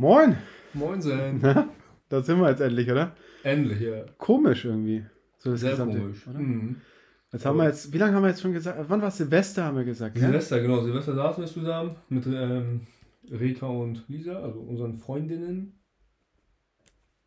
Moin! 0.00 0.36
Moin 0.74 1.00
sein. 1.02 1.40
Na, 1.42 1.68
da 2.08 2.22
sind 2.22 2.40
wir 2.40 2.48
jetzt 2.50 2.60
endlich, 2.60 2.88
oder? 2.90 3.16
Endlich, 3.42 3.80
ja. 3.80 4.04
Komisch 4.16 4.64
irgendwie. 4.64 5.04
So 5.38 5.50
das 5.50 5.60
Sehr 5.60 5.72
gesamte- 5.72 5.98
komisch. 5.98 6.26
Oder? 6.28 6.38
Mhm. 6.38 6.76
Jetzt 7.32 7.44
haben 7.44 7.56
wir 7.58 7.64
jetzt, 7.64 7.92
wie 7.92 7.98
lange 7.98 8.14
haben 8.14 8.22
wir 8.22 8.28
jetzt 8.30 8.40
schon 8.40 8.52
gesagt? 8.52 8.78
Wann 8.88 9.00
war 9.02 9.08
es? 9.08 9.16
Silvester 9.16 9.64
haben 9.64 9.76
wir 9.76 9.84
gesagt, 9.84 10.16
ja? 10.16 10.26
Silvester, 10.26 10.60
genau. 10.60 10.80
Silvester 10.82 11.14
saßen 11.14 11.42
wir 11.42 11.48
zusammen 11.50 11.96
mit 12.08 12.24
ähm, 12.26 12.86
Rita 13.30 13.66
und 13.66 14.04
Lisa, 14.08 14.40
also 14.40 14.60
unseren 14.60 14.94
Freundinnen. 14.96 15.74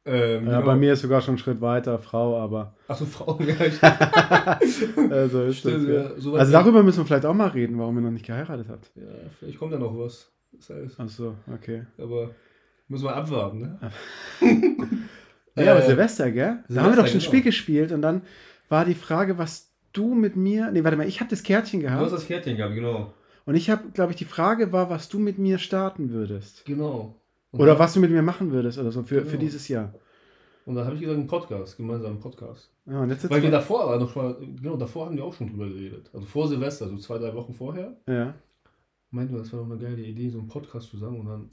Ähm, 0.05 0.47
Ja, 0.47 0.61
bei 0.61 0.75
mir 0.75 0.93
ist 0.93 1.01
sogar 1.01 1.21
schon 1.21 1.33
einen 1.33 1.37
Schritt 1.39 1.59
weiter, 1.61 1.99
Frau, 1.99 2.39
aber 2.39 2.75
Achso, 2.87 3.05
Frauen, 3.05 3.45
ja. 3.47 3.53
Ich, 3.61 4.81
äh, 5.11 5.27
so 5.27 5.43
ist 5.43 5.57
Stimmt, 5.57 5.87
das. 5.89 6.23
ja. 6.23 6.31
Also 6.33 6.51
darüber 6.51 6.81
müssen 6.83 6.99
wir 6.99 7.05
vielleicht 7.05 7.25
auch 7.25 7.35
mal 7.35 7.49
reden, 7.49 7.77
warum 7.77 7.97
ihr 7.97 8.01
noch 8.01 8.11
nicht 8.11 8.25
geheiratet 8.25 8.67
habt. 8.69 8.91
ja, 8.95 9.03
vielleicht 9.37 9.59
kommt 9.59 9.73
da 9.73 9.77
noch 9.77 9.95
was. 9.97 10.31
Das 10.53 10.69
heißt, 10.71 10.95
Ach 10.99 11.07
so, 11.09 11.35
okay. 11.53 11.83
aber 11.99 12.31
müssen 12.91 13.05
wir 13.05 13.15
abwarten, 13.15 13.59
ne? 13.59 13.91
Ja, 15.55 15.71
aber 15.73 15.83
Äh, 15.83 15.87
Silvester, 15.87 16.31
gell? 16.31 16.45
Da 16.45 16.53
Silvester, 16.67 16.81
haben 16.83 16.91
wir 16.91 16.95
doch 16.95 17.07
schon 17.07 17.17
ein 17.17 17.19
genau. 17.19 17.29
Spiel 17.29 17.41
gespielt 17.41 17.91
und 17.91 18.01
dann 18.01 18.21
war 18.69 18.85
die 18.85 18.93
Frage, 18.95 19.37
was 19.37 19.69
du 19.91 20.13
mit 20.15 20.35
mir. 20.37 20.71
Nee, 20.71 20.83
warte 20.83 20.95
mal, 20.97 21.07
ich 21.07 21.19
habe 21.19 21.29
das 21.29 21.43
Kärtchen 21.43 21.81
Du 21.81 21.89
hast 21.89 21.97
gehabt 21.99 22.11
das 22.13 22.25
Kärtchen 22.27 22.55
gehabt, 22.55 22.73
genau. 22.75 23.13
und 23.45 23.55
ich 23.55 23.69
habe, 23.69 23.89
glaube 23.93 24.11
ich, 24.11 24.17
die 24.17 24.25
Frage 24.25 24.71
war, 24.71 24.89
was 24.89 25.09
du 25.09 25.19
mit 25.19 25.37
mir 25.37 25.57
starten 25.57 26.11
würdest. 26.11 26.63
Genau. 26.65 27.15
Und 27.51 27.59
Oder 27.59 27.77
was 27.79 27.93
du 27.93 27.99
mit 27.99 28.11
mir 28.11 28.21
machen 28.21 28.51
würdest 28.51 28.77
oder 28.79 28.91
so 28.93 29.03
für, 29.03 29.21
für 29.21 29.31
Genau. 29.31 29.39
dieses 29.41 29.67
Jahr. 29.67 29.93
Und 30.65 30.75
dann 30.75 30.85
habe 30.85 30.95
ich 30.95 31.01
gesagt, 31.01 31.17
einen 31.17 31.27
Podcast, 31.27 31.75
gemeinsamen 31.75 32.19
Podcast. 32.21 32.71
Ja, 32.85 33.01
und 33.01 33.09
jetzt 33.09 33.29
Weil 33.29 33.43
wir 33.43 33.51
davor 33.51 33.83
aber 33.83 33.97
noch 33.99 34.15
mal, 34.15 34.37
genau, 34.39 34.77
davor 34.77 35.07
haben 35.07 35.17
wir 35.17 35.25
auch 35.25 35.33
schon 35.33 35.49
drüber 35.49 35.67
geredet. 35.67 36.09
Also 36.13 36.25
vor 36.25 36.47
Silvester, 36.47 36.87
so 36.87 36.95
zwei, 36.97 37.17
drei 37.17 37.33
Wochen 37.35 37.53
vorher, 37.53 37.97
ja. 38.07 38.33
meinten 39.09 39.33
wir, 39.33 39.39
das 39.39 39.51
wäre 39.51 39.63
doch 39.63 39.69
eine 39.69 39.79
geile 39.81 40.01
Idee, 40.01 40.29
so 40.29 40.39
einen 40.39 40.47
Podcast 40.47 40.89
zusammen 40.89 41.19
und 41.19 41.25
dann 41.25 41.49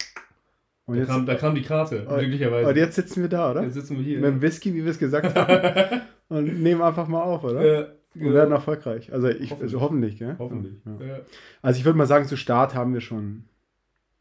Und 0.88 0.94
da, 0.96 1.00
jetzt, 1.02 1.08
kam, 1.08 1.26
da 1.26 1.34
kam 1.34 1.54
die 1.54 1.62
Karte, 1.62 2.04
Und- 2.06 2.16
möglicherweise. 2.16 2.68
und 2.68 2.76
jetzt 2.76 2.94
sitzen 2.96 3.22
wir 3.22 3.28
da, 3.28 3.50
oder? 3.52 3.62
Jetzt 3.62 3.74
sitzen 3.74 3.96
wir 3.98 4.04
hier. 4.04 4.16
Mit 4.18 4.26
dem 4.30 4.42
Whisky, 4.42 4.74
wie 4.74 4.82
wir 4.84 4.90
es 4.90 4.98
gesagt 4.98 5.34
haben. 5.36 6.00
und 6.28 6.60
nehmen 6.62 6.82
einfach 6.82 7.06
mal 7.08 7.22
auf, 7.22 7.44
oder? 7.44 7.60
äh, 7.62 7.86
Und 8.14 8.32
werden 8.32 8.52
erfolgreich. 8.52 9.12
Also 9.12 9.28
ich 9.28 9.50
Hoffentlich. 9.50 9.62
also 9.62 9.80
hoffentlich, 9.80 10.18
gell? 10.18 10.34
Hoffentlich. 10.38 10.74
Ja. 10.84 11.06
Ja. 11.06 11.18
Also 11.62 11.78
ich 11.78 11.84
würde 11.84 11.98
mal 11.98 12.06
sagen, 12.06 12.26
zu 12.26 12.36
Start 12.36 12.74
haben 12.74 12.94
wir 12.94 13.00
schon 13.02 13.24
ein 13.28 13.44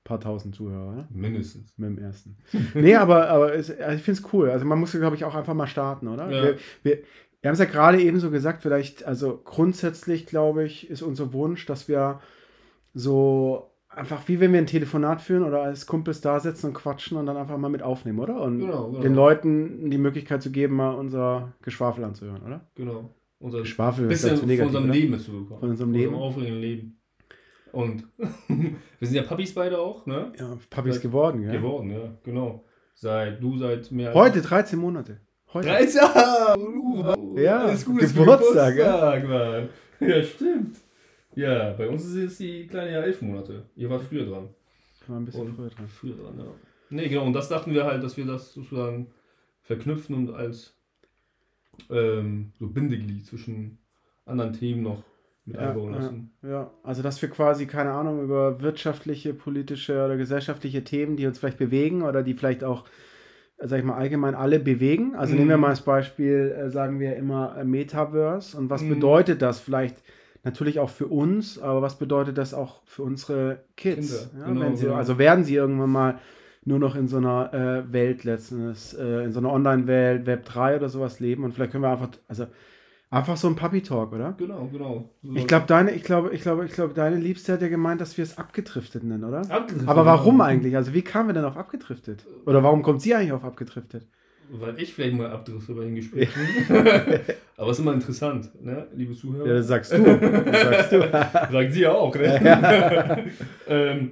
paar 0.03 0.19
tausend 0.19 0.55
Zuhörer, 0.55 0.91
oder? 0.93 1.07
Mindestens. 1.09 1.73
Mit 1.77 1.89
dem 1.89 1.97
ersten. 1.99 2.37
nee, 2.73 2.95
aber, 2.95 3.29
aber 3.29 3.55
es, 3.55 3.71
also 3.71 3.95
ich 3.95 4.03
finde 4.03 4.21
es 4.21 4.33
cool. 4.33 4.49
Also 4.49 4.65
man 4.65 4.77
muss, 4.79 4.91
glaube 4.91 5.15
ich, 5.15 5.23
auch 5.23 5.35
einfach 5.35 5.53
mal 5.53 5.67
starten, 5.67 6.07
oder? 6.09 6.29
Ja. 6.29 6.43
Wir, 6.43 6.57
wir, 6.83 6.97
wir 7.41 7.47
haben 7.49 7.53
es 7.53 7.59
ja 7.59 7.65
gerade 7.65 8.01
eben 8.01 8.19
so 8.19 8.29
gesagt, 8.29 8.61
vielleicht, 8.61 9.05
also 9.05 9.39
grundsätzlich, 9.43 10.25
glaube 10.25 10.65
ich, 10.65 10.89
ist 10.89 11.01
unser 11.01 11.31
Wunsch, 11.31 11.65
dass 11.65 11.87
wir 11.87 12.19
so 12.93 13.71
einfach, 13.97 14.27
wie 14.27 14.39
wenn 14.39 14.51
wir 14.53 14.59
ein 14.59 14.65
Telefonat 14.67 15.21
führen 15.21 15.43
oder 15.43 15.61
als 15.63 15.85
Kumpels 15.87 16.21
da 16.21 16.39
sitzen 16.39 16.67
und 16.67 16.73
quatschen 16.73 17.17
und 17.17 17.25
dann 17.25 17.37
einfach 17.37 17.57
mal 17.57 17.69
mit 17.69 17.81
aufnehmen, 17.83 18.19
oder? 18.19 18.41
Und 18.41 18.59
Genau, 18.59 18.87
genau. 18.89 19.01
den 19.01 19.13
Leuten 19.15 19.89
die 19.89 19.97
Möglichkeit 19.97 20.41
zu 20.41 20.51
geben, 20.51 20.75
mal 20.75 20.91
unser 20.93 21.53
Geschwafel 21.61 22.03
anzuhören, 22.03 22.41
oder? 22.43 22.61
Genau. 22.75 23.09
Unser 23.39 23.59
Geschwafel 23.59 24.05
ist 24.05 24.09
bisschen 24.09 24.29
ja 24.29 24.35
zu 24.35 24.39
von 24.41 24.47
negativ, 24.49 24.67
unserem 24.67 24.85
oder? 24.85 24.93
Leben 24.93 25.11
mitzubekommen. 25.11 25.59
Von 25.59 25.69
unserem 25.69 25.91
Leben. 25.93 26.15
aufregenden 26.15 26.61
Leben. 26.61 26.99
Und 27.71 28.03
wir 28.47 29.07
sind 29.07 29.15
ja 29.15 29.23
Papis 29.23 29.53
beide 29.53 29.77
auch, 29.77 30.05
ne? 30.05 30.31
Ja, 30.39 30.53
ist 30.53 30.93
Seit- 30.95 31.01
geworden, 31.03 31.41
gell? 31.43 31.51
Geworden, 31.51 31.89
ja, 31.91 32.13
genau. 32.23 32.63
Seit 32.95 33.41
du 33.43 33.57
seit 33.57 33.91
mehr 33.91 34.07
als 34.09 34.15
Heute 34.17 34.41
13 34.41 34.79
Monate. 34.79 35.19
Heute. 35.53 35.67
13 35.67 36.01
Jahre! 36.15 37.15
Ja, 37.35 37.59
Alles 37.65 37.85
Gute 37.85 38.07
zum 38.07 38.17
Geburtstag, 38.19 38.75
Geburtstag, 38.75 39.27
Mann. 39.29 39.69
Ja, 39.99 40.23
stimmt. 40.23 40.77
Ja, 41.37 41.73
bei 41.73 41.87
uns 41.87 42.03
ist 42.05 42.15
es 42.15 42.37
die 42.39 42.67
kleine 42.67 42.91
ja 42.91 43.01
elf 43.01 43.21
Monate. 43.21 43.63
Ihr 43.75 43.89
wart 43.89 44.03
früher 44.03 44.25
dran. 44.25 44.49
War 45.07 45.17
ein 45.19 45.25
bisschen 45.25 45.45
Und 45.45 45.55
früher 45.55 45.69
dran. 45.69 45.87
Früher 45.87 46.15
dran, 46.15 46.39
ja. 46.39 46.45
Nee, 46.89 47.09
genau, 47.09 47.25
und 47.25 47.33
das 47.33 47.49
dachten 47.49 47.73
wir 47.73 47.85
halt, 47.85 48.03
dass 48.03 48.17
wir 48.17 48.25
das 48.25 48.53
sozusagen 48.53 49.07
verknüpfen 49.61 50.15
und 50.15 50.31
als 50.33 50.73
ähm, 51.89 52.51
so 52.59 52.67
Bindeglied 52.67 53.25
zwischen 53.25 53.77
anderen 54.25 54.53
Themen 54.53 54.83
noch 54.83 55.03
mit 55.45 55.57
Ja, 55.57 55.69
einbauen 55.69 55.93
ja, 55.93 55.97
lassen. 55.97 56.31
ja, 56.43 56.71
also 56.83 57.01
dass 57.01 57.21
wir 57.21 57.29
quasi, 57.29 57.65
keine 57.67 57.91
Ahnung, 57.91 58.21
über 58.23 58.61
wirtschaftliche, 58.61 59.33
politische 59.33 59.93
oder 60.05 60.17
gesellschaftliche 60.17 60.83
Themen, 60.83 61.15
die 61.17 61.25
uns 61.27 61.39
vielleicht 61.39 61.57
bewegen 61.57 62.01
oder 62.03 62.23
die 62.23 62.33
vielleicht 62.33 62.63
auch, 62.63 62.85
sag 63.59 63.79
ich 63.79 63.85
mal, 63.85 63.95
allgemein 63.97 64.35
alle 64.35 64.59
bewegen. 64.59 65.15
Also 65.15 65.33
Mhm. 65.33 65.37
nehmen 65.39 65.49
wir 65.51 65.57
mal 65.57 65.69
als 65.69 65.81
Beispiel, 65.81 66.55
äh, 66.57 66.69
sagen 66.69 66.99
wir 66.99 67.15
immer 67.15 67.57
äh, 67.57 67.63
Metaverse. 67.63 68.57
Und 68.57 68.69
was 68.69 68.83
Mhm. 68.83 68.89
bedeutet 68.89 69.41
das 69.41 69.59
vielleicht 69.59 69.97
natürlich 70.47 70.79
auch 70.79 70.89
für 70.89 71.07
uns, 71.07 71.59
aber 71.59 71.81
was 71.81 71.99
bedeutet 71.99 72.37
das 72.37 72.53
auch 72.53 72.81
für 72.85 73.03
unsere 73.03 73.63
Kids? 73.75 74.29
Kinder, 74.31 74.47
ja, 74.47 74.53
genau, 74.53 74.75
sie, 74.75 74.85
genau. 74.85 74.95
Also 74.95 75.17
werden 75.17 75.43
sie 75.43 75.55
irgendwann 75.55 75.91
mal 75.91 76.19
nur 76.63 76.79
noch 76.79 76.95
in 76.95 77.07
so 77.07 77.17
einer 77.17 77.53
äh, 77.53 77.93
Welt 77.93 78.23
letztens, 78.23 78.93
äh, 78.93 79.25
in 79.25 79.31
so 79.31 79.39
einer 79.39 79.51
Online-Welt, 79.51 80.25
Web 80.25 80.45
3 80.45 80.77
oder 80.77 80.89
sowas 80.89 81.19
leben 81.19 81.43
und 81.43 81.53
vielleicht 81.53 81.71
können 81.71 81.83
wir 81.83 81.91
einfach, 81.91 82.09
also 82.27 82.47
einfach 83.09 83.37
so 83.37 83.47
ein 83.47 83.55
Puppy-Talk, 83.55 84.13
oder? 84.13 84.35
Genau, 84.37 84.69
genau. 84.71 85.09
So 85.21 85.35
Ich 85.35 85.47
glaube, 85.47 85.65
deine, 85.67 85.91
ich 85.91 86.03
glaube, 86.03 86.33
ich 86.33 86.41
glaube, 86.41 86.65
ich 86.65 86.71
glaube, 86.71 86.93
deine 86.93 87.17
Liebste 87.17 87.53
hat 87.53 87.61
ja 87.61 87.67
gemeint, 87.67 87.99
dass 88.01 88.17
wir 88.17 88.23
es 88.23 88.37
abgedriftet 88.37 89.03
nennen, 89.03 89.23
oder? 89.23 89.39
Abgedriftet, 89.49 89.87
Aber 89.87 90.05
warum 90.05 90.35
genau. 90.35 90.45
eigentlich? 90.45 90.75
Also 90.75 90.93
wie 90.93 91.01
kamen 91.01 91.29
wir 91.29 91.33
denn 91.33 91.45
auf 91.45 91.57
abgedriftet? 91.57 92.25
Oder 92.45 92.63
warum 92.63 92.83
kommt 92.83 93.01
sie 93.01 93.13
eigentlich 93.13 93.33
auf 93.33 93.43
abgedriftet? 93.43 94.07
Weil 94.49 94.79
ich 94.79 94.93
vielleicht 94.93 95.15
mal 95.15 95.29
abdrifte 95.29 95.73
bei 95.73 95.83
den 95.83 95.95
Gesprächen. 95.95 96.39
Aber 97.57 97.71
es 97.71 97.77
ist 97.77 97.83
immer 97.83 97.93
interessant, 97.93 98.49
ne, 98.63 98.87
liebe 98.95 99.13
Zuhörer. 99.13 99.47
Ja, 99.47 99.53
das 99.55 99.67
sagst 99.67 99.93
du. 99.93 100.03
Das 100.03 100.61
sagst 100.63 100.91
du. 100.91 101.01
Sagen 101.51 101.71
sie 101.71 101.81
ja 101.81 101.91
auch, 101.91 102.15
ne? 102.15 103.31
ähm, 103.67 104.11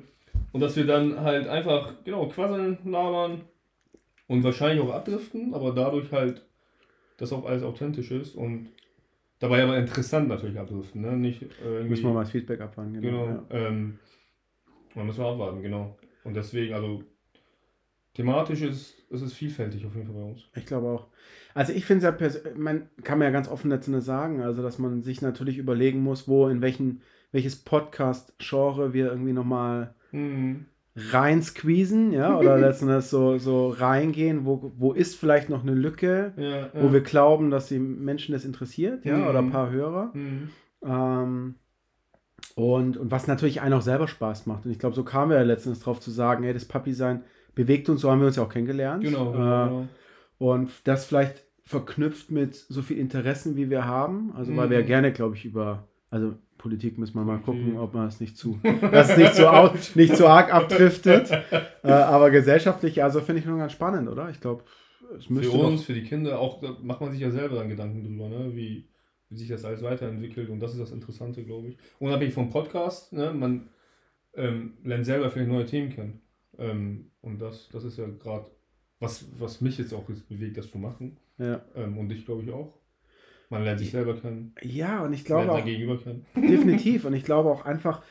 und 0.51 0.61
dass 0.61 0.75
wir 0.75 0.85
dann 0.85 1.19
halt 1.21 1.47
einfach, 1.47 1.93
genau, 2.03 2.27
quasseln, 2.27 2.77
labern 2.85 3.41
und 4.27 4.43
wahrscheinlich 4.43 4.81
auch 4.81 4.93
abdriften, 4.93 5.53
aber 5.53 5.71
dadurch 5.73 6.11
halt, 6.11 6.41
dass 7.17 7.31
auch 7.33 7.45
alles 7.45 7.63
authentisch 7.63 8.11
ist 8.11 8.35
und 8.35 8.69
dabei 9.39 9.63
aber 9.63 9.77
interessant 9.77 10.27
natürlich 10.27 10.59
abdriften, 10.59 11.01
ne? 11.01 11.15
Nicht 11.15 11.43
äh, 11.43 11.47
irgendwie. 11.63 11.89
Müssen 11.89 12.05
wir 12.05 12.13
mal 12.13 12.21
das 12.21 12.31
Feedback 12.31 12.61
abwarten. 12.61 12.99
Genau. 12.99 13.25
Genau. 13.25 13.45
Ja. 13.51 13.67
Ähm, 13.67 13.99
dann 14.95 15.05
müssen 15.05 15.19
wir 15.19 15.27
abwarten, 15.27 15.61
genau. 15.61 15.97
Und 16.23 16.35
deswegen, 16.35 16.73
also 16.73 17.03
thematisch 18.15 18.61
ist, 18.61 18.95
ist 19.09 19.21
es 19.21 19.33
vielfältig 19.33 19.85
auf 19.85 19.93
jeden 19.95 20.07
Fall 20.07 20.15
bei 20.15 20.29
uns. 20.29 20.41
Ich 20.55 20.65
glaube 20.65 20.87
auch. 20.87 21.07
Also 21.53 21.71
ich 21.71 21.85
finde 21.85 21.99
es 21.99 22.03
ja 22.05 22.11
persönlich, 22.11 22.57
man 22.57 22.89
kann 23.03 23.17
man 23.19 23.27
ja 23.27 23.31
ganz 23.31 23.47
offen 23.47 23.69
letztendlich 23.69 24.03
sagen, 24.03 24.41
also 24.41 24.61
dass 24.63 24.77
man 24.79 25.03
sich 25.03 25.21
natürlich 25.21 25.57
überlegen 25.57 26.01
muss, 26.01 26.27
wo, 26.27 26.47
in 26.47 26.61
welchen, 26.61 27.01
welches 27.31 27.55
Podcast-Genre 27.57 28.93
wir 28.93 29.07
irgendwie 29.11 29.33
nochmal 29.33 29.93
Mhm. 30.11 30.65
rein 30.95 31.41
squeezen, 31.41 32.11
ja, 32.11 32.37
oder 32.39 32.57
letztendlich 32.57 33.05
so, 33.05 33.37
so 33.37 33.69
reingehen, 33.69 34.45
wo, 34.45 34.73
wo 34.77 34.93
ist 34.93 35.15
vielleicht 35.15 35.49
noch 35.49 35.61
eine 35.63 35.73
Lücke, 35.73 36.33
Ja, 36.37 36.43
ja. 36.43 36.69
wo 36.73 36.91
wir 36.93 37.01
glauben, 37.01 37.51
dass 37.51 37.67
die 37.67 37.79
Menschen 37.79 38.33
das 38.33 38.45
interessiert, 38.45 39.05
ja, 39.05 39.17
Mhm. 39.17 39.27
oder 39.27 39.39
ein 39.39 39.51
paar 39.51 39.69
Hörer. 39.71 40.11
Mhm. 40.13 40.49
Ähm, 40.85 41.55
und, 42.55 42.97
und 42.97 43.11
was 43.11 43.27
natürlich 43.27 43.61
einen 43.61 43.73
auch 43.73 43.81
selber 43.81 44.07
Spaß 44.07 44.45
macht. 44.45 44.65
Und 44.65 44.71
ich 44.71 44.79
glaube, 44.79 44.95
so 44.95 45.03
kamen 45.03 45.31
wir 45.31 45.37
ja 45.37 45.43
letztens 45.43 45.79
drauf 45.81 45.99
zu 45.99 46.11
sagen, 46.11 46.43
hey, 46.43 46.53
das 46.53 46.65
Papi-Sein 46.65 47.23
bewegt 47.55 47.89
uns, 47.89 48.01
so 48.01 48.11
haben 48.11 48.19
wir 48.19 48.27
uns 48.27 48.35
ja 48.35 48.43
auch 48.43 48.49
kennengelernt. 48.49 49.03
Genau, 49.03 49.29
Äh, 49.29 49.33
genau, 49.33 49.65
genau. 49.67 49.87
Und 50.37 50.71
das 50.83 51.05
vielleicht 51.05 51.43
verknüpft 51.63 52.29
mit 52.29 52.55
so 52.55 52.81
viel 52.81 52.97
Interessen, 52.97 53.55
wie 53.55 53.69
wir 53.69 53.85
haben. 53.85 54.33
Also, 54.35 54.55
weil 54.55 54.67
Mhm. 54.67 54.71
wir 54.71 54.79
ja 54.81 54.85
gerne, 54.85 55.11
glaube 55.11 55.35
ich, 55.35 55.45
über, 55.45 55.87
also 56.09 56.35
Politik 56.57 56.97
müssen 56.97 57.15
wir 57.15 57.23
mal 57.23 57.39
gucken, 57.39 57.77
ob 57.77 57.93
man 57.93 58.07
es 58.07 58.19
nicht 58.19 58.37
zu, 58.37 58.59
dass 58.91 59.11
es 59.11 59.17
nicht 59.17 59.35
so, 59.35 59.47
au, 59.47 59.69
nicht 59.95 60.15
so 60.15 60.27
arg 60.27 60.53
abdriftet. 60.53 61.31
äh, 61.83 61.91
aber 61.91 62.29
gesellschaftlich, 62.31 63.03
also 63.03 63.19
finde 63.21 63.39
ich 63.39 63.45
schon 63.45 63.57
ganz 63.57 63.71
spannend, 63.71 64.09
oder? 64.09 64.29
Ich 64.29 64.39
glaube, 64.41 64.63
es 65.17 65.25
Für 65.25 65.33
müsste 65.33 65.57
uns, 65.57 65.81
doch, 65.81 65.85
für 65.87 65.93
die 65.93 66.03
Kinder, 66.03 66.39
auch 66.39 66.61
da 66.61 66.75
macht 66.81 67.01
man 67.01 67.11
sich 67.11 67.21
ja 67.21 67.29
selber 67.31 67.55
dann 67.57 67.69
Gedanken 67.69 68.03
drüber, 68.03 68.27
ne? 68.29 68.51
wie, 68.55 68.87
wie 69.29 69.37
sich 69.37 69.47
das 69.49 69.63
alles 69.65 69.81
weiterentwickelt 69.83 70.49
und 70.49 70.59
das 70.59 70.71
ist 70.73 70.79
das 70.81 70.91
Interessante, 70.91 71.43
glaube 71.43 71.69
ich. 71.69 71.77
Unabhängig 71.99 72.33
vom 72.33 72.49
Podcast, 72.49 73.13
ne? 73.13 73.33
man 73.33 73.69
ähm, 74.35 74.73
lernt 74.83 75.05
selber 75.05 75.29
vielleicht 75.29 75.51
neue 75.51 75.65
Themen 75.65 75.89
kennen. 75.89 76.21
Ähm, 76.59 77.11
und 77.21 77.39
das, 77.41 77.69
das 77.71 77.83
ist 77.83 77.97
ja 77.97 78.05
gerade, 78.07 78.45
was, 78.99 79.25
was 79.39 79.61
mich 79.61 79.77
jetzt 79.77 79.93
auch 79.93 80.07
jetzt 80.09 80.27
bewegt, 80.29 80.57
das 80.57 80.69
zu 80.71 80.77
machen. 80.77 81.17
ja. 81.37 81.61
Ähm, 81.75 81.97
und 81.97 82.09
dich, 82.09 82.25
glaube 82.25 82.43
ich, 82.43 82.51
auch. 82.51 82.73
Man 83.49 83.63
lernt 83.63 83.79
sich 83.79 83.91
selber 83.91 84.15
kennen, 84.15 84.55
ja, 84.63 85.03
und 85.03 85.13
ich 85.13 85.23
glaube 85.23 85.51
auch, 85.51 85.63
Gegenüber 85.63 85.97
kennen. 85.99 86.25
Definitiv. 86.35 87.05
Und 87.05 87.13
ich 87.13 87.23
glaube 87.23 87.49
auch 87.49 87.63
einfach, 87.65 88.01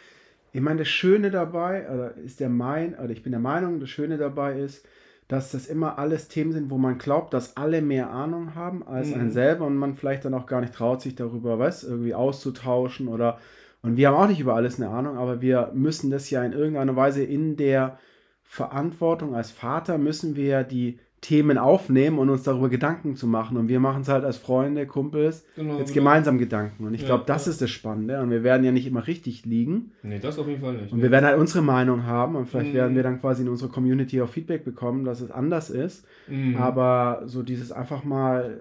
ich 0.53 0.61
meine, 0.61 0.79
das 0.81 0.89
Schöne 0.89 1.31
dabei, 1.33 1.91
oder 1.91 2.15
ist 2.17 2.39
der 2.39 2.49
mein, 2.49 2.95
oder 2.95 3.11
ich 3.11 3.23
bin 3.25 3.33
der 3.33 3.41
Meinung, 3.41 3.81
das 3.81 3.91
Schöne 3.91 4.17
dabei 4.17 4.59
ist, 4.61 4.87
dass 5.27 5.51
das 5.51 5.67
immer 5.67 5.99
alles 5.99 6.29
Themen 6.29 6.53
sind, 6.53 6.71
wo 6.71 6.79
man 6.79 6.99
glaubt, 6.99 7.35
dass 7.35 7.57
alle 7.57 7.83
mehr 7.83 8.11
Ahnung 8.11 8.55
haben 8.55 8.87
als 8.87 9.09
Mhm. 9.09 9.21
ein 9.23 9.31
selber 9.33 9.67
und 9.67 9.77
man 9.77 9.97
vielleicht 9.97 10.25
dann 10.25 10.35
auch 10.35 10.47
gar 10.47 10.61
nicht 10.61 10.75
traut, 10.75 11.01
sich 11.03 11.15
darüber 11.17 11.59
was 11.59 11.83
irgendwie 11.83 12.15
auszutauschen 12.15 13.09
oder 13.09 13.39
und 13.83 13.97
wir 13.99 14.09
haben 14.09 14.15
auch 14.17 14.29
nicht 14.29 14.41
über 14.41 14.55
alles 14.55 14.81
eine 14.81 14.89
Ahnung, 14.91 15.19
aber 15.19 15.43
wir 15.43 15.71
müssen 15.75 16.11
das 16.11 16.31
ja 16.31 16.43
in 16.45 16.53
irgendeiner 16.53 16.95
Weise 16.97 17.23
in 17.25 17.57
der 17.57 17.99
Verantwortung 18.45 19.35
als 19.35 19.51
Vater 19.51 19.99
müssen 19.99 20.37
wir 20.37 20.45
ja 20.47 20.63
die 20.63 20.99
Themen 21.21 21.57
aufnehmen 21.57 22.19
und 22.19 22.29
uns 22.29 22.43
darüber 22.43 22.69
Gedanken 22.69 23.17
zu 23.17 23.27
machen. 23.27 23.57
Und 23.57 23.69
wir 23.69 23.81
machen 23.81 24.03
es 24.03 24.09
halt 24.09 24.25
als 24.25 24.37
Freunde, 24.37 24.87
Kumpels, 24.87 25.47
Genau, 25.57 25.79
jetzt 25.79 25.95
genau. 25.95 26.05
gemeinsam 26.11 26.37
Gedanken. 26.37 26.87
Und 26.87 26.93
ich 26.93 27.01
Ja, 27.01 27.07
glaube, 27.07 27.25
das 27.27 27.47
ja. 27.47 27.53
ist 27.53 27.63
das 27.63 27.71
Spannende. 27.71 28.21
Und 28.21 28.31
wir 28.31 28.43
werden 28.45 28.63
ja 28.63 28.73
nicht 28.73 28.87
immer 28.87 29.07
richtig 29.07 29.47
liegen. 29.47 29.93
Nee, 30.03 30.19
das 30.19 30.39
auf 30.39 30.47
jeden 30.47 30.61
Fall 30.61 30.75
nicht. 30.75 30.93
Und 30.93 31.01
wir 31.01 31.11
werden 31.11 31.25
halt 31.25 31.39
unsere 31.39 31.65
Meinung 31.65 32.05
haben. 32.05 32.37
Und 32.37 32.45
vielleicht 32.47 32.73
Mhm. 32.73 32.77
werden 32.77 32.95
wir 32.97 33.03
dann 33.03 33.21
quasi 33.23 33.43
in 33.43 33.49
unserer 33.49 33.71
Community 33.71 34.21
auch 34.21 34.29
Feedback 34.29 34.65
bekommen, 34.67 35.05
dass 35.07 35.23
es 35.23 35.31
anders 35.31 35.71
ist. 35.71 36.07
Mhm. 36.29 36.57
Aber 36.57 37.23
so 37.25 37.43
dieses 37.43 37.73
einfach 37.73 38.05
mal, 38.05 38.61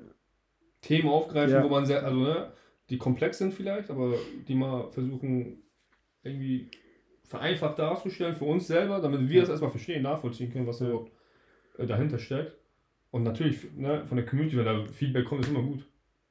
Themen 0.81 1.09
aufgreifen, 1.09 1.55
Ja. 1.55 1.63
wo 1.65 1.69
man 1.69 1.85
sehr, 1.85 2.05
also 2.05 2.17
ne, 2.19 2.53
die 2.89 2.97
komplex 2.97 3.37
sind 3.39 3.53
vielleicht, 3.53 3.89
aber 3.89 4.13
die 4.47 4.55
mal 4.55 4.89
versuchen 4.91 5.63
irgendwie 6.23 6.69
vereinfacht 7.27 7.79
darzustellen 7.79 8.35
für 8.35 8.45
uns 8.45 8.67
selber, 8.67 8.99
damit 8.99 9.27
wir 9.29 9.41
das 9.41 9.49
erstmal 9.49 9.71
verstehen, 9.71 10.03
nachvollziehen 10.03 10.51
können, 10.51 10.67
was 10.67 10.79
da 10.79 10.85
überhaupt 10.85 11.11
äh, 11.77 11.85
dahinter 11.85 12.19
steckt. 12.19 12.53
Und 13.11 13.23
natürlich, 13.23 13.59
ne, 13.75 14.05
von 14.05 14.17
der 14.17 14.25
Community, 14.25 14.57
wenn 14.57 14.65
da 14.65 14.85
Feedback 14.91 15.25
kommt, 15.25 15.41
ist 15.41 15.51
immer 15.51 15.61
gut. 15.61 15.85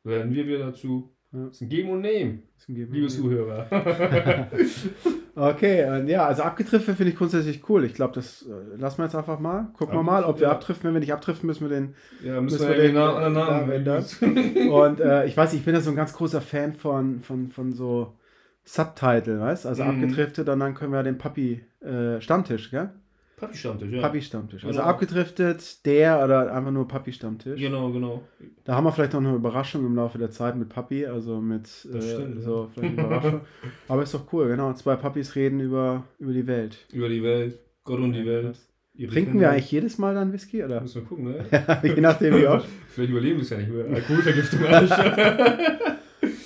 Werden 0.05 0.35
wir 0.35 0.47
wieder 0.47 0.59
dazu. 0.59 1.11
Ja. 1.33 1.47
Ist 1.49 1.63
ein 1.63 1.69
Geben 1.69 1.91
und 1.91 2.01
Nehmen, 2.03 2.43
liebe 2.67 3.09
Zuhörer. 3.09 3.67
Okay, 5.35 5.89
und 5.89 6.09
ja, 6.09 6.27
also 6.27 6.43
abgetrifft 6.43 6.85
finde 6.85 7.09
ich 7.09 7.17
grundsätzlich 7.17 7.67
cool. 7.71 7.85
Ich 7.85 7.95
glaube, 7.95 8.13
das 8.15 8.43
äh, 8.43 8.77
lassen 8.77 8.99
wir 8.99 9.05
jetzt 9.05 9.15
einfach 9.15 9.39
mal. 9.41 9.71
Gucken 9.79 9.97
wir 9.97 10.03
mal, 10.03 10.25
ob 10.25 10.41
wir 10.41 10.49
Ja. 10.49 10.53
abdriften. 10.53 10.85
Wenn 10.85 10.95
wir 10.95 11.01
nicht 11.01 11.13
abdriften, 11.15 11.47
müssen 11.47 11.71
wir 11.71 11.75
den 11.75 11.95
ja, 12.23 12.39
müssen 12.39 12.57
Müssen 12.59 12.69
wir 12.69 12.77
wir 12.77 12.83
den 12.83 12.97
anderen 12.99 13.33
Namen 13.33 13.71
ändern? 13.71 14.05
Und 14.71 15.01
äh, 15.01 15.25
ich 15.25 15.35
weiß, 15.35 15.55
ich 15.55 15.65
bin 15.65 15.75
ja 15.75 15.81
so 15.81 15.89
ein 15.89 15.97
ganz 15.97 16.13
großer 16.13 16.43
Fan 16.43 16.75
von, 16.75 17.23
von, 17.23 17.51
von 17.51 17.73
so 17.73 18.13
Subtitle, 18.65 19.41
weißt 19.41 19.67
Also 19.67 19.83
Mhm. 19.85 19.91
abgedriftet 19.91 20.49
und 20.49 20.61
dann 20.61 20.75
können 20.75 20.93
wir 20.93 21.03
den 21.03 21.19
Papi 21.19 21.63
äh, 21.81 22.21
Stammtisch, 22.21 22.71
gell? 22.71 22.91
Papi 23.37 23.57
Stammtisch, 23.57 23.91
ja. 23.91 24.01
Papi 24.01 24.23
Stammtisch. 24.23 24.65
Also 24.65 24.79
Genau. 24.79 24.89
abgedriftet, 24.91 25.85
der 25.85 26.23
oder 26.25 26.55
einfach 26.55 26.71
nur 26.71 26.87
Papi 26.87 27.13
Stammtisch. 27.13 27.61
Genau, 27.61 27.91
genau. 27.91 28.23
Da 28.63 28.77
haben 28.77 28.85
wir 28.85 28.93
vielleicht 28.93 29.15
noch 29.15 29.21
eine 29.21 29.35
Überraschung 29.35 29.85
im 29.85 29.97
Laufe 29.97 30.17
der 30.19 30.31
Zeit 30.31 30.55
mit 30.57 30.69
Papi, 30.69 31.07
also 31.07 31.41
mit 31.41 31.67
äh, 31.91 31.95
Das 31.95 32.11
stimmt, 32.13 32.43
so 32.45 32.71
vielleicht 32.73 32.97
eine 32.99 33.03
Überraschung. 33.07 33.41
Aber 33.89 34.03
ist 34.05 34.15
doch 34.15 34.33
cool, 34.33 34.47
genau. 34.47 34.73
Zwei 34.75 34.95
Papis 34.95 35.35
reden 35.35 35.59
über, 35.59 36.05
über 36.21 36.33
die 36.33 36.47
Welt. 36.47 36.79
Über 36.93 37.09
die 37.09 37.23
Welt, 37.25 37.59
Gott 37.83 37.99
und 37.99 38.13
die 38.13 38.25
Welt. 38.25 38.57
ihre 38.95 39.11
Trinken 39.11 39.33
Kinder. 39.33 39.47
wir 39.49 39.51
eigentlich 39.51 39.73
jedes 39.73 39.99
Mal 39.99 40.15
dann 40.15 40.33
Whisky, 40.33 40.63
oder? 40.63 40.81
Müssen 40.81 41.03
wir 41.03 41.09
gucken, 41.09 41.25
ne? 41.25 41.45
Je 41.83 42.01
nachdem 42.01 42.37
wie 42.37 42.47
oft. 42.47 42.69
Vielleicht 42.91 43.11
überleben 43.11 43.39
wir 43.39 43.43
es 43.43 43.51
ja 43.51 43.57
nicht 43.59 43.71
mehr. 43.73 43.87
Alkoholvergiftung. 43.93 44.65
Alter. 44.67 45.97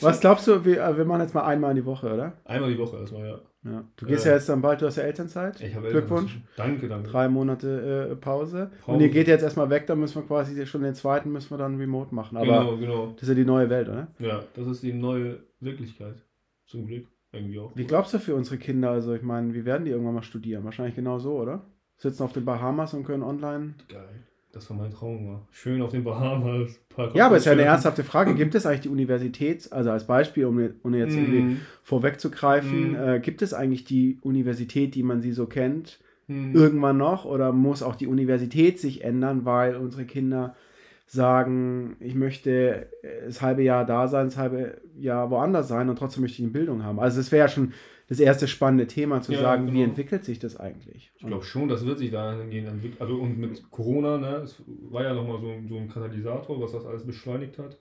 Was 0.06 0.20
glaubst 0.20 0.47
du, 0.47 0.64
wir, 0.64 0.82
äh, 0.82 0.97
wir 0.97 1.05
machen 1.05 1.20
jetzt 1.23 1.35
mal 1.35 1.44
einmal 1.44 1.70
in 1.70 1.76
die 1.76 1.85
Woche, 1.85 2.12
oder? 2.12 2.32
Einmal 2.44 2.70
die 2.70 2.79
Woche 2.79 2.97
erstmal, 2.99 3.26
ja. 3.26 3.41
Ja. 3.64 3.85
Du 3.97 4.06
gehst 4.06 4.25
Äh, 4.25 4.29
ja 4.29 4.35
jetzt 4.37 4.49
dann 4.49 4.62
bald, 4.62 4.81
du 4.81 4.87
hast 4.87 4.97
ja 4.97 5.03
Elternzeit. 5.03 5.61
Ich 5.61 5.75
habe 5.75 5.88
Glückwunsch. 5.91 6.38
Danke, 6.56 6.88
danke. 6.88 7.11
Drei 7.11 7.29
Monate 7.29 8.11
äh, 8.12 8.14
Pause. 8.17 8.70
Pause. 8.81 8.93
Und 8.97 9.00
ihr 9.00 9.08
geht 9.08 9.26
jetzt 9.26 9.43
erstmal 9.43 9.70
weg, 9.70 9.87
dann 9.88 9.99
müssen 9.99 10.23
wir 10.23 10.26
quasi 10.26 10.64
schon 10.67 10.82
den 10.82 10.94
zweiten 10.94 11.32
müssen 11.32 11.50
wir 11.50 11.58
dann 11.58 11.76
remote 11.76 12.14
machen. 12.14 12.37
Aber 12.37 12.47
genau, 12.47 12.76
genau. 12.76 13.06
das 13.14 13.23
ist 13.23 13.29
ja 13.31 13.35
die 13.35 13.44
neue 13.44 13.69
Welt, 13.69 13.88
oder? 13.88 14.06
Ja, 14.20 14.44
das 14.55 14.67
ist 14.69 14.82
die 14.82 14.93
neue 14.93 15.41
Wirklichkeit. 15.61 16.23
Zum 16.67 16.87
Glück. 16.87 17.06
Irgendwie 17.32 17.58
auch. 17.58 17.73
Wie 17.75 17.85
glaubst 17.85 18.14
du 18.14 18.19
für 18.19 18.35
unsere 18.35 18.56
Kinder? 18.56 18.91
Also 18.91 19.12
ich 19.14 19.23
meine, 19.23 19.53
wie 19.53 19.64
werden 19.64 19.85
die 19.85 19.91
irgendwann 19.91 20.14
mal 20.14 20.23
studieren? 20.23 20.64
Wahrscheinlich 20.64 20.94
genau 20.94 21.19
so, 21.19 21.37
oder? 21.37 21.62
Sitzen 21.97 22.23
auf 22.23 22.32
den 22.32 22.44
Bahamas 22.44 22.94
und 22.94 23.05
können 23.05 23.23
online. 23.23 23.75
Geil. 23.88 24.23
Das 24.56 24.70
war 24.70 24.76
mein 24.79 24.91
Traum. 24.91 25.29
War. 25.29 25.47
Schön 25.50 25.82
auf 25.82 25.91
den 25.91 26.03
Bahamas. 26.03 26.81
Ja, 27.12 27.26
aber 27.26 27.37
ist 27.37 27.44
ja 27.44 27.53
eine 27.53 27.62
ernsthafte 27.62 28.05
Frage. 28.05 28.35
Gibt 28.35 28.55
es 28.55 28.64
eigentlich 28.64 28.81
die 28.81 28.88
Universität, 28.88 29.70
also 29.70 29.91
als 29.91 30.06
Beispiel, 30.06 30.47
um, 30.47 30.70
ohne 30.82 30.97
jetzt 30.99 31.14
irgendwie 31.14 31.43
Mhm. 31.43 31.61
vorwegzugreifen, 31.82 32.93
Mhm. 32.93 32.94
äh, 32.97 33.20
gibt 33.20 33.43
es 33.43 33.53
eigentlich 33.53 33.85
die 33.85 34.19
Universität, 34.23 34.94
die 34.94 35.03
man 35.03 35.20
sie 35.20 35.32
so 35.32 35.44
kennt, 35.47 36.00
Mhm. 36.26 36.55
irgendwann 36.55 36.97
noch? 36.97 37.26
Oder 37.26 37.53
muss 37.53 37.82
auch 37.82 37.97
die 37.97 38.06
Universität 38.06 38.81
sich 38.81 39.05
ändern, 39.05 39.44
weil 39.44 39.76
unsere 39.76 40.06
Kinder 40.06 40.56
sagen, 41.06 41.97
ich 42.00 42.14
möchte 42.14 42.87
äh, 43.03 43.26
das 43.26 43.43
halbe 43.43 43.62
Jahr 43.62 43.85
da 43.85 44.08
sein, 44.08 44.26
das 44.26 44.38
halbe 44.38 44.79
Jahr 44.99 45.31
woanders 45.31 45.69
sein 45.69 45.91
und 45.91 45.99
trotzdem 45.99 46.23
möchte 46.23 46.37
ich 46.38 46.44
eine 46.44 46.53
Bildung 46.53 46.82
haben? 46.82 46.99
Also 46.99 47.20
es 47.20 47.31
wäre 47.31 47.47
ja 47.47 47.49
schon 47.49 47.75
das 48.08 48.20
erste 48.20 48.47
spannende 48.47 48.87
Thema, 48.87 49.20
zu 49.23 49.32
Ja, 49.32 49.41
sagen, 49.41 49.67
wie 49.69 49.73
genau. 49.79 49.85
entwickelt 49.85 50.25
sich 50.25 50.38
das 50.38 50.56
eigentlich? 50.56 51.11
Ich 51.17 51.26
glaube 51.26 51.44
schon, 51.44 51.69
das 51.69 51.85
wird 51.85 51.99
sich 51.99 52.11
dahingehend 52.11 52.69
entwickeln. 52.69 53.00
Also 53.00 53.17
und 53.17 53.38
mit 53.38 53.70
Corona, 53.70 54.19
ne, 54.19 54.37
es 54.44 54.62
war 54.67 55.03
ja 55.03 55.12
nochmal 55.14 55.41
so, 55.41 55.49
ein- 55.49 55.69
so 55.69 55.76
ein 55.76 55.88
Katalysator, 55.88 56.61
was 56.61 56.73
das 56.73 56.85
alles 56.87 57.05
beschleunigt 57.05 57.58
hat. 57.58 57.76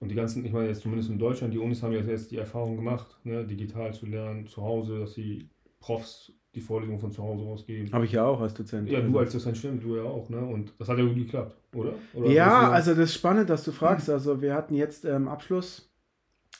Und 0.00 0.08
die 0.10 0.16
ganzen, 0.16 0.44
ich 0.44 0.52
meine 0.52 0.66
jetzt 0.68 0.82
zumindest 0.82 1.10
in 1.10 1.18
Deutschland, 1.18 1.54
die 1.54 1.58
Unis 1.58 1.82
haben 1.82 1.92
ja 1.92 2.00
jetzt 2.00 2.32
die 2.32 2.36
Erfahrung 2.38 2.74
gemacht, 2.76 3.06
ne, 3.22 3.44
digital 3.46 3.94
zu 3.94 4.06
lernen, 4.06 4.46
zu 4.48 4.60
Hause, 4.62 4.98
dass 4.98 5.14
die 5.14 5.48
Profs 5.78 6.32
die 6.54 6.60
Vorlesungen 6.60 6.98
von 6.98 7.12
zu 7.12 7.22
Hause 7.22 7.44
aus 7.44 7.64
geben. 7.64 7.90
Habe 7.92 8.04
ich 8.04 8.12
ja 8.12 8.26
auch 8.26 8.40
als 8.40 8.52
Dozent. 8.52 8.90
Ja, 8.90 8.98
Also- 8.98 9.10
du 9.10 9.18
als 9.18 9.32
Dozent 9.32 9.56
stimmt, 9.56 9.84
du 9.84 9.96
ja 9.96 10.02
auch, 10.02 10.28
ne? 10.28 10.38
Und 10.44 10.74
das 10.78 10.88
hat 10.88 10.98
ja 10.98 11.04
gut 11.04 11.14
geklappt, 11.14 11.56
oder? 11.74 11.94
oder 12.12 12.30
Ja, 12.30 12.70
also 12.70 12.90
das 12.90 13.04
ist 13.10 13.14
spannend, 13.14 13.48
dass 13.48 13.64
du 13.64 13.70
fragst. 13.72 14.10
Also 14.10 14.42
wir 14.42 14.52
hatten 14.54 14.74
jetzt 14.74 15.04
ähm, 15.06 15.28
Abschluss, 15.28 15.90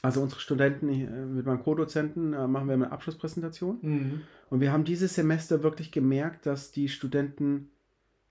also 0.02 0.20
unsere 0.20 0.40
Studenten 0.40 0.88
äh, 0.88 1.06
mit 1.06 1.46
meinem 1.46 1.62
Co-Dozenten 1.62 2.32
äh, 2.32 2.46
machen 2.48 2.66
wir 2.66 2.74
eine 2.74 2.90
Abschlusspräsentation. 2.92 3.78
Mhm. 3.82 4.20
Und 4.50 4.60
wir 4.60 4.72
haben 4.72 4.84
dieses 4.84 5.14
Semester 5.14 5.62
wirklich 5.62 5.92
gemerkt, 5.92 6.44
dass 6.46 6.72
die 6.72 6.88
Studenten 6.88 7.68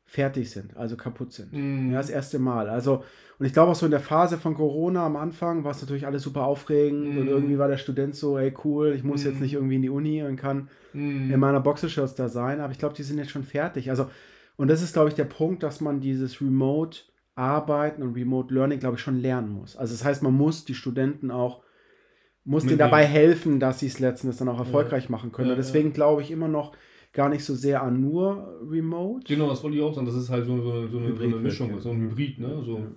fertig 0.05 0.51
sind, 0.51 0.75
also 0.75 0.97
kaputt 0.97 1.31
sind. 1.31 1.53
Mhm. 1.53 1.91
Ja, 1.91 1.97
das 1.99 2.09
erste 2.09 2.37
Mal. 2.37 2.67
Also, 2.69 3.05
und 3.39 3.45
ich 3.45 3.53
glaube 3.53 3.71
auch 3.71 3.75
so 3.75 3.85
in 3.85 3.91
der 3.91 4.01
Phase 4.01 4.37
von 4.37 4.55
Corona 4.55 5.05
am 5.05 5.15
Anfang 5.15 5.63
war 5.63 5.71
es 5.71 5.79
natürlich 5.81 6.05
alles 6.05 6.23
super 6.23 6.43
aufregend 6.43 7.13
Mhm. 7.13 7.17
und 7.17 7.27
irgendwie 7.27 7.57
war 7.57 7.69
der 7.69 7.77
Student 7.77 8.15
so, 8.15 8.37
ey 8.37 8.53
cool, 8.65 8.93
ich 8.93 9.03
muss 9.05 9.23
Mhm. 9.23 9.31
jetzt 9.31 9.39
nicht 9.41 9.53
irgendwie 9.53 9.75
in 9.77 9.81
die 9.81 9.89
Uni 9.89 10.21
und 10.21 10.35
kann 10.35 10.67
Mhm. 10.91 11.31
in 11.31 11.39
meiner 11.39 11.61
Boxershorts 11.61 12.15
da 12.15 12.27
sein, 12.27 12.59
aber 12.59 12.73
ich 12.73 12.79
glaube, 12.79 12.93
die 12.95 13.03
sind 13.03 13.17
jetzt 13.19 13.31
schon 13.31 13.43
fertig. 13.45 13.89
Also, 13.89 14.07
und 14.57 14.67
das 14.67 14.81
ist, 14.81 14.91
glaube 14.91 15.07
ich, 15.07 15.15
der 15.15 15.23
Punkt, 15.23 15.63
dass 15.63 15.79
man 15.79 16.01
dieses 16.01 16.41
Remote 16.41 16.99
Arbeiten 17.35 18.03
und 18.03 18.13
Remote 18.15 18.53
Learning, 18.53 18.79
glaube 18.79 18.97
ich, 18.97 19.01
schon 19.01 19.19
lernen 19.19 19.49
muss. 19.49 19.75
Also, 19.75 19.93
das 19.93 20.03
heißt, 20.03 20.23
man 20.23 20.33
muss 20.33 20.65
die 20.65 20.75
Studenten 20.75 21.31
auch, 21.31 21.63
muss 22.43 22.65
denen 22.65 22.79
dabei 22.79 23.05
helfen, 23.05 23.59
dass 23.59 23.79
sie 23.79 23.87
es 23.87 23.99
letzten 23.99 24.27
Endes 24.27 24.39
dann 24.39 24.49
auch 24.49 24.59
erfolgreich 24.59 25.09
machen 25.09 25.31
können. 25.31 25.49
Ja, 25.49 25.55
deswegen 25.55 25.93
glaube 25.93 26.21
ich 26.21 26.31
immer 26.31 26.47
noch 26.47 26.75
gar 27.13 27.29
nicht 27.29 27.43
so 27.43 27.53
sehr 27.55 27.83
an 27.83 28.01
nur 28.01 28.59
Remote. 28.67 29.25
Genau, 29.27 29.49
das 29.49 29.63
wollte 29.63 29.77
ich 29.77 29.83
auch 29.83 29.93
sagen. 29.93 30.07
Das 30.07 30.15
ist 30.15 30.29
halt 30.29 30.45
so, 30.45 30.57
so, 30.57 30.87
so, 30.87 30.97
eine, 30.97 31.15
so 31.15 31.23
eine 31.23 31.35
Mischung, 31.35 31.71
wird, 31.71 31.83
so 31.83 31.91
ein 31.91 32.01
Hybrid, 32.01 32.39
ne? 32.39 32.61
So 32.63 32.77
Ja. 32.77 32.91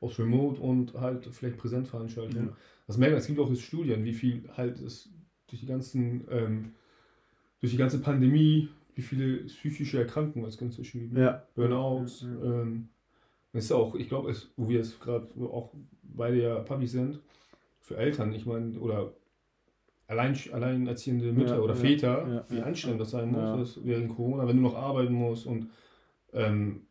aus 0.00 0.18
Remote 0.18 0.60
und 0.60 0.94
halt 0.94 1.28
vielleicht 1.30 1.58
Präsentveranstaltungen. 1.58 2.48
Ja. 2.48 2.56
Das 2.86 2.96
merkt 2.96 3.12
man, 3.12 3.20
es 3.20 3.26
gibt 3.26 3.38
auch 3.38 3.50
jetzt 3.50 3.62
Studien, 3.62 4.04
wie 4.04 4.14
viel 4.14 4.48
halt 4.56 4.80
es 4.80 5.10
durch 5.48 5.60
die 5.60 5.66
ganzen, 5.66 6.26
ähm, 6.30 6.72
durch 7.60 7.72
die 7.72 7.78
ganze 7.78 8.00
Pandemie, 8.00 8.68
wie 8.94 9.02
viele 9.02 9.44
psychische 9.44 9.98
Erkrankungen 9.98 10.48
es 10.48 10.60
inzwischen 10.60 11.00
gibt. 11.00 11.18
Ja. 11.18 11.46
Burnouts. 11.54 12.22
Ja, 12.22 12.28
ja. 12.28 12.62
Ähm, 12.62 12.88
ist 13.52 13.72
auch, 13.72 13.94
ich 13.94 14.08
glaube, 14.08 14.34
wo 14.56 14.68
wir 14.68 14.78
jetzt 14.78 15.00
gerade 15.00 15.26
auch 15.40 15.72
beide 16.02 16.40
ja 16.42 16.54
Papis 16.60 16.92
sind, 16.92 17.20
für 17.80 17.96
Eltern, 17.96 18.32
ich 18.32 18.44
meine, 18.46 18.78
oder 18.78 19.12
allein, 20.06 20.36
alleinerziehende 20.52 21.32
Mütter 21.32 21.56
Ja, 21.56 21.60
oder 21.60 21.74
ja, 21.74 21.80
Väter, 21.80 22.28
ja, 22.28 22.44
wie 22.48 22.58
ja. 22.58 22.62
anstrengend 22.64 23.00
das 23.00 23.10
sein 23.10 23.30
muss, 23.32 23.76
Ja. 23.76 23.82
während 23.84 24.14
Corona, 24.14 24.46
wenn 24.46 24.56
du 24.56 24.62
noch 24.62 24.74
arbeiten 24.76 25.14
musst 25.14 25.46
und 25.46 25.68
ähm, 26.32 26.82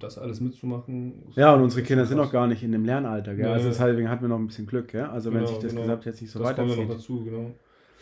das 0.00 0.18
alles 0.18 0.40
mitzumachen. 0.40 1.24
Ja, 1.34 1.54
und 1.54 1.62
unsere 1.62 1.82
Kinder 1.82 2.04
sind 2.04 2.18
noch 2.18 2.30
gar 2.32 2.46
nicht 2.46 2.62
in 2.62 2.72
dem 2.72 2.84
Lernalter. 2.84 3.34
Gell? 3.34 3.46
Ja, 3.46 3.52
also 3.52 3.68
ja. 3.70 3.86
deswegen 3.86 4.08
hatten 4.10 4.22
wir 4.22 4.28
noch 4.28 4.38
ein 4.38 4.46
bisschen 4.46 4.66
Glück. 4.66 4.88
Gell? 4.88 5.04
Also 5.04 5.30
wenn 5.32 5.40
Genau, 5.40 5.48
sich 5.50 5.58
das 5.58 5.70
genau. 5.70 5.82
Gesamt 5.82 6.04
jetzt 6.04 6.20
nicht 6.20 6.30
so 6.30 6.38
das 6.40 6.54
kommt 6.56 6.58
ja 6.58 6.64
noch 6.76 6.82
weiterzieht. 6.82 6.98
dazu, 6.98 7.24
genau. 7.24 7.50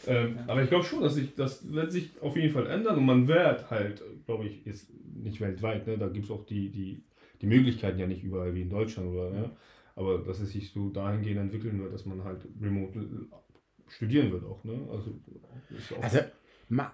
Ähm, 0.09 0.38
Aber 0.47 0.62
ich 0.62 0.69
glaube 0.69 0.85
schon, 0.85 1.00
dass 1.02 1.14
sich 1.14 1.35
das 1.35 1.73
wird 1.73 1.90
sich 1.92 2.11
auf 2.21 2.37
jeden 2.37 2.52
Fall 2.52 2.66
ändern 2.66 2.97
und 2.99 3.07
man 3.07 3.26
wird 3.28 3.71
halt, 3.71 4.02
glaube 4.26 4.47
ich, 4.47 4.64
jetzt 4.64 4.88
nicht 5.14 5.40
weltweit, 5.40 5.87
ne? 5.87 5.97
da 5.99 6.09
gibt 6.09 6.26
es 6.26 6.31
auch 6.31 6.45
die, 6.45 6.69
die, 6.71 7.02
die 7.40 7.47
Möglichkeiten 7.47 7.99
ja 7.99 8.07
nicht 8.07 8.25
überall 8.25 8.55
wie 8.55 8.62
in 8.62 8.71
Deutschland 8.71 9.09
oder 9.11 9.31
ja? 9.35 9.50
aber 9.95 10.19
dass 10.19 10.40
es 10.40 10.50
sich 10.52 10.73
so 10.73 10.90
dahingehend 10.90 11.40
entwickeln 11.40 11.81
wird, 11.81 11.93
dass 11.93 12.05
man 12.07 12.23
halt 12.25 12.47
remote 12.61 13.07
studieren 13.88 14.33
wird 14.33 14.45
auch, 14.45 14.62
ne? 14.64 14.87
Also, 14.90 15.11
ist 15.71 15.93
auch, 15.93 16.02
Also, 16.02 16.19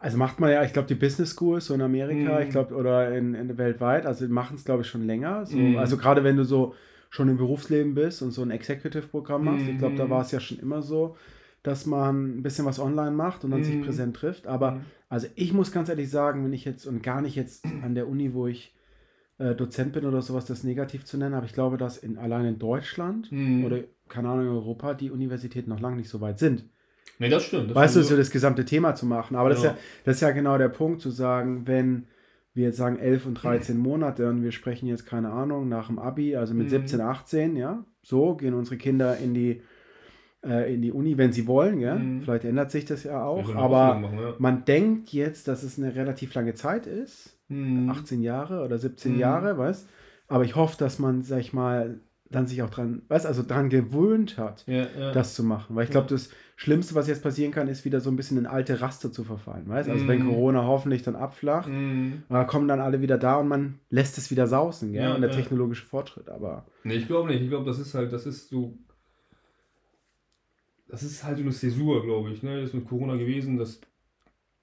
also 0.00 0.18
macht 0.18 0.40
man 0.40 0.50
ja, 0.52 0.62
ich 0.64 0.72
glaube, 0.72 0.88
die 0.88 0.94
Business 0.94 1.30
Schools 1.30 1.66
so 1.66 1.75
in 1.75 1.80
Amerika, 1.80 2.37
Mhm. 2.38 2.44
ich 2.44 2.50
glaube, 2.50 2.75
oder 2.75 3.16
in, 3.16 3.34
in 3.34 3.56
weltweit, 3.58 4.06
also 4.06 4.28
machen 4.28 4.56
es, 4.56 4.64
glaube 4.64 4.82
ich, 4.82 4.88
schon 4.88 5.06
länger. 5.06 5.46
So, 5.46 5.58
Mhm. 5.58 5.76
Also 5.78 5.96
gerade 5.96 6.25
wenn 6.25 6.37
du 6.37 6.44
so 6.44 6.75
schon 7.11 7.28
im 7.28 7.37
Berufsleben 7.37 7.94
bist 7.94 8.22
und 8.22 8.30
so 8.30 8.42
ein 8.42 8.50
Executive-Programm 8.50 9.44
machst, 9.44 9.68
ich 9.68 9.78
glaube, 9.78 9.96
da 9.96 10.04
Mhm. 10.04 10.11
war 10.11 10.22
es 10.22 10.30
ja 10.30 10.40
schon 10.40 10.58
immer 10.58 10.82
so, 10.82 11.16
dass 11.62 11.87
man 11.87 12.38
ein 12.38 12.42
bisschen 12.42 12.66
was 12.66 12.78
online 12.78 13.12
macht 13.12 13.44
und 13.44 13.50
dann 13.50 13.62
sich 13.62 13.76
Mhm. 13.76 13.80
präsent 13.80 14.16
trifft. 14.16 14.46
Aber 14.46 14.72
Mhm. 14.72 14.84
also 15.08 15.26
ich 15.34 15.52
muss 15.52 15.72
ganz 15.72 15.88
ehrlich 15.88 16.11
sagen, 16.11 16.44
wenn 16.44 16.52
ich 16.52 16.64
jetzt 16.64 16.87
und 16.87 17.02
gar 17.02 17.20
nicht 17.22 17.37
jetzt 17.37 17.64
an 17.82 17.94
der 17.94 18.08
Uni, 18.08 18.34
wo 18.34 18.46
ich 18.46 18.75
äh, 19.42 19.54
Dozent 19.54 19.92
bin 19.92 20.04
oder 20.06 20.22
sowas, 20.22 20.44
das 20.44 20.64
negativ 20.64 21.04
zu 21.04 21.16
nennen, 21.18 21.34
aber 21.34 21.46
ich 21.46 21.52
glaube, 21.52 21.76
dass 21.76 21.96
in, 21.99 22.18
allein 22.18 22.44
in 22.46 22.58
Deutschland 22.58 23.30
Mhm. 23.32 23.64
oder 23.64 23.78
keine 24.08 24.28
Ahnung 24.28 24.46
in 24.46 24.52
Europa 24.52 24.94
die 24.94 25.11
Universitäten 25.11 25.70
noch 25.70 25.80
lange 25.80 25.96
nicht 25.96 26.08
so 26.11 26.20
weit 26.20 26.38
sind. 26.38 26.64
nee, 27.18 27.28
das 27.28 27.44
stimmt. 27.44 27.70
Das 27.70 27.76
Weißt 27.76 27.96
du, 27.96 28.02
so 28.02 28.16
das 28.16 28.30
gesamte 28.30 28.64
Thema 28.64 28.94
zu 28.94 29.06
machen. 29.06 29.37
Aber 29.37 29.49
das, 29.49 29.58
ist 29.58 29.64
ja, 29.64 29.76
das 30.04 30.16
ist 30.16 30.20
ja 30.22 30.30
genau 30.32 30.58
der 30.58 30.68
Punkt, 30.68 31.00
zu 31.00 31.11
sagen, 31.11 31.66
wenn 31.66 32.06
wir 32.54 32.64
jetzt 32.66 32.76
sagen 32.76 32.99
11 32.99 33.25
und 33.26 33.34
13 33.34 33.78
Monate 33.78 34.28
und 34.28 34.42
wir 34.42 34.52
sprechen 34.52 34.87
jetzt, 34.87 35.06
keine 35.06 35.30
Ahnung, 35.30 35.68
nach 35.68 35.87
dem 35.87 35.99
Abi, 35.99 36.37
also 36.37 36.52
mit 36.54 36.66
Mhm. 36.66 36.70
17, 36.70 37.00
18, 37.00 37.56
ja, 37.56 37.84
so 38.02 38.34
gehen 38.34 38.52
unsere 38.54 38.76
Kinder 38.76 39.16
in 39.16 39.32
die, 39.32 39.62
äh, 40.44 40.75
in 40.75 40.82
die 40.82 40.92
Uni, 40.92 41.16
wenn 41.18 41.32
sie 41.32 41.46
wollen, 41.46 41.80
ja. 41.80 41.94
Mhm. 41.94 42.22
Vielleicht 42.22 42.44
ändert 42.44 42.70
sich 42.70 42.84
das 42.84 43.04
ja 43.04 43.25
auch, 43.25 43.54
aber 43.54 43.99
machen, 44.00 44.18
ja. 44.18 44.34
man 44.38 44.64
denkt 44.64 45.12
jetzt, 45.12 45.49
dass 45.49 45.62
es 45.62 45.78
eine 45.78 45.94
relativ 45.94 46.34
lange 46.34 46.54
Zeit 46.54 46.87
ist, 46.87 47.38
Mhm. 47.49 47.90
18 47.90 48.22
Jahre 48.22 48.64
oder 48.64 48.78
17 48.78 49.12
Mhm. 49.14 49.18
Jahre, 49.18 49.58
weißt 49.58 49.88
Aber 50.28 50.44
ich 50.44 50.56
hoffe, 50.56 50.76
dass 50.78 50.99
man, 50.99 51.22
sag 51.22 51.40
ich 51.40 51.52
mal, 51.52 52.00
dann 52.30 52.46
sich 52.46 52.62
auch 52.62 52.70
dran, 52.70 53.02
weißt 53.08 53.26
also 53.26 53.42
dran 53.46 53.68
gewöhnt 53.68 54.38
hat, 54.38 54.64
Ja, 54.66 54.87
ja. 54.99 55.12
das 55.12 55.34
zu 55.34 55.44
machen. 55.44 55.76
Weil 55.76 55.84
ich 55.84 55.90
glaube, 55.90 56.06
das 56.08 56.30
Schlimmste, 56.56 56.94
was 56.94 57.06
jetzt 57.08 57.22
passieren 57.22 57.52
kann, 57.52 57.68
ist 57.68 57.84
wieder 57.84 58.00
so 58.00 58.08
ein 58.11 58.16
bisschen 58.16 58.38
in 58.38 58.46
alte 58.46 58.80
Raster 58.80 59.12
zu 59.12 59.25
verfallen. 59.25 59.68
Weißt 59.68 59.90
Also 59.90 60.08
wenn 60.08 60.22
Mhm. 60.22 60.28
Corona 60.28 60.64
hoffentlich 60.64 61.02
dann 61.02 61.16
abflacht, 61.16 61.68
Mhm. 61.68 62.22
da 62.30 62.44
kommen 62.44 62.66
dann 62.68 62.80
alle 62.80 63.02
wieder 63.02 63.18
da 63.18 63.37
und 63.37 63.49
man 63.49 63.80
lässt 63.90 64.16
es 64.16 64.30
wieder 64.30 64.46
sausen, 64.46 64.92
gell? 64.92 65.02
Ja, 65.02 65.14
und 65.14 65.20
der 65.20 65.30
technologische 65.32 65.84
Fortschritt. 65.84 66.30
Aber 66.30 66.64
Nee, 66.84 66.94
ich 66.94 67.06
glaube 67.06 67.28
nicht. 67.28 67.42
Ich 67.42 67.49
glaube, 67.50 67.66
das 67.66 67.78
ist 67.78 67.92
halt, 67.92 68.12
das 68.14 68.25
ist 68.25 68.49
so. 68.49 68.78
Das 70.92 71.02
ist 71.02 71.25
halt 71.25 71.38
so 71.38 71.42
eine 71.42 71.52
Zäsur, 71.52 72.04
glaube 72.04 72.32
ich. 72.32 72.42
Ne? 72.42 72.61
Das 72.61 72.68
ist 72.68 72.75
mit 72.75 72.87
Corona 72.87 73.16
gewesen, 73.16 73.56
dass, 73.56 73.80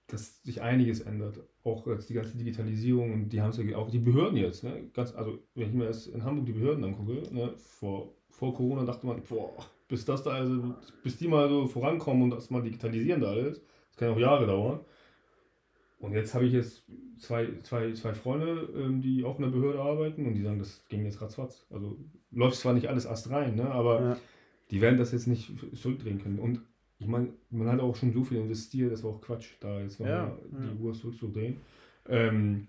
dass 0.05 0.43
sich 0.43 0.61
einiges 0.61 1.01
ändert. 1.01 1.39
Auch 1.63 1.87
jetzt 1.87 2.07
die 2.07 2.13
ganze 2.13 2.37
Digitalisierung 2.37 3.11
und 3.13 3.29
die 3.29 3.41
haben 3.41 3.49
es 3.49 3.57
ja 3.57 3.75
auch 3.75 3.89
die 3.89 3.97
Behörden 3.97 4.37
jetzt. 4.37 4.63
Ne? 4.63 4.91
Ganz, 4.93 5.15
also, 5.15 5.39
wenn 5.55 5.69
ich 5.69 5.73
mir 5.73 5.85
jetzt 5.85 6.05
in 6.05 6.23
Hamburg 6.23 6.45
die 6.45 6.51
Behörden 6.51 6.83
angucke, 6.83 7.33
ne? 7.33 7.55
vor, 7.57 8.13
vor 8.29 8.53
Corona 8.53 8.85
dachte 8.85 9.07
man, 9.07 9.23
boah, 9.27 9.65
bis 9.87 10.05
das 10.05 10.21
da, 10.21 10.29
also, 10.29 10.75
bis 11.01 11.17
die 11.17 11.27
mal 11.27 11.49
so 11.49 11.65
vorankommen 11.65 12.21
und 12.21 12.29
das 12.29 12.51
mal 12.51 12.61
digitalisieren 12.61 13.21
da 13.21 13.31
alles, 13.31 13.59
das 13.87 13.97
kann 13.97 14.09
auch 14.09 14.19
Jahre 14.19 14.45
dauern. 14.45 14.81
Und 15.97 16.13
jetzt 16.13 16.35
habe 16.35 16.45
ich 16.45 16.53
jetzt 16.53 16.83
zwei, 17.17 17.47
zwei, 17.63 17.91
zwei 17.93 18.13
Freunde, 18.13 18.69
ähm, 18.77 19.01
die 19.01 19.23
auch 19.23 19.37
in 19.39 19.45
der 19.45 19.49
Behörde 19.49 19.81
arbeiten 19.81 20.27
und 20.27 20.35
die 20.35 20.43
sagen, 20.43 20.59
das 20.59 20.85
ging 20.89 21.05
jetzt 21.05 21.23
ratzfatz. 21.23 21.65
Also 21.71 21.97
läuft 22.29 22.57
zwar 22.57 22.73
nicht 22.73 22.87
alles 22.87 23.05
erst 23.05 23.31
rein, 23.31 23.55
ne, 23.55 23.71
aber 23.71 24.01
ja, 24.01 24.17
die 24.71 24.81
werden 24.81 24.97
das 24.97 25.11
jetzt 25.11 25.27
nicht 25.27 25.51
zurückdrehen 25.75 26.21
können. 26.21 26.39
Und 26.39 26.61
ich 26.99 27.07
meine, 27.07 27.33
man 27.49 27.67
hat 27.69 27.79
auch 27.79 27.95
schon 27.95 28.13
so 28.13 28.23
viel 28.23 28.37
investiert, 28.37 28.91
das 28.91 29.03
war 29.03 29.11
auch 29.11 29.21
Quatsch, 29.21 29.53
da 29.59 29.79
jetzt 29.81 29.99
nochmal 29.99 30.15
Ja, 30.15 30.37
die 30.51 30.65
ja. 30.65 30.73
Uhr 30.81 30.93
zurückzudrehen. 30.93 31.57
Ähm, 32.07 32.67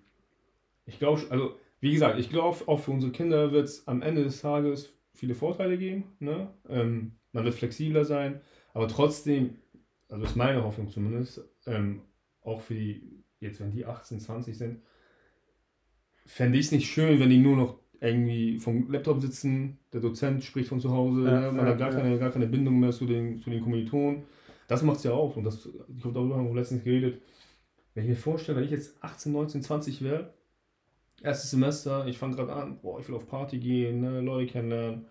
ich 0.86 0.98
glaube, 0.98 1.22
also 1.30 1.56
wie 1.80 1.92
gesagt, 1.92 2.18
ich 2.18 2.30
glaube, 2.30 2.56
auch 2.68 2.78
für 2.80 2.90
unsere 2.90 3.12
Kinder 3.12 3.52
wird 3.52 3.64
es 3.66 3.86
am 3.88 4.02
Ende 4.02 4.22
des 4.24 4.40
Tages 4.40 4.92
viele 5.14 5.34
Vorteile 5.34 5.78
geben. 5.78 6.04
Ne? 6.20 6.52
Ähm, 6.68 7.12
man 7.32 7.44
wird 7.44 7.54
flexibler 7.54 8.04
sein, 8.04 8.40
aber 8.72 8.88
trotzdem, 8.88 9.56
also 10.08 10.24
ist 10.24 10.36
meine 10.36 10.62
Hoffnung 10.62 10.88
zumindest, 10.88 11.42
ähm, 11.66 12.02
auch 12.42 12.60
für 12.60 12.74
die, 12.74 13.24
jetzt 13.40 13.60
wenn 13.60 13.70
die 13.72 13.86
18, 13.86 14.20
20 14.20 14.56
sind, 14.56 14.80
fände 16.26 16.58
ich 16.58 16.66
es 16.66 16.72
nicht 16.72 16.88
schön, 16.90 17.18
wenn 17.20 17.30
die 17.30 17.38
nur 17.38 17.56
noch 17.56 17.79
irgendwie 18.00 18.58
vom 18.58 18.90
Laptop 18.90 19.20
sitzen, 19.20 19.78
der 19.92 20.00
Dozent 20.00 20.42
spricht 20.42 20.68
von 20.68 20.80
zu 20.80 20.90
Hause, 20.90 21.24
Ja, 21.24 21.40
ne? 21.40 21.52
man 21.52 21.66
ja, 21.66 21.72
hat 21.72 21.78
gar, 21.78 21.92
ja. 21.92 21.96
keine, 22.00 22.18
gar 22.18 22.30
keine 22.30 22.46
Bindung 22.46 22.80
mehr 22.80 22.90
zu 22.92 23.06
den, 23.06 23.40
zu 23.40 23.50
den 23.50 23.62
Kommilitonen. 23.62 24.22
Das 24.68 24.82
macht 24.82 24.98
es 24.98 25.04
ja 25.04 25.12
auch 25.12 25.36
und 25.36 25.44
das, 25.44 25.66
ich 25.66 26.00
glaube, 26.00 26.14
darüber 26.14 26.36
haben 26.36 26.48
wir 26.48 26.54
letztens 26.54 26.84
geredet. 26.84 27.20
Wenn 27.94 28.04
ich 28.04 28.10
mir 28.10 28.16
vorstelle, 28.16 28.58
wenn 28.58 28.64
ich 28.64 28.70
jetzt 28.70 29.02
18, 29.02 29.32
19, 29.32 29.62
20 29.62 30.02
wäre, 30.02 30.32
erstes 31.22 31.50
Semester, 31.50 32.06
ich 32.06 32.16
fange 32.16 32.36
gerade 32.36 32.52
an, 32.54 32.78
boah, 32.80 33.00
ich 33.00 33.08
will 33.08 33.16
auf 33.16 33.28
Party 33.28 33.58
gehen, 33.58 34.00
ne, 34.00 34.20
Leute 34.20 34.50
kennenlernen, 34.50 35.06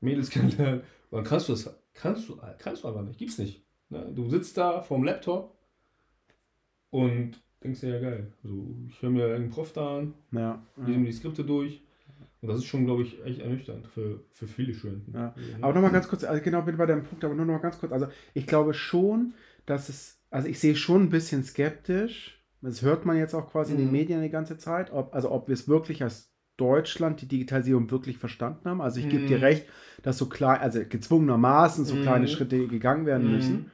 Mädels 0.00 0.28
kennenlernen, 0.30 0.80
und 1.10 1.18
dann 1.18 1.24
kannst 1.24 1.48
du 1.48 1.52
das, 1.52 1.74
kannst 1.94 2.28
du, 2.28 2.38
kannst 2.58 2.84
du 2.84 2.88
aber 2.88 3.02
nicht, 3.02 3.18
gibt's 3.18 3.38
nicht. 3.38 3.62
Ne? 3.88 4.10
Du 4.14 4.28
sitzt 4.28 4.58
da 4.58 4.82
vorm 4.82 5.04
Laptop 5.04 5.56
und 6.90 7.40
denkst 7.62 7.80
dir, 7.80 7.94
ja 7.94 8.00
geil, 8.00 8.32
also 8.42 8.74
ich 8.88 9.00
höre 9.00 9.10
mir 9.10 9.20
irgendeinen 9.22 9.50
Prof 9.50 9.72
da 9.72 9.98
an, 9.98 10.14
ja, 10.32 10.62
lese 10.76 10.98
mir 10.98 11.06
die 11.06 11.12
Skripte 11.12 11.44
durch 11.44 11.80
und 12.44 12.50
das 12.50 12.58
ist 12.58 12.66
schon, 12.66 12.84
glaube 12.84 13.02
ich, 13.02 13.24
echt 13.24 13.40
ernüchternd 13.40 13.86
für, 13.88 14.24
für 14.30 14.46
viele 14.46 14.74
Studenten. 14.74 15.12
Ja. 15.12 15.34
Ne? 15.36 15.56
Aber 15.60 15.72
nochmal 15.72 15.92
ganz 15.92 16.08
kurz, 16.08 16.24
also 16.24 16.42
genau 16.42 16.62
bin 16.62 16.76
bei 16.76 16.86
deinem 16.86 17.04
Punkt, 17.04 17.24
aber 17.24 17.34
nur 17.34 17.46
noch 17.46 17.54
mal 17.54 17.60
ganz 17.60 17.78
kurz. 17.78 17.92
Also 17.92 18.08
ich 18.34 18.46
glaube 18.46 18.74
schon, 18.74 19.34
dass 19.66 19.88
es, 19.88 20.20
also 20.30 20.48
ich 20.48 20.58
sehe 20.58 20.76
schon 20.76 21.04
ein 21.04 21.10
bisschen 21.10 21.42
skeptisch, 21.44 22.40
das 22.60 22.82
hört 22.82 23.04
man 23.06 23.16
jetzt 23.16 23.34
auch 23.34 23.50
quasi 23.50 23.72
in 23.72 23.78
den 23.78 23.86
Mhm. 23.86 23.92
Medien 23.92 24.22
die 24.22 24.30
ganze 24.30 24.58
Zeit, 24.58 24.92
ob, 24.92 25.14
also 25.14 25.30
ob 25.30 25.48
wir 25.48 25.54
es 25.54 25.68
wirklich 25.68 26.02
als 26.02 26.30
Deutschland 26.56 27.20
die 27.20 27.28
Digitalisierung 27.28 27.90
wirklich 27.90 28.18
verstanden 28.18 28.68
haben. 28.68 28.80
Also 28.80 29.00
ich 29.00 29.08
gebe 29.08 29.24
dir 29.24 29.38
Mhm. 29.38 29.42
recht, 29.42 29.66
dass 30.02 30.18
so 30.18 30.26
klein, 30.28 30.60
also 30.60 30.80
gezwungenermaßen 30.88 31.84
so 31.84 31.96
Mhm. 31.96 32.00
kleine 32.02 32.28
Schritte 32.28 32.68
gegangen 32.68 33.06
werden 33.06 33.26
Mhm. 33.26 33.30
müssen. 33.30 33.70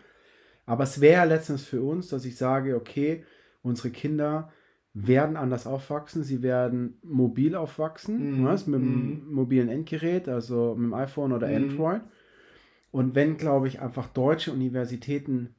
Aber 0.67 0.85
es 0.85 1.01
wäre 1.01 1.27
letztens 1.27 1.65
für 1.65 1.83
uns, 1.83 2.09
dass 2.09 2.25
ich 2.25 2.37
sage, 2.37 2.77
okay, 2.77 3.25
unsere 3.63 3.91
Kinder 3.91 4.53
werden 4.93 5.37
anders 5.37 5.67
aufwachsen, 5.67 6.25
sie 6.25 6.43
werden 6.43 6.99
mobil 7.03 7.55
aufwachsen, 7.55 8.41
Mhm. 8.41 8.45
was, 8.45 8.67
mit 8.67 8.81
einem 8.81 9.33
mobilen 9.33 9.69
Endgerät, 9.69 10.29
also 10.29 10.75
mit 10.77 10.87
dem 10.87 10.95
iPhone 10.95 11.33
oder 11.33 11.49
Mhm. 11.49 11.55
Android. 11.57 12.03
Und 12.91 13.15
wenn, 13.15 13.37
glaube 13.37 13.69
ich, 13.69 13.81
einfach 13.81 14.09
deutsche 14.09 14.53
Universitäten 14.53 15.55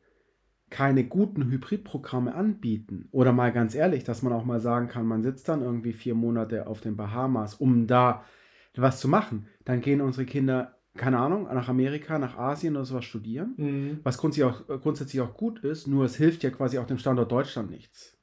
keine 0.70 1.06
guten 1.06 1.50
Hybridprogramme 1.50 2.34
anbieten, 2.34 3.08
oder 3.12 3.32
mal 3.34 3.52
ganz 3.52 3.76
ehrlich, 3.76 4.04
dass 4.04 4.22
man 4.22 4.34
auch 4.34 4.46
mal 4.46 4.60
sagen 4.62 4.88
kann, 4.88 5.06
man 5.06 5.22
sitzt 5.24 5.48
dann 5.50 5.62
irgendwie 5.62 5.94
vier 5.94 6.16
Monate 6.16 6.68
auf 6.68 6.82
den 6.82 6.96
Bahamas, 6.98 7.56
um 7.56 7.88
da 7.88 8.24
was 8.76 9.00
zu 9.02 9.08
machen, 9.10 9.48
dann 9.66 9.82
gehen 9.82 10.00
unsere 10.02 10.26
Kinder, 10.26 10.78
keine 10.96 11.20
Ahnung, 11.20 11.44
nach 11.44 11.68
Amerika, 11.68 12.20
nach 12.20 12.38
Asien 12.38 12.76
oder 12.76 12.86
sowas 12.86 13.06
studieren 13.06 13.56
Mhm. 13.58 14.00
was 14.04 14.18
grundsätzlich 14.18 14.46
auch, 14.46 14.68
grundsätzlich 14.82 15.22
auch 15.22 15.34
gut 15.34 15.60
ist, 15.60 15.88
nur 15.88 16.06
es 16.06 16.16
hilft 16.16 16.44
ja 16.44 16.50
quasi 16.50 16.78
auch 16.80 16.86
dem 16.88 16.98
Standort 16.98 17.32
Deutschland 17.32 17.70
nichts. 17.70 18.18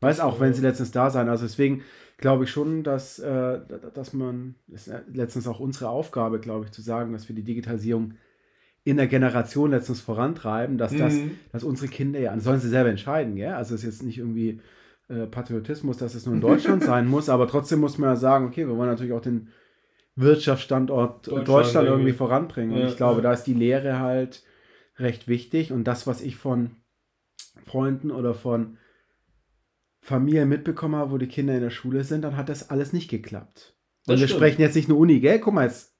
Weiß 0.00 0.20
auch, 0.20 0.40
wenn 0.40 0.54
sie 0.54 0.62
letztens 0.62 0.90
da 0.92 1.10
sein. 1.10 1.28
Also 1.28 1.44
deswegen 1.44 1.82
glaube 2.16 2.44
ich 2.44 2.50
schon, 2.50 2.82
dass, 2.82 3.18
äh, 3.18 3.60
dass 3.94 4.12
man, 4.12 4.54
ist 4.68 4.90
letztens 5.12 5.46
auch 5.46 5.60
unsere 5.60 5.88
Aufgabe, 5.90 6.38
glaube 6.40 6.64
ich, 6.66 6.72
zu 6.72 6.82
sagen, 6.82 7.12
dass 7.12 7.28
wir 7.28 7.36
die 7.36 7.44
Digitalisierung 7.44 8.14
in 8.84 8.96
der 8.96 9.06
Generation 9.08 9.70
letztens 9.72 10.00
vorantreiben, 10.00 10.78
dass 10.78 10.96
das, 10.96 11.14
Mhm. 11.14 11.32
dass 11.52 11.64
unsere 11.64 11.88
Kinder 11.88 12.18
ja, 12.18 12.34
das 12.34 12.44
sollen 12.44 12.60
sie 12.60 12.68
selber 12.70 12.88
entscheiden, 12.90 13.36
gell? 13.36 13.52
Also 13.52 13.74
es 13.74 13.82
ist 13.82 13.86
jetzt 13.86 14.02
nicht 14.04 14.18
irgendwie 14.18 14.60
äh, 15.08 15.26
Patriotismus, 15.26 15.98
dass 15.98 16.14
es 16.14 16.24
nur 16.24 16.34
in 16.34 16.40
Deutschland 16.40 16.82
sein 16.84 17.06
muss, 17.06 17.28
aber 17.28 17.46
trotzdem 17.46 17.80
muss 17.80 17.98
man 17.98 18.10
ja 18.10 18.16
sagen, 18.16 18.46
okay, 18.46 18.66
wir 18.66 18.76
wollen 18.76 18.88
natürlich 18.88 19.12
auch 19.12 19.20
den 19.20 19.48
Wirtschaftsstandort 20.16 21.26
Deutschland, 21.26 21.48
Deutschland 21.48 21.86
irgendwie 21.88 22.08
irgendwie. 22.08 22.18
voranbringen. 22.18 22.72
Und 22.74 22.80
Ja, 22.80 22.88
ich 22.88 22.96
glaube, 22.96 23.16
ja. 23.18 23.22
da 23.22 23.32
ist 23.32 23.44
die 23.44 23.54
Lehre 23.54 23.98
halt 24.00 24.42
recht 24.98 25.28
wichtig. 25.28 25.72
Und 25.72 25.84
das, 25.84 26.06
was 26.06 26.20
ich 26.20 26.36
von 26.36 26.72
Freunden 27.66 28.10
oder 28.10 28.34
von 28.34 28.76
Familien 30.02 30.48
mitbekommen 30.48 30.96
habe, 30.96 31.10
wo 31.12 31.18
die 31.18 31.26
Kinder 31.28 31.54
in 31.54 31.60
der 31.60 31.70
Schule 31.70 32.04
sind, 32.04 32.22
dann 32.22 32.36
hat 32.36 32.48
das 32.48 32.70
alles 32.70 32.92
nicht 32.92 33.10
geklappt. 33.10 33.76
Und 34.06 34.14
Das 34.14 34.20
wir 34.20 34.28
stimmt. 34.28 34.38
sprechen 34.40 34.62
jetzt 34.62 34.74
nicht 34.76 34.88
nur 34.88 34.98
Uni, 34.98 35.20
gell? 35.20 35.38
Guck 35.40 35.54
mal, 35.54 35.66
jetzt 35.66 35.90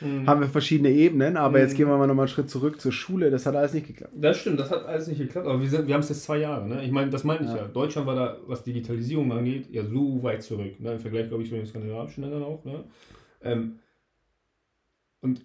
Mhm. 0.00 0.26
haben 0.26 0.40
wir 0.40 0.48
verschiedene 0.48 0.88
Ebenen, 0.90 1.36
aber 1.36 1.58
Mhm. 1.58 1.64
jetzt 1.64 1.76
gehen 1.76 1.86
wir 1.86 1.98
mal 1.98 2.06
nochmal 2.06 2.24
einen 2.24 2.32
Schritt 2.32 2.48
zurück 2.48 2.80
zur 2.80 2.90
Schule. 2.92 3.30
Das 3.30 3.44
hat 3.44 3.54
alles 3.54 3.74
nicht 3.74 3.86
geklappt. 3.86 4.14
Das 4.16 4.38
stimmt, 4.38 4.58
das 4.58 4.70
hat 4.70 4.86
alles 4.86 5.06
nicht 5.06 5.18
geklappt, 5.18 5.46
aber 5.46 5.60
wir, 5.60 5.68
sind, 5.68 5.86
wir 5.86 5.92
haben 5.94 6.00
es 6.00 6.08
jetzt 6.08 6.22
zwei 6.22 6.38
Jahre. 6.38 6.66
Ne? 6.66 6.82
Ich 6.82 6.90
meine, 6.90 7.10
das 7.10 7.22
meine 7.24 7.44
ich 7.44 7.50
Ja. 7.50 7.56
ja. 7.58 7.68
Deutschland 7.68 8.06
war 8.06 8.14
da, 8.16 8.38
was 8.46 8.64
Digitalisierung 8.64 9.30
angeht, 9.30 9.68
ja 9.70 9.84
so 9.84 10.22
weit 10.22 10.42
zurück. 10.42 10.80
Ne? 10.80 10.92
Im 10.94 10.98
Vergleich, 10.98 11.28
glaube 11.28 11.42
ich, 11.42 11.50
zu 11.50 11.54
den 11.56 11.66
skandinavischen 11.66 12.22
Ländern 12.24 12.42
auch. 12.42 12.64
Ne? 12.64 12.84
Ähm, 13.42 13.78
und 15.20 15.44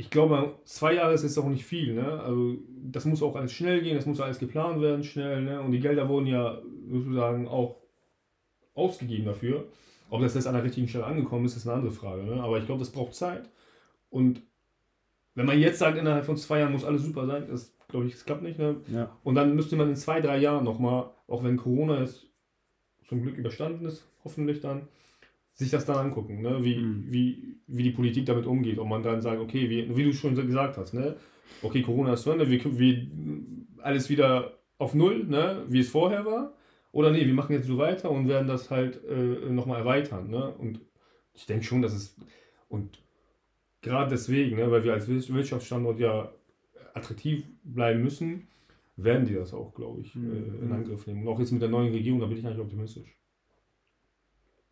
ich 0.00 0.08
glaube, 0.08 0.54
zwei 0.64 0.94
Jahre 0.94 1.12
ist 1.12 1.24
jetzt 1.24 1.36
auch 1.36 1.50
nicht 1.50 1.66
viel. 1.66 1.92
Ne? 1.92 2.22
Also, 2.22 2.56
das 2.90 3.04
muss 3.04 3.22
auch 3.22 3.36
alles 3.36 3.52
schnell 3.52 3.82
gehen, 3.82 3.96
das 3.96 4.06
muss 4.06 4.18
alles 4.18 4.38
geplant 4.38 4.80
werden, 4.80 5.04
schnell. 5.04 5.42
Ne? 5.42 5.60
Und 5.60 5.72
die 5.72 5.80
Gelder 5.80 6.08
wurden 6.08 6.26
ja 6.26 6.58
sozusagen 6.88 7.46
auch 7.46 7.76
ausgegeben 8.74 9.26
dafür. 9.26 9.68
Ob 10.08 10.22
das 10.22 10.34
jetzt 10.34 10.46
an 10.46 10.54
der 10.54 10.64
richtigen 10.64 10.88
Stelle 10.88 11.04
angekommen 11.04 11.44
ist, 11.44 11.54
ist 11.54 11.66
eine 11.66 11.76
andere 11.76 11.92
Frage. 11.92 12.22
Ne? 12.22 12.42
Aber 12.42 12.56
ich 12.56 12.64
glaube, 12.64 12.78
das 12.78 12.88
braucht 12.88 13.14
Zeit. 13.14 13.50
Und 14.08 14.40
wenn 15.34 15.44
man 15.44 15.60
jetzt 15.60 15.78
sagt, 15.78 15.98
innerhalb 15.98 16.24
von 16.24 16.38
zwei 16.38 16.60
Jahren 16.60 16.72
muss 16.72 16.86
alles 16.86 17.02
super 17.02 17.26
sein, 17.26 17.46
das 17.50 17.76
glaube 17.88 18.06
ich, 18.06 18.12
das 18.14 18.24
klappt 18.24 18.42
nicht. 18.42 18.58
Ne? 18.58 18.76
Ja. 18.90 19.14
Und 19.22 19.34
dann 19.34 19.54
müsste 19.54 19.76
man 19.76 19.90
in 19.90 19.96
zwei, 19.96 20.22
drei 20.22 20.38
Jahren 20.38 20.64
nochmal, 20.64 21.10
auch 21.28 21.44
wenn 21.44 21.58
Corona 21.58 22.00
jetzt 22.00 22.24
zum 23.06 23.20
Glück 23.20 23.36
überstanden 23.36 23.84
ist, 23.84 24.08
hoffentlich 24.24 24.60
dann, 24.62 24.88
sich 25.60 25.70
das 25.70 25.84
dann 25.86 25.96
angucken, 25.98 26.40
ne? 26.42 26.64
wie, 26.64 26.76
Mhm. 26.76 27.04
wie, 27.12 27.54
wie 27.68 27.82
die 27.84 27.90
Politik 27.90 28.26
damit 28.26 28.46
umgeht. 28.46 28.78
Ob 28.78 28.88
man 28.88 29.02
dann 29.02 29.20
sagt, 29.20 29.40
okay, 29.40 29.70
wie, 29.70 29.94
wie 29.96 30.04
du 30.04 30.12
schon 30.12 30.34
gesagt 30.34 30.76
hast, 30.78 30.92
ne? 30.94 31.16
okay, 31.62 31.82
Corona 31.82 32.14
ist 32.14 32.22
zu 32.22 32.30
Ende, 32.32 32.50
wir, 32.50 32.78
wir 32.78 33.06
alles 33.82 34.08
wieder 34.10 34.58
auf 34.78 34.94
Null, 34.94 35.24
ne? 35.24 35.64
wie 35.68 35.80
es 35.80 35.88
vorher 35.90 36.24
war. 36.24 36.54
Oder 36.92 37.10
nee, 37.12 37.24
wir 37.24 37.34
machen 37.34 37.52
jetzt 37.52 37.66
so 37.68 37.78
weiter 37.78 38.10
und 38.10 38.26
werden 38.26 38.48
das 38.48 38.70
halt 38.70 39.00
äh, 39.04 39.50
nochmal 39.50 39.78
erweitern. 39.80 40.28
Ne? 40.30 40.52
Und 40.56 40.80
ich 41.34 41.46
denke 41.46 41.64
schon, 41.64 41.82
dass 41.82 41.94
es. 41.94 42.16
Und 42.68 43.02
gerade 43.82 44.10
deswegen, 44.10 44.56
ne, 44.56 44.70
weil 44.70 44.82
wir 44.84 44.92
als 44.94 45.08
Wir- 45.08 45.34
Wirtschaftsstandort 45.34 46.00
ja 46.00 46.32
attraktiv 46.94 47.44
bleiben 47.62 48.02
müssen, 48.02 48.48
werden 48.96 49.24
die 49.26 49.34
das 49.34 49.54
auch, 49.54 49.72
glaube 49.74 50.00
ich, 50.00 50.14
Mhm. 50.16 50.32
äh, 50.32 50.64
in 50.64 50.72
Angriff 50.72 51.06
nehmen. 51.06 51.22
Und 51.22 51.28
auch 51.32 51.38
jetzt 51.38 51.52
mit 51.52 51.62
der 51.62 51.68
neuen 51.68 51.92
Regierung, 51.92 52.18
da 52.20 52.26
bin 52.26 52.38
ich 52.38 52.44
eigentlich 52.46 52.58
optimistisch. 52.60 53.16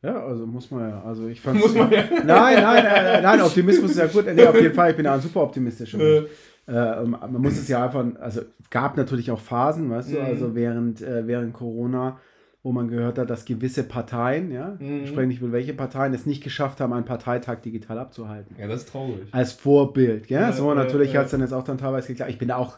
Ja, 0.02 0.24
also 0.24 0.46
muss 0.46 0.70
man 0.70 0.88
ja. 0.90 1.02
Also 1.02 1.26
ich 1.26 1.40
fand 1.40 1.58
Muss 1.60 1.74
man 1.74 1.90
ja. 1.90 2.02
Nein, 2.24 2.62
nein, 2.62 2.84
nein, 2.84 3.22
nein, 3.22 3.40
Optimismus 3.40 3.90
ist 3.92 3.98
ja 3.98 4.06
gut. 4.06 4.26
Nee, 4.32 4.46
auf 4.46 4.60
jeden 4.60 4.74
Fall, 4.74 4.90
ich 4.90 4.96
bin 4.96 5.04
ja 5.06 5.14
ein 5.14 5.20
super 5.20 5.42
optimistischer 5.42 5.98
Mensch. 5.98 6.24
Äh, 6.26 6.28
Äh, 6.70 7.02
man 7.06 7.32
muss 7.40 7.54
es 7.58 7.66
ja 7.68 7.82
einfach, 7.86 8.04
also 8.20 8.42
gab 8.68 8.98
natürlich 8.98 9.30
auch 9.30 9.40
Phasen, 9.40 9.88
weißt 9.90 10.12
du, 10.12 10.16
Mhm. 10.18 10.24
also 10.26 10.54
während, 10.54 11.00
äh, 11.00 11.26
während 11.26 11.54
Corona, 11.54 12.18
wo 12.62 12.72
man 12.72 12.88
gehört 12.88 13.18
hat, 13.18 13.30
dass 13.30 13.46
gewisse 13.46 13.84
Parteien, 13.84 14.52
ja, 14.52 14.76
Mhm. 14.78 15.00
ich 15.04 15.08
spreche 15.08 15.28
nicht 15.28 15.40
mit 15.40 15.50
welche 15.52 15.72
Parteien, 15.72 16.12
es 16.12 16.26
nicht 16.26 16.44
geschafft 16.44 16.80
haben, 16.82 16.92
einen 16.92 17.06
Parteitag 17.06 17.62
digital 17.62 17.98
abzuhalten. 17.98 18.54
ja, 18.60 18.66
das 18.68 18.82
ist 18.82 18.90
traurig. 18.90 19.28
Als 19.32 19.52
Vorbild, 19.52 20.26
gell? 20.28 20.42
Ja, 20.42 20.52
so, 20.52 20.68
ja, 20.68 20.74
natürlich 20.74 21.14
ja. 21.14 21.20
hat 21.20 21.26
es 21.26 21.30
dann 21.32 21.40
jetzt 21.40 21.54
auch 21.54 21.64
dann 21.64 21.78
teilweise 21.78 22.08
geklappt. 22.08 22.30
Ich 22.32 22.38
bin 22.38 22.50
auch, 22.50 22.76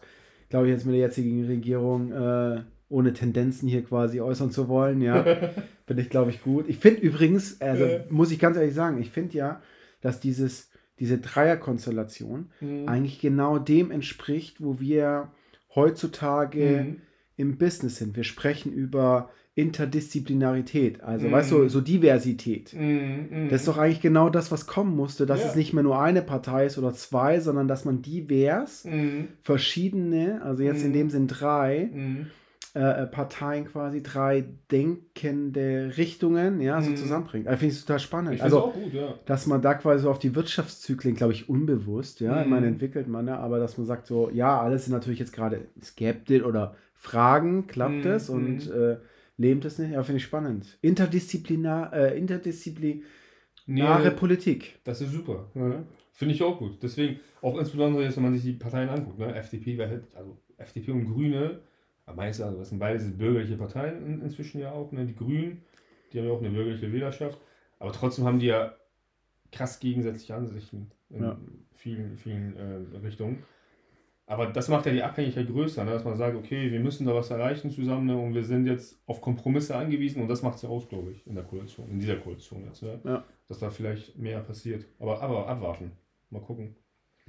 glaube 0.50 0.66
ich, 0.68 0.72
jetzt 0.72 0.86
mit 0.86 0.94
der 0.94 1.00
jetzigen 1.00 1.44
Regierung 1.46 2.12
äh, 2.12 2.60
ohne 2.90 3.12
Tendenzen 3.14 3.68
hier 3.68 3.82
quasi 3.82 4.20
äußern 4.20 4.50
zu 4.50 4.68
wollen, 4.68 5.00
ja, 5.00 5.24
finde 5.86 6.02
ich, 6.02 6.10
glaube 6.10 6.30
ich, 6.30 6.42
gut. 6.42 6.68
Ich 6.68 6.76
finde 6.78 7.00
übrigens, 7.00 7.60
also 7.62 7.84
Ja. 7.86 8.00
muss 8.10 8.30
ich 8.30 8.38
ganz 8.38 8.56
ehrlich 8.58 8.74
sagen, 8.74 9.00
ich 9.00 9.10
finde 9.10 9.38
ja, 9.38 9.62
dass 10.02 10.20
dieses, 10.20 10.70
diese 10.98 11.16
Dreierkonstellation 11.18 12.50
Mhm. 12.60 12.88
eigentlich 12.88 13.20
genau 13.20 13.58
dem 13.58 13.90
entspricht, 13.90 14.62
wo 14.62 14.80
wir 14.80 15.30
heutzutage 15.74 16.84
Mhm. 16.84 16.96
im 17.36 17.56
Business 17.58 17.96
sind. 17.96 18.16
Wir 18.16 18.24
sprechen 18.24 18.72
über 18.72 19.30
Interdisziplinarität, 19.54 21.02
also 21.02 21.26
Mhm. 21.28 21.32
weißt 21.32 21.50
du, 21.52 21.68
so 21.68 21.80
Diversität. 21.80 22.72
Mhm. 22.74 23.28
Mhm. 23.30 23.48
Das 23.50 23.62
ist 23.62 23.68
doch 23.68 23.78
eigentlich 23.78 24.00
genau 24.00 24.28
das, 24.30 24.50
was 24.50 24.66
kommen 24.66 24.96
musste, 24.96 25.26
dass 25.26 25.40
Ja. 25.42 25.48
es 25.48 25.56
nicht 25.56 25.72
mehr 25.72 25.82
nur 25.82 26.00
eine 26.00 26.22
Partei 26.22 26.66
ist 26.66 26.78
oder 26.78 26.92
zwei, 26.94 27.40
sondern 27.40 27.68
dass 27.68 27.84
man 27.84 28.02
divers, 28.02 28.84
Mhm. 28.84 29.28
verschiedene, 29.42 30.40
also 30.42 30.62
jetzt 30.62 30.82
in 30.82 30.90
Mhm. 30.90 30.94
dem 30.94 31.10
Sinn 31.10 31.26
drei 31.26 31.90
Mhm. 31.92 32.26
Äh, 32.74 33.02
äh, 33.02 33.06
Parteien 33.06 33.64
quasi, 33.66 34.02
drei 34.02 34.44
denkende 34.70 35.92
Richtungen, 35.96 36.60
ja, 36.60 36.80
so 36.82 36.90
Mhm. 36.90 36.96
zusammenbringt. 36.96 37.48
Also 37.48 37.58
finde 37.58 37.74
ich 37.74 37.80
total 37.80 37.98
spannend. 37.98 38.34
Ich 38.36 38.42
also, 38.42 38.60
auch 38.64 38.74
gut, 38.74 38.92
ja. 38.94 39.14
dass 39.26 39.46
man 39.46 39.60
da 39.60 39.74
quasi 39.74 40.02
so 40.04 40.10
auf 40.10 40.18
die 40.20 40.34
Wirtschaftszyklen, 40.36 41.14
glaube 41.16 41.32
ich, 41.32 41.48
unbewusst, 41.48 42.20
ja, 42.20 42.38
ich 42.38 42.44
Mhm. 42.44 42.50
meine, 42.50 42.66
entwickelt 42.68 43.08
man 43.08 43.26
ja, 43.26 43.38
aber 43.38 43.58
dass 43.58 43.76
man 43.76 43.86
sagt 43.86 44.06
so, 44.06 44.30
ja, 44.30 44.60
alles 44.60 44.84
sind 44.84 44.94
natürlich 44.94 45.18
jetzt 45.18 45.32
gerade 45.32 45.66
skeptisch 45.82 46.42
oder 46.44 46.76
Fragen, 46.94 47.66
klappt 47.66 48.04
Mhm, 48.04 48.10
es 48.12 48.28
und 48.28 48.70
äh, 48.70 48.98
lebt 49.36 49.64
es 49.64 49.78
nicht? 49.78 49.92
Ja, 49.92 50.02
finde 50.02 50.18
ich 50.18 50.24
spannend. 50.24 50.78
Interdisziplinar, 50.82 51.92
äh, 51.92 52.18
interdisziplinäre 52.18 53.02
Nee, 53.66 54.10
Politik. 54.16 54.78
Das 54.84 55.00
ist 55.00 55.12
super. 55.12 55.50
Ja. 55.54 55.82
Finde 56.12 56.34
ich 56.34 56.42
auch 56.42 56.58
gut. 56.58 56.82
Deswegen, 56.82 57.20
auch 57.40 57.58
insbesondere 57.58 58.02
jetzt, 58.04 58.16
wenn 58.16 58.24
man 58.24 58.34
sich 58.34 58.42
die 58.42 58.52
Parteien 58.52 58.88
anguckt, 58.90 59.18
ne? 59.18 59.34
FDP, 59.34 59.76
hält- 59.78 60.14
also 60.14 60.36
FDP 60.58 60.92
und 60.92 61.06
Grüne, 61.06 61.60
am 62.10 62.16
meisten, 62.16 62.42
also 62.42 62.58
das 62.58 62.68
sind 62.70 62.78
beides 62.78 63.16
bürgerliche 63.16 63.56
Parteien 63.56 64.04
in, 64.04 64.20
inzwischen 64.22 64.60
ja 64.60 64.72
auch, 64.72 64.92
ne? 64.92 65.06
Die 65.06 65.14
Grünen, 65.16 65.62
die 66.12 66.18
haben 66.18 66.26
ja 66.26 66.32
auch 66.32 66.40
eine 66.40 66.50
bürgerliche 66.50 66.92
Wählerschaft, 66.92 67.40
aber 67.78 67.92
trotzdem 67.92 68.24
haben 68.24 68.38
die 68.38 68.46
ja 68.46 68.74
krass 69.52 69.80
gegensätzliche 69.80 70.34
Ansichten 70.34 70.90
in 71.10 71.22
Ja. 71.22 71.38
vielen, 71.74 72.16
vielen 72.16 72.56
äh, 72.56 72.98
Richtungen. 72.98 73.42
Aber 74.26 74.46
das 74.46 74.68
macht 74.68 74.86
ja 74.86 74.92
die 74.92 75.02
Abhängigkeit 75.02 75.48
größer, 75.48 75.84
ne? 75.84 75.90
dass 75.90 76.04
man 76.04 76.14
sagt, 76.16 76.36
okay, 76.36 76.70
wir 76.70 76.78
müssen 76.78 77.04
da 77.04 77.12
was 77.16 77.30
erreichen 77.30 77.68
zusammen 77.72 78.06
ne? 78.06 78.16
und 78.16 78.32
wir 78.32 78.44
sind 78.44 78.64
jetzt 78.66 79.02
auf 79.06 79.20
Kompromisse 79.20 79.74
angewiesen 79.74 80.22
und 80.22 80.28
das 80.28 80.42
macht 80.42 80.54
es 80.56 80.62
ja 80.62 80.68
aus, 80.68 80.88
glaube 80.88 81.10
ich, 81.10 81.26
in 81.26 81.34
der 81.34 81.42
Koalition, 81.42 81.90
in 81.90 81.98
dieser 81.98 82.14
Koalition 82.16 82.64
jetzt. 82.64 82.82
Ne? 82.84 83.00
Ja. 83.04 83.24
dass 83.48 83.58
da 83.58 83.70
vielleicht 83.70 84.16
mehr 84.16 84.38
passiert. 84.40 84.86
Aber, 85.00 85.20
aber 85.20 85.48
abwarten. 85.48 85.90
Mal 86.30 86.42
gucken. 86.42 86.76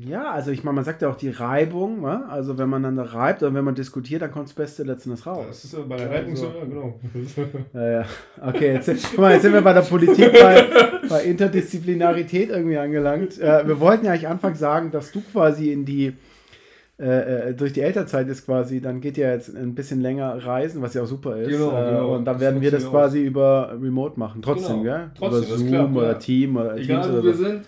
Ja, 0.08 0.31
also 0.31 0.51
ich 0.51 0.63
meine, 0.63 0.75
man 0.75 0.84
sagt 0.86 1.01
ja 1.01 1.10
auch 1.10 1.15
die 1.15 1.29
Reibung, 1.29 2.01
wa? 2.01 2.25
also 2.29 2.58
wenn 2.58 2.70
man 2.70 2.81
dann 2.84 2.96
da 2.96 3.03
reibt 3.03 3.43
oder 3.43 3.53
wenn 3.53 3.63
man 3.65 3.75
diskutiert, 3.75 4.22
dann 4.22 4.31
kommt 4.31 4.48
das 4.48 4.53
Beste 4.53 4.84
letztendlich 4.84 5.25
raus. 5.25 5.46
Das 5.48 5.63
ist 5.65 5.74
ja 5.74 5.79
bei 5.88 5.98
der 5.98 6.08
Ja, 6.08 6.12
Reibung 6.13 6.36
so, 6.36 6.46
ja, 6.46 6.65
genau. 6.65 7.00
Ja, 7.74 7.91
ja. 7.91 8.05
Okay, 8.41 8.74
jetzt, 8.74 8.86
sind- 8.86 9.00
guck 9.12 9.20
mal, 9.20 9.34
jetzt 9.34 9.43
sind 9.43 9.53
wir 9.53 9.62
bei 9.62 9.74
der 9.74 9.81
Politik 9.81 10.31
bei, 10.34 10.65
bei 11.10 11.24
Interdisziplinarität 11.24 12.50
irgendwie 12.50 12.77
angelangt. 12.77 13.39
Äh, 13.39 13.67
wir 13.67 13.79
wollten 13.79 14.05
ja 14.05 14.12
eigentlich 14.12 14.27
anfangs 14.27 14.60
sagen, 14.60 14.91
dass 14.91 15.12
du 15.12 15.22
quasi 15.22 15.72
in 15.72 15.86
die 15.86 16.13
äh, 17.00 17.50
äh, 17.50 17.53
durch 17.55 17.74
die 17.74 17.81
Elternzeit 17.81 18.27
ist 18.27 18.46
quasi, 18.46 18.79
dann 18.79 19.01
geht 19.01 19.17
ja 19.17 19.31
jetzt 19.31 19.55
ein 19.55 19.74
bisschen 19.74 20.01
länger 20.01 20.46
reisen, 20.46 20.81
was 20.84 20.93
ja 20.93 21.01
auch 21.01 21.08
super 21.08 21.36
ist. 21.38 21.50
Genau, 21.50 21.72
äh, 21.72 21.89
genau. 21.91 22.15
Und 22.15 22.25
dann 22.25 22.36
Das 22.36 22.41
werden 22.41 22.62
wir 22.62 22.70
das 22.72 22.88
quasi 22.88 23.24
über 23.24 23.75
Remote 23.81 24.20
machen. 24.20 24.41
Trotzdem, 24.43 24.84
Genau. 24.84 24.98
gell? 24.98 25.12
Trotzdem, 25.17 25.43
über 25.50 25.58
Zoom 25.58 25.67
klappt, 25.70 25.96
oder 25.96 26.08
ja. 26.08 26.13
Team 26.15 26.58
oder 26.58 26.75
Teams 26.75 26.86
Egal, 26.88 27.10
oder 27.12 27.20
wo 27.20 27.24
wir 27.25 27.34
so. 27.34 27.43
sind. 27.43 27.62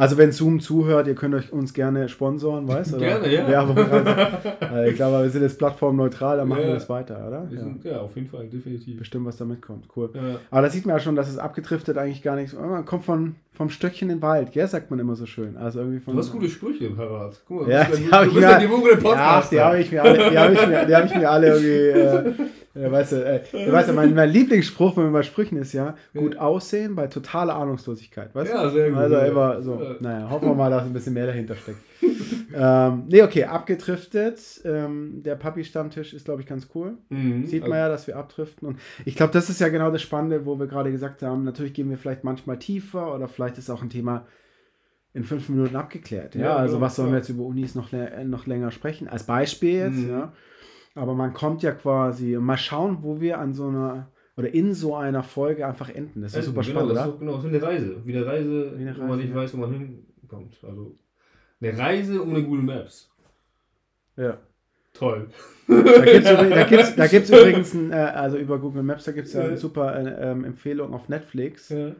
Also 0.00 0.16
wenn 0.16 0.32
Zoom 0.32 0.60
zuhört, 0.60 1.06
ihr 1.08 1.14
könnt 1.14 1.34
euch 1.34 1.52
uns 1.52 1.74
gerne 1.74 2.08
sponsoren, 2.08 2.66
weißt 2.66 2.94
du? 2.94 2.98
Gerne, 2.98 3.32
ja. 3.32 3.46
Werbung 3.46 3.76
rein. 3.76 4.06
äh, 4.74 4.88
ich 4.90 4.96
glaube, 4.96 5.22
wir 5.22 5.28
sind 5.30 5.42
jetzt 5.42 5.58
plattformneutral, 5.58 6.38
dann 6.38 6.48
machen 6.48 6.62
Ja. 6.62 6.68
wir 6.68 6.74
das 6.74 6.88
weiter, 6.88 7.22
oder? 7.28 7.46
Ja. 7.50 7.58
sind, 7.60 7.84
ja, 7.84 8.00
auf 8.00 8.16
jeden 8.16 8.28
Fall, 8.28 8.46
definitiv. 8.46 8.98
Bestimmt, 8.98 9.26
was 9.26 9.36
da 9.36 9.44
mitkommt. 9.44 9.84
Cool. 9.94 10.08
Ja. 10.14 10.20
Aber 10.50 10.62
da 10.62 10.70
sieht 10.70 10.86
man 10.86 10.96
ja 10.96 11.00
schon, 11.00 11.16
dass 11.16 11.28
es 11.28 11.36
abgedriftet 11.36 11.98
eigentlich 11.98 12.22
gar 12.22 12.36
nicht. 12.36 12.58
Man 12.58 12.86
kommt 12.86 13.04
von, 13.04 13.34
vom 13.52 13.68
Stöckchen 13.68 14.08
in 14.08 14.16
den 14.16 14.22
Wald, 14.22 14.52
gell, 14.52 14.66
sagt 14.66 14.90
man 14.90 14.98
immer 15.00 15.16
so 15.16 15.26
schön. 15.26 15.58
Also 15.58 15.80
irgendwie 15.80 16.00
von, 16.00 16.14
Du 16.14 16.20
hast 16.20 16.32
gute 16.32 16.48
Sprüche 16.48 16.88
parat. 16.90 17.38
Guck 17.46 17.66
mal, 17.66 17.70
Ja, 17.70 17.84
du 17.84 17.90
bist, 17.90 18.02
die 18.02 18.06
ja, 18.08 18.12
hab 18.12 18.24
du 18.24 18.30
bist 18.34 18.42
ja 18.42 18.58
die 18.58 18.66
Google 18.68 18.92
Ja, 18.94 19.00
Podcast. 19.00 19.52
die 19.52 19.60
habe 19.60 19.80
ich 19.80 19.92
mir 19.92 20.02
alle, 20.02 20.30
die 20.30 20.38
habe 20.38 20.54
ich 20.54 20.66
mir, 20.66 20.86
die 20.86 20.96
habe 20.96 21.06
ich 21.06 21.14
mir 21.14 21.30
alle 21.30 21.46
irgendwie. 21.48 22.40
Äh, 22.40 22.46
äh, 22.74 22.90
weißt 22.90 23.12
du, 23.12 23.16
äh, 23.24 23.42
du 23.52 23.72
weißt 23.72 23.88
ja, 23.88 23.94
mein, 23.94 24.14
mein 24.14 24.30
Lieblingsspruch, 24.30 24.96
wenn 24.96 25.04
wir 25.06 25.12
bei 25.12 25.22
Sprüchen 25.22 25.58
ist 25.58 25.72
ja, 25.72 25.94
gut 26.14 26.36
aussehen 26.36 26.94
bei 26.94 27.06
totaler 27.08 27.54
Ahnungslosigkeit. 27.56 28.34
Weißt 28.34 28.52
Ja, 28.52 28.64
du? 28.64 28.70
sehr 28.70 28.90
gut, 28.90 28.98
Also 28.98 29.14
ja. 29.16 29.24
immer 29.26 29.62
so. 29.62 29.80
Ja. 29.82 29.96
Naja, 30.00 30.30
hoffen 30.30 30.48
wir 30.48 30.54
mal, 30.54 30.70
dass 30.70 30.84
ein 30.84 30.92
bisschen 30.92 31.14
mehr 31.14 31.26
dahinter 31.26 31.54
steckt. 31.56 31.78
ähm, 32.54 33.04
nee, 33.08 33.22
okay, 33.22 33.44
abgedriftet. 33.44 34.38
Ähm, 34.64 35.22
der 35.22 35.34
Papi-Stammtisch 35.36 36.14
ist, 36.14 36.24
glaube 36.24 36.40
ich, 36.42 36.46
ganz 36.46 36.68
cool. 36.74 36.94
Mhm. 37.08 37.46
Sieht 37.46 37.66
man 37.66 37.78
ja, 37.78 37.88
dass 37.88 38.06
wir 38.06 38.16
abdriften. 38.16 38.68
Und 38.68 38.78
ich 39.04 39.16
glaube, 39.16 39.32
das 39.32 39.50
ist 39.50 39.60
ja 39.60 39.68
genau 39.68 39.90
das 39.90 40.02
Spannende, 40.02 40.46
wo 40.46 40.58
wir 40.58 40.66
gerade 40.66 40.90
gesagt 40.90 41.22
haben, 41.22 41.44
natürlich 41.44 41.74
gehen 41.74 41.90
wir 41.90 41.98
vielleicht 41.98 42.24
manchmal 42.24 42.58
tiefer 42.58 43.14
oder 43.14 43.28
vielleicht 43.28 43.58
ist 43.58 43.70
auch 43.70 43.82
ein 43.82 43.90
Thema 43.90 44.26
in 45.12 45.24
fünf 45.24 45.48
Minuten 45.48 45.74
abgeklärt. 45.76 46.34
Ja, 46.36 46.40
Ja, 46.42 46.56
also 46.56 46.74
genau, 46.76 46.86
was 46.86 46.96
sollen 46.96 47.08
wir 47.08 47.12
klar. 47.14 47.18
jetzt 47.20 47.28
über 47.30 47.42
Unis 47.44 47.74
noch, 47.74 47.90
noch 48.24 48.46
länger 48.46 48.70
sprechen? 48.70 49.08
Als 49.08 49.24
Beispiel 49.24 49.74
jetzt, 49.74 49.96
Mhm. 49.98 50.10
ja. 50.10 50.32
Aber 50.94 51.14
man 51.14 51.32
kommt 51.32 51.62
ja 51.62 51.72
quasi, 51.72 52.36
mal 52.36 52.56
schauen, 52.56 52.98
wo 53.02 53.20
wir 53.20 53.38
an 53.38 53.54
so 53.54 53.68
einer 53.68 54.08
oder 54.36 54.52
in 54.54 54.74
so 54.74 54.96
einer 54.96 55.22
Folge 55.22 55.66
einfach 55.66 55.88
enden. 55.90 56.22
Das 56.22 56.32
ist 56.32 56.38
Also, 56.38 56.50
super 56.50 56.62
genau, 56.62 56.80
spannend, 56.80 56.96
das 56.96 57.04
oder? 57.06 57.14
ist, 57.14 57.20
genau, 57.20 57.32
das 57.36 57.44
ist 57.44 57.48
eine 57.50 57.62
Reise. 57.62 57.96
Wie 58.04 58.16
eine 58.16 58.26
Reise, 58.26 58.72
Wie 58.78 58.82
eine 58.82 58.96
wo 58.96 59.00
man 59.02 59.10
Reise, 59.10 59.20
nicht 59.22 59.30
ja. 59.30 59.36
weiß, 59.36 59.54
wo 59.54 59.56
man 59.58 59.70
hinkommt. 59.72 60.56
Also 60.66 60.96
eine 61.60 61.78
Reise 61.78 62.22
ohne 62.26 62.42
Google 62.42 62.62
Maps. 62.62 63.10
Ja. 64.16 64.38
Toll. 64.94 65.28
Da 65.68 65.82
gibt 66.04 66.24
es 66.24 66.24
da 66.24 66.64
gibt's, 66.64 66.96
da 66.96 67.06
gibt's 67.06 67.30
übrigens, 67.30 67.74
ein, 67.74 67.92
äh, 67.92 67.94
also 67.94 68.38
über 68.38 68.58
Google 68.58 68.82
Maps, 68.82 69.04
da 69.04 69.12
gibt 69.12 69.28
es 69.28 69.34
ja 69.34 69.42
eine 69.44 69.56
super 69.56 69.94
äh, 69.96 70.30
ähm, 70.32 70.44
Empfehlung 70.44 70.92
auf 70.94 71.08
Netflix. 71.08 71.68
Ja. 71.68 71.92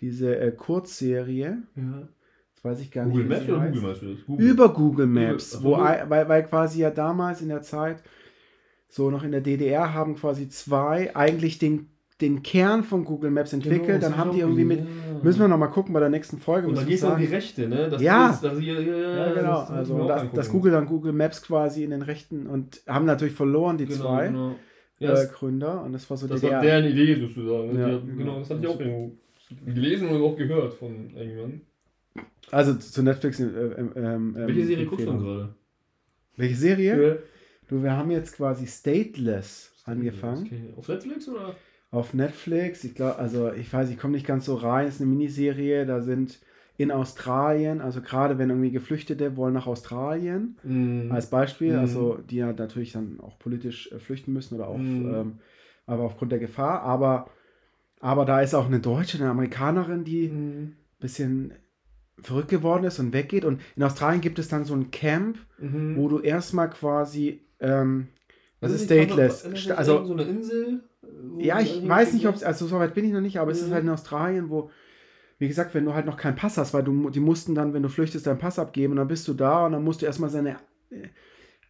Diese 0.00 0.36
äh, 0.38 0.52
Kurzserie, 0.52 1.58
Ja. 1.76 2.08
jetzt 2.54 2.64
weiß 2.64 2.80
ich 2.80 2.90
gar 2.90 3.06
Google 3.06 3.24
nicht, 3.24 3.48
Maps 3.48 3.48
oder. 3.48 3.66
Google 3.66 3.82
Maps? 3.82 4.00
das? 4.00 4.26
Google. 4.26 4.46
Über 4.46 4.68
Google 4.74 5.06
Maps, 5.06 5.54
Ach 5.56 5.60
so, 5.62 5.68
wo, 5.68 5.78
weil, 5.78 6.28
weil 6.28 6.42
quasi 6.44 6.80
ja 6.82 6.90
damals 6.90 7.40
in 7.40 7.48
der 7.48 7.62
Zeit, 7.62 8.02
so 8.88 9.10
noch 9.10 9.22
in 9.22 9.32
der 9.32 9.40
DDR, 9.40 9.92
haben 9.94 10.16
quasi 10.16 10.48
zwei 10.48 11.14
eigentlich 11.14 11.58
den, 11.58 11.88
den 12.20 12.42
Kern 12.42 12.82
von 12.82 13.04
Google 13.04 13.30
Maps 13.30 13.52
entwickelt. 13.52 13.86
Genau, 13.86 14.00
dann 14.00 14.16
hab 14.16 14.26
haben 14.26 14.32
die 14.32 14.40
irgendwie 14.40 14.64
mit, 14.64 14.80
ja. 14.80 14.84
müssen 15.22 15.40
wir 15.40 15.48
noch 15.48 15.58
mal 15.58 15.68
gucken 15.68 15.92
bei 15.92 16.00
der 16.00 16.08
nächsten 16.08 16.38
Folge. 16.38 16.68
Und 16.68 16.74
da 16.76 16.80
müssen 16.80 16.90
geht 16.90 16.98
es 16.98 17.04
um 17.04 17.18
die. 17.18 17.26
Rechte, 17.26 17.68
ne? 17.68 17.88
Das 17.90 18.00
Ja. 18.02 18.30
Ist, 18.30 18.42
das, 18.42 18.60
ja, 18.60 18.80
ja, 18.80 19.26
ja, 19.26 19.32
genau. 19.34 19.60
das 19.60 19.70
Also 19.70 20.08
das, 20.08 20.20
angucken. 20.20 20.36
das 20.36 20.50
Google 20.50 20.72
dann 20.72 20.86
Google 20.86 21.12
Maps 21.12 21.42
quasi 21.42 21.84
in 21.84 21.90
den 21.90 22.02
Rechten 22.02 22.46
und 22.46 22.82
haben 22.86 23.04
natürlich 23.04 23.34
verloren, 23.34 23.76
die 23.78 23.86
genau, 23.86 24.00
zwei 24.00 24.26
Genau. 24.28 24.56
Ja, 25.00 25.14
äh, 25.14 25.28
Gründer. 25.32 25.84
Und 25.84 25.92
das 25.92 26.08
war 26.10 26.16
so 26.16 26.26
das 26.26 26.40
DDR. 26.40 26.56
war 26.56 26.62
deren 26.64 26.84
Idee 26.86 27.14
sozusagen. 27.14 27.78
Ja, 27.78 27.98
Die 27.98 28.06
genau. 28.06 28.16
genau, 28.16 28.38
das 28.40 28.50
hatte 28.50 28.60
ich 28.60 28.66
auch 28.66 28.80
irgendwo 28.80 29.12
gelesen 29.64 30.08
und 30.08 30.22
auch 30.22 30.36
gehört 30.36 30.74
von 30.74 31.10
irgendjemandem. 31.14 31.60
Also 32.50 32.74
zu 32.74 33.02
Netflix. 33.02 33.38
Äh, 33.38 33.44
ähm, 33.44 33.92
ähm, 33.94 34.34
Welche 34.34 34.66
Serie 34.66 34.86
guckst 34.86 35.06
du 35.06 35.10
denn 35.10 35.20
gerade? 35.20 35.54
Welche 36.36 36.56
Serie? 36.56 37.22
Du, 37.68 37.82
wir 37.82 37.96
haben 37.96 38.10
jetzt 38.10 38.36
quasi 38.36 38.66
Stateless 38.66 39.72
angefangen. 39.84 40.44
Okay. 40.46 40.72
Auf 40.76 40.88
Netflix 40.88 41.28
oder? 41.28 41.54
auf 41.90 42.12
Netflix. 42.12 42.84
Ich 42.84 42.94
glaube, 42.94 43.16
also 43.16 43.50
ich 43.52 43.72
weiß, 43.72 43.88
ich 43.90 43.98
komme 43.98 44.12
nicht 44.12 44.26
ganz 44.26 44.44
so 44.44 44.54
rein. 44.56 44.86
Es 44.86 44.96
ist 44.96 45.00
eine 45.00 45.10
Miniserie. 45.10 45.86
Da 45.86 46.02
sind 46.02 46.38
in 46.76 46.90
Australien, 46.90 47.80
also 47.80 48.00
gerade 48.02 48.38
wenn 48.38 48.50
irgendwie 48.50 48.70
Geflüchtete 48.70 49.36
wollen 49.36 49.54
nach 49.54 49.66
Australien, 49.66 50.58
Mhm. 50.62 51.10
als 51.10 51.28
Beispiel, 51.30 51.72
Mhm. 51.72 51.78
also 51.78 52.18
die 52.18 52.36
ja 52.36 52.52
natürlich 52.52 52.92
dann 52.92 53.18
auch 53.20 53.38
politisch 53.38 53.90
äh, 53.90 53.98
flüchten 53.98 54.32
müssen 54.32 54.54
oder 54.56 54.68
auch, 54.68 54.78
Mhm. 54.78 55.14
ähm, 55.14 55.38
aber 55.86 56.04
aufgrund 56.04 56.30
der 56.30 56.38
Gefahr. 56.38 56.82
Aber, 56.82 57.30
aber 58.00 58.24
da 58.26 58.40
ist 58.42 58.54
auch 58.54 58.66
eine 58.66 58.80
Deutsche, 58.80 59.18
eine 59.18 59.30
Amerikanerin, 59.30 60.04
die 60.04 60.26
ein 60.26 60.60
Mhm. 60.60 60.76
bisschen 61.00 61.52
verrückt 62.20 62.50
geworden 62.50 62.84
ist 62.84 62.98
und 63.00 63.12
weggeht. 63.12 63.44
Und 63.44 63.60
in 63.76 63.82
Australien 63.82 64.20
gibt 64.20 64.38
es 64.38 64.48
dann 64.48 64.64
so 64.64 64.74
ein 64.74 64.90
Camp, 64.90 65.38
Mhm. 65.58 65.96
wo 65.96 66.08
du 66.08 66.20
erstmal 66.20 66.68
quasi, 66.70 67.40
ähm, 67.60 68.08
was 68.60 68.72
ist 68.72 68.84
stateless? 68.86 69.44
Ist 69.44 69.52
das 69.54 69.60
Sta- 69.60 69.74
Also 69.74 70.04
so 70.04 70.12
eine 70.14 70.22
Insel? 70.24 70.82
Ja, 71.40 71.60
ich 71.60 71.86
weiß 71.88 72.12
nicht, 72.14 72.26
ob 72.26 72.34
es, 72.34 72.42
also 72.42 72.66
so 72.66 72.78
weit 72.78 72.94
bin 72.94 73.04
ich 73.04 73.12
noch 73.12 73.20
nicht, 73.20 73.38
aber 73.38 73.52
es 73.52 73.60
ist 73.62 73.68
Mhm. 73.68 73.74
halt 73.74 73.84
in 73.84 73.90
Australien, 73.90 74.50
wo, 74.50 74.70
wie 75.38 75.48
gesagt, 75.48 75.74
wenn 75.74 75.84
du 75.84 75.94
halt 75.94 76.06
noch 76.06 76.16
keinen 76.16 76.36
Pass 76.36 76.58
hast, 76.58 76.74
weil 76.74 76.82
du, 76.84 77.10
die 77.10 77.20
mussten 77.20 77.54
dann, 77.54 77.74
wenn 77.74 77.82
du 77.82 77.88
flüchtest, 77.88 78.26
deinen 78.26 78.38
Pass 78.38 78.58
abgeben 78.58 78.92
und 78.92 78.96
dann 78.98 79.08
bist 79.08 79.28
du 79.28 79.34
da 79.34 79.66
und 79.66 79.72
dann 79.72 79.84
musst 79.84 80.02
du 80.02 80.06
erstmal 80.06 80.30
seine 80.30 80.56
äh, 80.90 81.08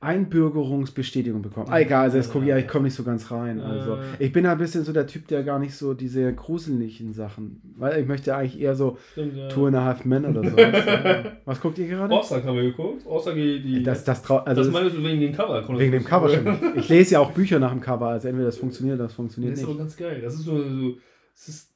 Einbürgerungsbestätigung 0.00 1.42
bekommen. 1.42 1.66
Ah, 1.70 1.80
egal, 1.80 2.04
also 2.04 2.18
jetzt 2.18 2.30
gucke 2.32 2.44
ich, 2.44 2.50
ja, 2.50 2.56
ich 2.58 2.68
komme 2.68 2.84
nicht 2.84 2.94
so 2.94 3.02
ganz 3.02 3.30
rein. 3.30 3.60
Also 3.60 3.98
ich 4.18 4.32
bin 4.32 4.46
ein 4.46 4.56
bisschen 4.58 4.84
so 4.84 4.92
der 4.92 5.06
Typ, 5.06 5.26
der 5.28 5.42
gar 5.42 5.58
nicht 5.58 5.74
so 5.74 5.92
diese 5.94 6.32
gruseligen 6.32 7.12
Sachen, 7.12 7.60
weil 7.76 8.00
ich 8.00 8.06
möchte 8.06 8.34
eigentlich 8.36 8.60
eher 8.60 8.74
so 8.76 8.96
Stimmt, 9.12 9.36
ja. 9.36 9.48
Two 9.48 9.66
and 9.66 9.76
a 9.76 9.84
Half 9.84 10.04
Men 10.04 10.24
oder 10.26 10.48
so. 10.48 10.56
Was 11.44 11.60
guckt 11.60 11.78
ihr 11.78 11.88
gerade? 11.88 12.14
Osaka 12.14 12.46
haben 12.46 12.56
wir 12.56 12.62
geguckt. 12.64 13.04
Osaka, 13.06 13.34
die. 13.36 13.82
Das, 13.82 14.04
das, 14.04 14.22
trau 14.22 14.38
also 14.38 14.62
das 14.62 14.72
meinst 14.72 14.96
du 14.96 15.02
wegen 15.02 15.20
dem 15.20 15.32
Cover? 15.32 15.66
wegen 15.78 15.92
dem 15.92 16.04
Cover 16.04 16.28
schon. 16.28 16.46
Ich 16.76 16.88
lese 16.88 17.14
ja 17.14 17.20
auch 17.20 17.32
Bücher 17.32 17.58
nach 17.58 17.72
dem 17.72 17.80
Cover, 17.80 18.06
also 18.08 18.28
entweder 18.28 18.46
das 18.46 18.56
funktioniert 18.58 18.96
oder 18.96 19.04
das 19.04 19.14
funktioniert 19.14 19.52
Das 19.54 19.58
ist 19.60 19.64
aber 19.64 19.72
nicht. 19.74 19.80
ganz 19.80 19.96
geil. 19.96 20.20
Das 20.22 20.34
ist 20.34 20.44
so, 20.44 20.58
so 20.62 20.94
das 21.34 21.48
ist, 21.48 21.72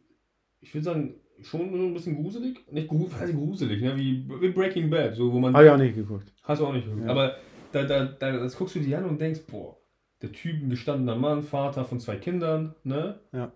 ich 0.61 0.72
würde 0.74 0.85
sagen, 0.85 1.14
schon 1.42 1.61
ein 1.62 1.92
bisschen 1.94 2.14
gruselig. 2.22 2.58
Nicht 2.70 2.88
gru- 2.88 3.08
quasi 3.08 3.32
gruselig, 3.32 3.82
ne? 3.82 3.96
wie, 3.96 4.24
wie 4.40 4.48
Breaking 4.50 4.90
Bad, 4.90 5.14
so 5.16 5.32
wo 5.32 5.40
man. 5.40 5.52
Habe 5.54 5.64
ich 5.64 5.70
auch 5.72 5.76
nicht 5.76 5.96
geguckt. 5.96 6.32
Hast 6.44 6.61
du 6.61 6.66
auch 6.66 6.72
nicht 6.72 6.85
geguckt. 6.87 7.04
Ja. 7.04 7.11
Aber 7.11 7.35
da, 7.72 7.85
da, 7.85 8.04
da, 8.04 8.32
das 8.32 8.56
guckst 8.56 8.74
du 8.76 8.80
dir 8.80 8.98
an 8.98 9.04
und 9.04 9.20
denkst, 9.20 9.40
boah, 9.50 9.76
der 10.20 10.32
Typ 10.32 10.62
ein 10.62 10.70
gestandener 10.70 11.16
Mann, 11.16 11.42
Vater 11.42 11.85
von 11.85 12.00
zwei 12.00 12.16
Kindern, 12.16 12.74
ne? 12.85 13.18
Ja. 13.32 13.52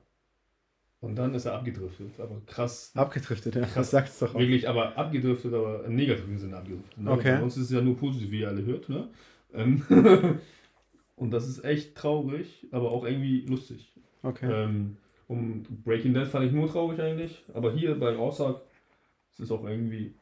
Und 1.01 1.17
dann 1.17 1.35
ist 1.35 1.45
er 1.45 1.55
abgedriftet. 1.55 2.19
Aber 2.19 2.41
krass. 2.47 2.91
Abgedriftet, 2.95 3.55
ja. 3.55 3.63
Krass. 3.63 3.75
Das 3.75 3.91
sagst 3.91 4.21
du 4.21 4.27
doch 4.27 4.35
auch. 4.35 4.41
Wirklich, 4.41 4.69
aber 4.69 4.97
abgedriftet, 4.97 5.55
aber 5.55 5.85
im 5.85 5.95
negativen 5.95 6.39
Sinne 6.39 6.57
abgedriftet. 6.57 6.99
Ne? 6.99 7.11
Okay. 7.11 7.37
Bei 7.37 7.43
uns 7.43 7.57
ist 7.57 7.65
es 7.65 7.71
ja 7.71 7.81
nur 7.81 7.97
positiv, 7.97 8.31
wie 8.31 8.41
ihr 8.41 8.49
alle 8.49 8.65
hört, 8.65 8.89
ne? 8.89 9.09
Ähm, 9.55 9.83
Und 11.17 11.31
das 11.31 11.49
ist 11.49 11.65
echt 11.65 11.95
traurig, 11.95 12.67
aber 12.71 12.91
auch 12.91 13.05
irgendwie 13.05 13.41
lustig. 13.47 13.91
Okay. 14.23 14.51
Ähm, 14.53 14.99
um 15.29 15.65
Breaking 15.85 16.15
Dead 16.15 16.27
fand 16.27 16.47
ich 16.47 16.53
nur 16.53 16.71
traurig 16.71 17.01
eigentlich, 17.01 17.43
aber 17.55 17.73
hier 17.73 17.99
beim 17.99 18.19
Aussag 18.19 18.61
ist 19.33 19.45
es 19.45 19.51
auch 19.51 19.65
irgendwie 19.65 20.15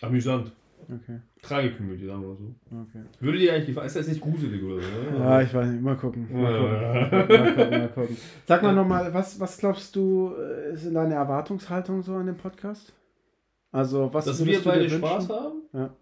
amüsant. 0.00 0.52
Okay. 0.82 1.20
Tragikomödie, 1.42 2.06
sagen 2.06 2.22
wir 2.22 2.28
mal 2.28 2.36
so. 2.36 2.54
Okay. 2.82 3.04
Würde 3.20 3.38
dir 3.38 3.52
eigentlich 3.54 3.66
gefallen? 3.66 3.86
Ist 3.86 3.96
das 3.96 4.08
nicht 4.08 4.20
gruselig 4.20 4.62
oder 4.62 4.80
so? 4.80 5.18
Ja, 5.18 5.42
ich 5.42 5.52
weiß 5.54 5.68
nicht. 5.68 5.82
Mal 5.82 5.96
gucken. 5.96 6.28
Mal 6.32 6.58
gucken. 6.58 6.74
Ja. 6.74 6.92
Mal 7.10 7.54
gucken, 7.54 7.70
mal 7.78 7.88
gucken. 7.88 8.16
Sag 8.46 8.62
mal 8.62 8.74
nochmal, 8.74 9.14
was, 9.14 9.38
was 9.40 9.58
glaubst 9.58 9.94
du, 9.96 10.34
äh, 10.36 10.72
ist 10.74 10.86
in 10.86 10.94
deine 10.94 11.14
Erwartungshaltung 11.14 12.02
so 12.02 12.14
an 12.14 12.26
dem 12.26 12.36
Podcast? 12.36 12.92
Also, 13.72 14.12
was 14.12 14.24
Dass 14.24 14.44
wir 14.44 14.60
beide? 14.62 14.88
Spaß 14.90 15.28
haben 15.28 15.62
Ja. 15.72 15.94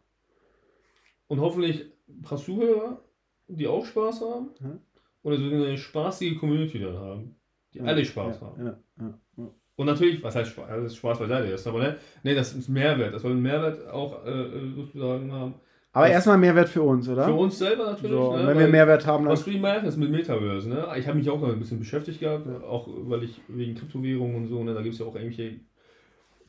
und 1.27 1.41
hoffentlich 1.41 1.93
ein 2.09 2.23
paar 2.23 2.39
Zuhörer, 2.39 3.03
die 3.49 3.67
auch 3.67 3.85
Spaß 3.85 4.23
haben 4.23 4.49
Ja. 4.61 4.79
und 5.23 5.37
so 5.37 5.45
eine 5.45 5.77
spaßige 5.77 6.39
Community 6.39 6.79
dann 6.79 6.97
haben, 6.97 7.37
die 7.75 7.81
alle 7.83 8.05
Spaß 8.05 8.41
ja, 8.41 8.47
haben. 8.47 8.67
Ja, 8.67 8.79
ja, 9.01 9.19
ja. 9.37 9.51
Und 9.79 9.87
natürlich, 9.87 10.23
was 10.25 10.35
heißt 10.35 10.51
Spaß? 10.51 10.69
Also 10.69 10.83
das 10.83 10.93
ist 10.93 10.99
Spaß 10.99 11.19
beiseite 11.21 11.47
ist, 11.53 11.67
aber 11.67 11.79
ne, 11.79 11.97
nee, 12.25 12.35
das 12.35 12.53
ist 12.53 12.69
Mehrwert. 12.69 13.15
Das 13.15 13.23
soll 13.23 13.31
einen 13.31 13.43
Mehrwert 13.43 13.89
auch 13.89 14.27
äh, 14.27 14.45
sozusagen 14.75 15.33
haben. 15.33 15.55
Aber 15.93 16.07
Das- 16.07 16.15
erstmal 16.15 16.37
Mehrwert 16.37 16.69
für 16.69 16.83
uns, 16.83 17.09
oder? 17.09 17.25
Für 17.25 17.33
uns 17.35 17.59
selber 17.59 17.87
natürlich. 17.87 18.11
So, 18.11 18.33
ne, 18.37 18.47
wenn 18.49 18.59
wir 18.59 18.65
weil- 18.65 18.71
Mehrwert 18.73 19.07
haben, 19.07 19.25
dann. 19.25 19.33
Was 19.33 19.43
Stream 19.43 19.61
Madness 19.63 19.97
mit 19.97 20.11
Metaverse, 20.11 20.69
ne? 20.69 20.85
Ich 20.99 21.07
habe 21.07 21.17
mich 21.17 21.31
auch 21.31 21.41
noch 21.41 21.49
ein 21.49 21.59
bisschen 21.61 21.79
beschäftigt 21.79 22.19
gehabt, 22.21 22.47
auch 22.65 22.89
weil 23.09 23.23
ich 23.23 23.41
wegen 23.49 23.77
Kryptowährungen 23.77 24.35
und 24.37 24.47
so, 24.49 24.63
ne? 24.65 24.75
Da 24.75 24.83
gibt 24.83 24.95
es 24.95 25.01
ja 25.01 25.07
auch 25.07 25.15
irgendwelche 25.15 25.61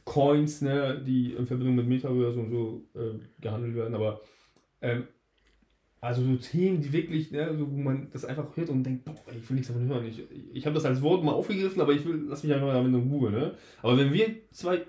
Coins, 0.06 0.62
ne? 0.62 1.00
Die 1.06 1.34
in 1.34 1.46
Verbindung 1.46 1.76
mit 1.76 1.88
Metaverse 1.88 2.40
und 2.40 2.50
so 2.50 2.84
äh, 2.96 3.20
gehandelt 3.40 3.76
werden. 3.76 3.94
Aber 3.94 4.22
ähm, 4.82 5.08
also 6.02 6.24
so 6.24 6.36
Themen, 6.38 6.82
die 6.82 6.94
wirklich, 6.94 7.32
ne, 7.32 7.54
wo 7.60 7.78
man 7.78 8.08
das 8.12 8.24
einfach 8.24 8.56
hört 8.56 8.70
und 8.70 8.84
denkt, 8.84 9.06
boah, 9.06 9.16
ich 9.36 9.50
will 9.50 9.56
nichts 9.56 9.68
davon 9.68 9.88
hören. 9.88 10.06
Ich, 10.06 10.24
ich 10.54 10.66
habe 10.66 10.76
das 10.76 10.86
als 10.86 11.02
Wort 11.02 11.24
mal 11.24 11.34
aufgegriffen, 11.34 11.82
aber 11.82 11.94
ich 11.94 12.06
will, 12.06 12.26
lass 12.28 12.44
mich 12.44 12.54
einfach 12.54 12.72
damit 12.72 12.94
in 12.94 13.10
Ruhe, 13.10 13.32
ne? 13.32 13.56
Aber 13.82 13.98
wenn 13.98 14.14
wir 14.14 14.28
zwei 14.52 14.86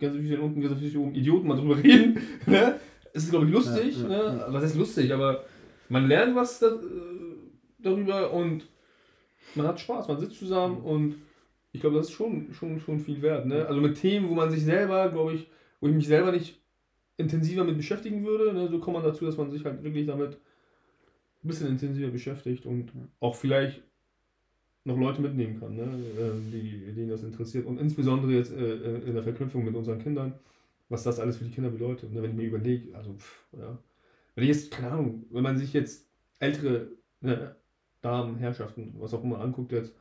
ganz 0.00 0.16
Füßchen 0.16 0.40
unten, 0.40 0.60
ganz 0.60 0.78
Füßchen 0.80 1.00
oben 1.00 1.14
Idioten 1.14 1.46
mal 1.46 1.56
drüber 1.56 1.76
reden, 1.82 2.18
ne? 2.46 2.74
ist 3.12 3.24
es, 3.24 3.30
glaube 3.30 3.46
ich, 3.46 3.52
lustig, 3.52 4.02
Ja, 4.02 4.08
ja, 4.10 4.32
ne? 4.32 4.46
Was 4.48 4.64
heißt 4.64 4.76
lustig, 4.76 5.12
aber 5.12 5.44
man 5.88 6.08
lernt 6.08 6.34
was 6.34 6.58
da, 6.58 6.66
äh, 6.66 6.78
darüber 7.78 8.32
und 8.32 8.66
man 9.54 9.66
hat 9.66 9.80
Spaß, 9.80 10.08
man 10.08 10.18
sitzt 10.18 10.38
zusammen 10.38 10.78
und 10.78 11.16
ich 11.72 11.80
glaube, 11.80 11.96
das 11.96 12.08
ist 12.08 12.14
schon, 12.14 12.52
schon, 12.52 12.80
schon 12.80 12.98
viel 12.98 13.22
wert. 13.22 13.46
Ne? 13.46 13.66
Also 13.66 13.80
mit 13.80 14.00
Themen, 14.00 14.28
wo 14.28 14.34
man 14.34 14.50
sich 14.50 14.64
selber, 14.64 15.08
glaube 15.10 15.34
ich, 15.34 15.48
wo 15.80 15.88
ich 15.88 15.94
mich 15.94 16.08
selber 16.08 16.32
nicht 16.32 16.60
intensiver 17.16 17.64
mit 17.64 17.76
beschäftigen 17.76 18.24
würde, 18.24 18.52
ne? 18.52 18.68
so 18.68 18.78
kommt 18.78 18.96
man 18.96 19.04
dazu, 19.04 19.24
dass 19.24 19.36
man 19.36 19.50
sich 19.50 19.64
halt 19.64 19.82
wirklich 19.82 20.06
damit 20.06 20.38
ein 21.44 21.48
bisschen 21.48 21.68
intensiver 21.68 22.10
beschäftigt 22.10 22.66
und 22.66 22.92
auch 23.20 23.34
vielleicht 23.34 23.82
noch 24.84 24.98
Leute 24.98 25.20
mitnehmen 25.20 25.60
kann, 25.60 25.76
ne? 25.76 25.82
ähm, 26.18 26.50
die, 26.50 26.92
denen 26.94 27.10
das 27.10 27.22
interessiert. 27.22 27.66
Und 27.66 27.78
insbesondere 27.78 28.32
jetzt 28.32 28.52
äh, 28.52 28.98
in 29.00 29.14
der 29.14 29.22
Verknüpfung 29.22 29.64
mit 29.64 29.74
unseren 29.74 29.98
Kindern, 29.98 30.34
was 30.88 31.02
das 31.02 31.20
alles 31.20 31.36
für 31.36 31.44
die 31.44 31.50
Kinder 31.50 31.70
bedeutet. 31.70 32.12
Ne? 32.12 32.22
Wenn 32.22 32.30
ich 32.30 32.36
mir 32.36 32.46
überlege, 32.46 32.96
also, 32.96 33.14
pff, 33.14 33.44
ja. 33.52 33.78
Wenn 34.34 34.44
ich 34.44 34.50
jetzt, 34.50 34.70
keine 34.70 34.92
Ahnung, 34.92 35.26
wenn 35.30 35.42
man 35.42 35.58
sich 35.58 35.72
jetzt 35.72 36.08
ältere 36.38 36.92
ne, 37.20 37.56
Damen, 38.00 38.36
Herrschaften, 38.36 38.94
was 38.98 39.12
auch 39.12 39.24
immer 39.24 39.40
anguckt 39.40 39.72
jetzt, 39.72 39.94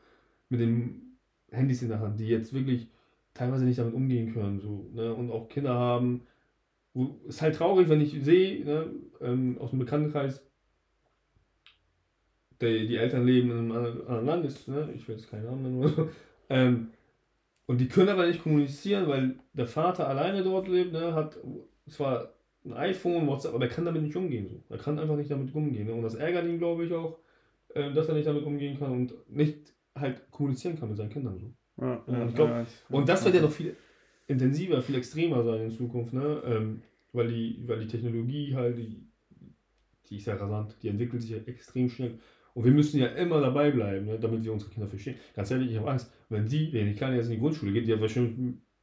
mit 0.49 0.59
den 0.61 1.17
Handys 1.51 1.81
in 1.81 1.89
der 1.89 1.99
Hand, 1.99 2.19
die 2.19 2.27
jetzt 2.27 2.53
wirklich 2.53 2.87
teilweise 3.33 3.65
nicht 3.65 3.79
damit 3.79 3.93
umgehen 3.93 4.33
können, 4.33 4.59
so, 4.59 4.89
ne? 4.93 5.13
und 5.13 5.31
auch 5.31 5.49
Kinder 5.49 5.73
haben, 5.73 6.21
wo, 6.93 7.19
ist 7.27 7.41
halt 7.41 7.55
traurig, 7.55 7.89
wenn 7.89 8.01
ich 8.01 8.23
sehe, 8.23 8.63
ne, 8.63 8.91
ähm, 9.21 9.57
aus 9.59 9.71
dem 9.71 9.79
Bekanntenkreis, 9.79 10.46
die, 12.61 12.87
die 12.87 12.97
Eltern 12.97 13.25
leben 13.25 13.51
in 13.51 13.57
einem 13.57 13.71
anderen 13.71 14.25
Land, 14.25 14.45
ist, 14.45 14.67
ne, 14.67 14.89
ich 14.95 15.07
will 15.07 15.15
jetzt 15.15 15.29
keinen 15.29 15.45
Namen 15.45 15.63
nennen 15.63 15.79
oder 15.79 15.89
so, 15.89 16.09
ähm, 16.49 16.89
und 17.65 17.81
die 17.81 17.89
können 17.89 18.09
aber 18.09 18.25
nicht 18.25 18.41
kommunizieren, 18.41 19.07
weil 19.07 19.35
der 19.53 19.67
Vater 19.67 20.07
alleine 20.07 20.43
dort 20.43 20.67
lebt, 20.67 20.93
ne, 20.93 21.13
hat 21.13 21.37
zwar 21.89 22.33
ein 22.65 22.73
iPhone, 22.73 23.27
WhatsApp, 23.27 23.53
aber 23.53 23.65
er 23.65 23.71
kann 23.71 23.85
damit 23.85 24.01
nicht 24.01 24.15
umgehen. 24.15 24.47
So. 24.47 24.63
Er 24.69 24.77
kann 24.77 24.99
einfach 24.99 25.15
nicht 25.15 25.31
damit 25.31 25.53
umgehen. 25.53 25.87
Ne? 25.87 25.93
Und 25.93 26.03
das 26.03 26.15
ärgert 26.15 26.45
ihn, 26.45 26.57
glaube 26.57 26.85
ich, 26.85 26.93
auch, 26.93 27.19
ähm, 27.75 27.93
dass 27.93 28.07
er 28.07 28.15
nicht 28.15 28.27
damit 28.27 28.43
umgehen 28.43 28.77
kann 28.77 28.91
und 28.91 29.13
nicht 29.29 29.73
halt 29.95 30.29
kommunizieren 30.31 30.77
kann 30.77 30.89
mit 30.89 30.97
seinen 30.97 31.09
Kindern. 31.09 31.39
So. 31.39 31.53
Ja, 31.83 32.03
Ja, 32.07 32.25
ich 32.25 32.35
glaub, 32.35 32.49
ja, 32.49 32.65
Und 32.89 33.09
das 33.09 33.23
wird 33.25 33.35
ja 33.35 33.41
noch 33.41 33.51
viel 33.51 33.75
intensiver, 34.27 34.81
viel 34.81 34.95
extremer 34.95 35.43
sein 35.43 35.61
in 35.61 35.71
Zukunft, 35.71 36.13
ne? 36.13 36.41
Ähm, 36.45 36.81
weil, 37.13 37.29
die, 37.29 37.63
weil 37.65 37.79
die 37.79 37.87
Technologie 37.87 38.53
halt, 38.53 38.77
die, 38.77 39.07
die 40.09 40.17
ist 40.17 40.27
ja 40.27 40.35
rasant, 40.35 40.75
die 40.81 40.89
entwickelt 40.89 41.21
sich 41.21 41.31
ja 41.31 41.37
extrem 41.45 41.89
schnell. 41.89 42.19
Und 42.57 42.65
wir 42.65 42.71
müssen 42.71 42.99
ja 42.99 43.05
immer 43.09 43.39
dabei 43.39 43.69
bleiben, 43.69 44.07
ne? 44.07 44.17
damit 44.19 44.43
wir 44.43 44.51
unsere 44.51 44.71
Kinder 44.71 44.87
verstehen. 44.87 45.13
Ganz 45.35 45.51
ehrlich, 45.51 45.69
ich 45.69 45.77
habe 45.77 45.91
Angst, 45.91 46.11
wenn 46.29 46.47
die, 46.47 46.73
wenn 46.73 46.87
die 46.87 46.95
Kleine 46.95 47.17
jetzt 47.17 47.27
in 47.27 47.33
die 47.33 47.39
Grundschule 47.39 47.71
geht, 47.71 47.85
die 47.85 47.91
ja 47.91 48.01
wahrscheinlich 48.01 48.33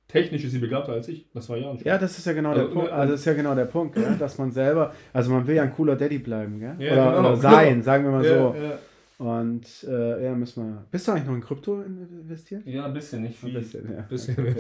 technisch 0.07 0.45
ist 0.45 0.53
sie 0.53 0.61
begabter 0.61 0.93
als 0.93 1.09
ich, 1.09 1.27
nach 1.35 1.43
zwei 1.43 1.59
Jahren 1.59 1.77
schon. 1.77 1.89
Ja, 1.89 1.99
das 1.99 2.17
ist 2.17 2.25
ja 2.25 2.35
genau 2.35 2.55
der 2.55 2.63
Also, 2.63 2.73
Punkt. 2.75 2.89
ne, 2.89 2.95
Also 2.95 3.11
das 3.13 3.21
ist 3.23 3.27
ja 3.27 3.35
genau 3.35 3.57
der 3.57 3.65
Punkt, 3.65 3.97
gell? 3.97 4.15
dass 4.17 4.39
man 4.39 4.53
selber, 4.53 4.95
also 5.13 5.33
man 5.33 5.45
will 5.49 5.57
ja 5.57 5.65
ein 5.65 5.73
cooler 5.73 5.97
Daddy 5.97 6.19
bleiben, 6.19 6.61
gell? 6.61 6.77
Ja, 6.79 6.93
oder, 6.93 7.17
genau, 7.17 7.29
oder 7.31 7.37
sein, 7.37 7.69
genau. 7.73 7.85
sagen 7.85 8.05
wir 8.05 8.11
mal 8.13 8.25
ja, 8.25 8.39
so. 8.39 8.55
Und 9.25 9.65
äh, 9.89 10.23
ja, 10.23 10.35
müssen 10.35 10.65
wir. 10.67 10.85
Bist 10.91 11.09
du 11.09 11.13
eigentlich 11.13 11.25
noch 11.25 11.35
in 11.35 11.41
Krypto 11.41 11.81
investiert? 11.81 12.61
ja, 12.67 12.85
ein 12.85 12.93
bisschen, 12.93 13.23
nicht 13.23 13.43
Ein 13.43 13.49
viel. 13.49 13.59
bisschen, 13.59 13.91
ja. 13.91 14.03
bisschen. 14.03 14.37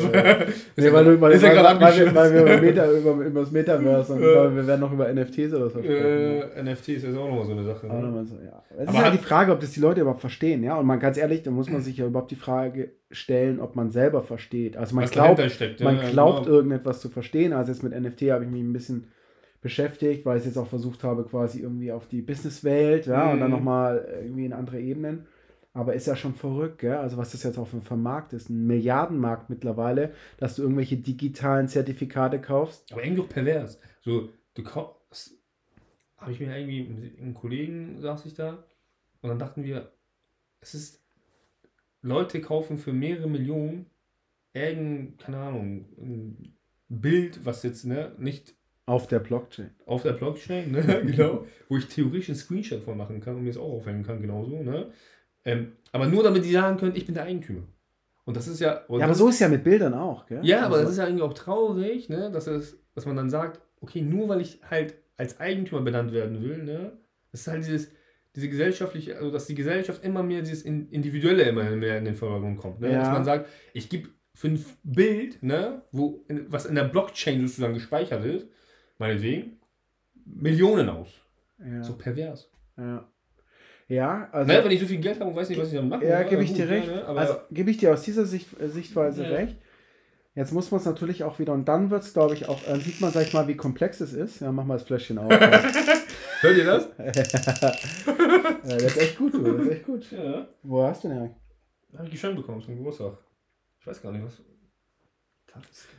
Nee, 0.76 0.90
weil, 0.90 1.04
du, 1.04 1.20
weil, 1.20 1.32
ist 1.32 1.42
ja 1.42 1.48
weil, 1.50 1.56
gerade 1.56 1.80
weil, 1.82 1.98
wir, 1.98 2.14
weil 2.14 2.32
wir 2.32 2.40
über. 2.40 2.60
Meta, 2.62 2.90
über, 2.90 3.26
über 3.26 3.40
das 3.40 3.50
Metaverse 3.50 4.14
und 4.14 4.22
weil 4.22 4.56
wir 4.56 4.66
werden 4.66 4.80
noch 4.80 4.90
über 4.90 5.12
NFTs 5.12 5.52
oder 5.52 5.68
so 5.68 5.80
sprechen. 5.80 5.92
ne? 5.92 6.50
Äh, 6.56 6.62
NFT 6.62 6.88
ist 6.88 7.04
auch 7.08 7.28
nochmal 7.28 7.44
so 7.44 7.52
eine 7.52 7.64
Sache. 7.64 7.86
Ne? 7.88 8.24
so, 8.26 8.36
ja. 8.36 8.62
Es 8.70 8.82
ist 8.84 8.88
Aber 8.88 8.98
halt 9.04 9.12
die 9.12 9.18
Frage, 9.18 9.52
ob 9.52 9.60
das 9.60 9.72
die 9.72 9.80
Leute 9.80 10.00
überhaupt 10.00 10.22
verstehen, 10.22 10.64
ja. 10.64 10.76
Und 10.76 10.86
man 10.86 10.98
ganz 10.98 11.18
ehrlich, 11.18 11.42
da 11.42 11.50
muss 11.50 11.68
man 11.68 11.82
sich 11.82 11.98
ja 11.98 12.06
überhaupt 12.06 12.30
die 12.30 12.36
Frage 12.36 12.92
stellen, 13.10 13.60
ob 13.60 13.76
man 13.76 13.90
selber 13.90 14.22
versteht. 14.22 14.78
Also 14.78 14.94
man 14.94 15.04
Was 15.04 15.10
glaubt, 15.10 15.42
steckt. 15.50 15.82
man 15.82 15.98
ja, 15.98 16.08
glaubt 16.08 16.44
genau. 16.44 16.56
irgendetwas 16.56 17.02
zu 17.02 17.10
verstehen. 17.10 17.52
Also 17.52 17.70
jetzt 17.70 17.82
mit 17.82 17.92
NFT 17.92 18.30
habe 18.30 18.44
ich 18.44 18.50
mich 18.50 18.62
ein 18.62 18.72
bisschen 18.72 19.08
beschäftigt, 19.64 20.26
weil 20.26 20.38
ich 20.38 20.44
jetzt 20.44 20.58
auch 20.58 20.68
versucht 20.68 21.02
habe, 21.02 21.24
quasi 21.24 21.60
irgendwie 21.60 21.90
auf 21.90 22.06
die 22.06 22.20
Businesswelt, 22.20 23.06
ja, 23.06 23.32
und 23.32 23.40
dann 23.40 23.50
Mhm. 23.50 23.56
nochmal 23.56 24.06
irgendwie 24.22 24.44
in 24.44 24.52
andere 24.52 24.78
Ebenen. 24.78 25.26
Aber 25.72 25.94
ist 25.94 26.06
ja 26.06 26.14
schon 26.14 26.34
verrückt, 26.34 26.80
gell? 26.80 26.96
Also 26.98 27.16
was 27.16 27.32
das 27.32 27.42
jetzt 27.42 27.58
auch 27.58 27.66
für 27.66 27.78
ein 27.78 27.82
Vermarkt 27.82 28.34
ist, 28.34 28.50
ein 28.50 28.66
Milliardenmarkt 28.66 29.48
mittlerweile, 29.50 30.12
dass 30.36 30.54
du 30.54 30.62
irgendwelche 30.62 30.98
digitalen 30.98 31.66
Zertifikate 31.66 32.40
kaufst. 32.40 32.92
Aber 32.92 33.02
irgendwie 33.02 33.22
auch 33.22 33.28
pervers. 33.28 33.80
So, 34.02 34.28
du 34.52 34.62
kaufst. 34.62 35.32
Habe 36.18 36.30
ich 36.32 36.40
mir 36.40 36.56
irgendwie 36.56 36.84
mit 36.84 37.18
einem 37.18 37.34
Kollegen 37.34 38.00
saß 38.00 38.26
ich 38.26 38.34
da 38.34 38.64
und 39.22 39.30
dann 39.30 39.38
dachten 39.38 39.64
wir, 39.64 39.90
es 40.60 40.74
ist. 40.74 41.00
Leute 42.02 42.42
kaufen 42.42 42.76
für 42.76 42.92
mehrere 42.92 43.30
Millionen 43.30 43.86
irgendein, 44.52 45.16
keine 45.16 45.38
Ahnung, 45.38 45.86
ein 45.96 46.56
Bild, 46.90 47.46
was 47.46 47.62
jetzt 47.62 47.86
ne, 47.86 48.14
nicht 48.18 48.54
Auf 48.86 49.06
der 49.06 49.18
Blockchain. 49.20 49.70
auf 49.86 50.02
der 50.02 50.12
Blockchain, 50.12 50.70
ne, 50.72 50.82
genau, 51.06 51.46
wo 51.68 51.76
ich 51.78 51.86
theoretisch 51.88 52.28
einen 52.28 52.36
Screenshot 52.36 52.82
von 52.82 52.96
machen 52.98 53.20
kann 53.20 53.36
und 53.36 53.44
mir 53.44 53.50
es 53.50 53.56
auch 53.56 53.72
aufhängen 53.72 54.02
kann, 54.02 54.20
genauso, 54.20 54.62
ne? 54.62 54.90
Ähm, 55.46 55.72
aber 55.92 56.06
nur 56.06 56.22
damit 56.22 56.44
die 56.44 56.52
sagen 56.52 56.76
können, 56.76 56.94
ich 56.96 57.06
bin 57.06 57.14
der 57.14 57.24
Eigentümer. 57.24 57.62
Und 58.26 58.36
das 58.36 58.46
ist 58.48 58.60
ja. 58.60 58.72
Ja, 58.74 58.82
aber 58.88 59.06
das, 59.08 59.18
so 59.18 59.28
ist 59.28 59.38
ja 59.40 59.48
mit 59.48 59.64
Bildern 59.64 59.94
auch, 59.94 60.26
gell? 60.26 60.40
ja, 60.42 60.64
aber 60.66 60.74
Also- 60.76 60.84
das 60.84 60.92
ist 60.92 60.98
ja 60.98 61.04
eigentlich 61.06 61.22
auch 61.22 61.34
traurig, 61.34 62.08
ne, 62.08 62.30
dass, 62.30 62.46
es, 62.46 62.78
dass 62.94 63.06
man 63.06 63.16
dann 63.16 63.30
sagt, 63.30 63.60
okay, 63.80 64.00
nur 64.02 64.28
weil 64.28 64.40
ich 64.40 64.60
halt 64.70 64.94
als 65.16 65.40
Eigentümer 65.40 65.80
benannt 65.82 66.12
werden 66.12 66.42
will, 66.42 66.62
ne, 66.64 66.92
das 67.32 67.42
ist 67.42 67.46
halt 67.48 67.64
dieses, 67.64 67.90
diese 68.36 68.48
gesellschaftliche, 68.48 69.16
also 69.16 69.30
dass 69.30 69.46
die 69.46 69.54
Gesellschaft 69.54 70.04
immer 70.04 70.22
mehr 70.22 70.40
dieses 70.40 70.62
In- 70.62 70.88
Individuelle 70.90 71.44
immer 71.44 71.64
mehr 71.70 71.98
in 71.98 72.04
den 72.04 72.16
Vordergrund 72.16 72.58
kommt. 72.58 72.80
Ne? 72.80 72.90
Ja. 72.92 73.00
Dass 73.00 73.08
man 73.12 73.24
sagt, 73.24 73.48
ich 73.74 73.88
gebe 73.88 74.08
für 74.34 74.48
ein 74.48 74.64
Bild, 74.82 75.42
ne, 75.42 75.82
wo, 75.92 76.24
was 76.48 76.66
in 76.66 76.74
der 76.74 76.84
Blockchain 76.84 77.40
sozusagen 77.46 77.74
gespeichert 77.74 78.24
ist, 78.24 78.48
meinetwegen, 78.98 79.58
Millionen 80.24 80.88
aus. 80.88 81.08
Ja, 81.58 81.82
So 81.82 81.94
pervers. 81.96 82.50
ja. 82.76 83.08
ja 83.88 84.28
also. 84.32 84.48
naja, 84.48 84.64
wenn 84.64 84.72
ich 84.72 84.80
so 84.80 84.86
viel 84.86 84.98
Geld 85.00 85.20
habe 85.20 85.30
und 85.30 85.36
weiß 85.36 85.48
nicht, 85.48 85.60
was 85.60 85.68
ich 85.68 85.74
damit 85.74 85.90
mache. 85.90 86.04
Ja, 86.06 86.20
ne, 86.20 86.28
gebe 86.28 86.42
ich 86.42 86.48
gut, 86.50 86.58
dir 86.58 86.64
ja, 86.66 86.70
recht. 86.72 86.88
ne, 86.88 87.04
aber 87.06 87.20
also 87.20 87.34
gebe 87.50 87.70
ich 87.70 87.76
dir 87.78 87.92
aus 87.92 88.02
dieser 88.02 88.24
Sicht, 88.26 88.48
äh, 88.60 88.68
Sichtweise 88.68 89.22
Ja. 89.24 89.28
recht. 89.30 89.56
Jetzt 90.36 90.52
muss 90.52 90.72
man 90.72 90.80
es 90.80 90.86
natürlich 90.86 91.22
auch 91.22 91.38
wieder, 91.38 91.52
und 91.52 91.66
dann 91.68 91.90
wird 91.90 92.02
es, 92.02 92.12
glaube 92.12 92.34
ich, 92.34 92.48
auch, 92.48 92.60
dann 92.64 92.80
sieht 92.80 93.00
man, 93.00 93.12
sag 93.12 93.22
ich 93.22 93.32
mal, 93.32 93.46
wie 93.46 93.54
komplex 93.56 94.00
es 94.00 94.12
ist. 94.12 94.40
Ja, 94.40 94.50
mach 94.50 94.64
mal 94.64 94.74
das 94.74 94.82
Fläschchen 94.82 95.16
auf. 95.18 95.30
ja, 95.30 95.38
hört 96.40 96.56
ihr 96.56 96.64
das? 96.64 96.88
das 96.98 98.82
ist 98.82 98.96
echt 98.96 99.16
gut, 99.18 99.32
du. 99.34 99.42
Das 99.42 99.62
ist 99.66 99.70
echt 99.72 99.84
gut. 99.84 100.10
Ja. 100.10 100.48
Wo 100.64 100.82
hast 100.82 101.04
du 101.04 101.08
denn 101.08 101.18
eigentlich? 101.18 101.36
Habe 101.96 102.06
ich 102.06 102.10
geschenkt 102.10 102.36
bekommen 102.36 102.60
zum 102.60 102.74
Geburtstag. 102.76 103.16
Ich 103.78 103.86
weiß 103.86 104.02
gar 104.02 104.10
nicht, 104.10 104.24
was. 104.24 104.42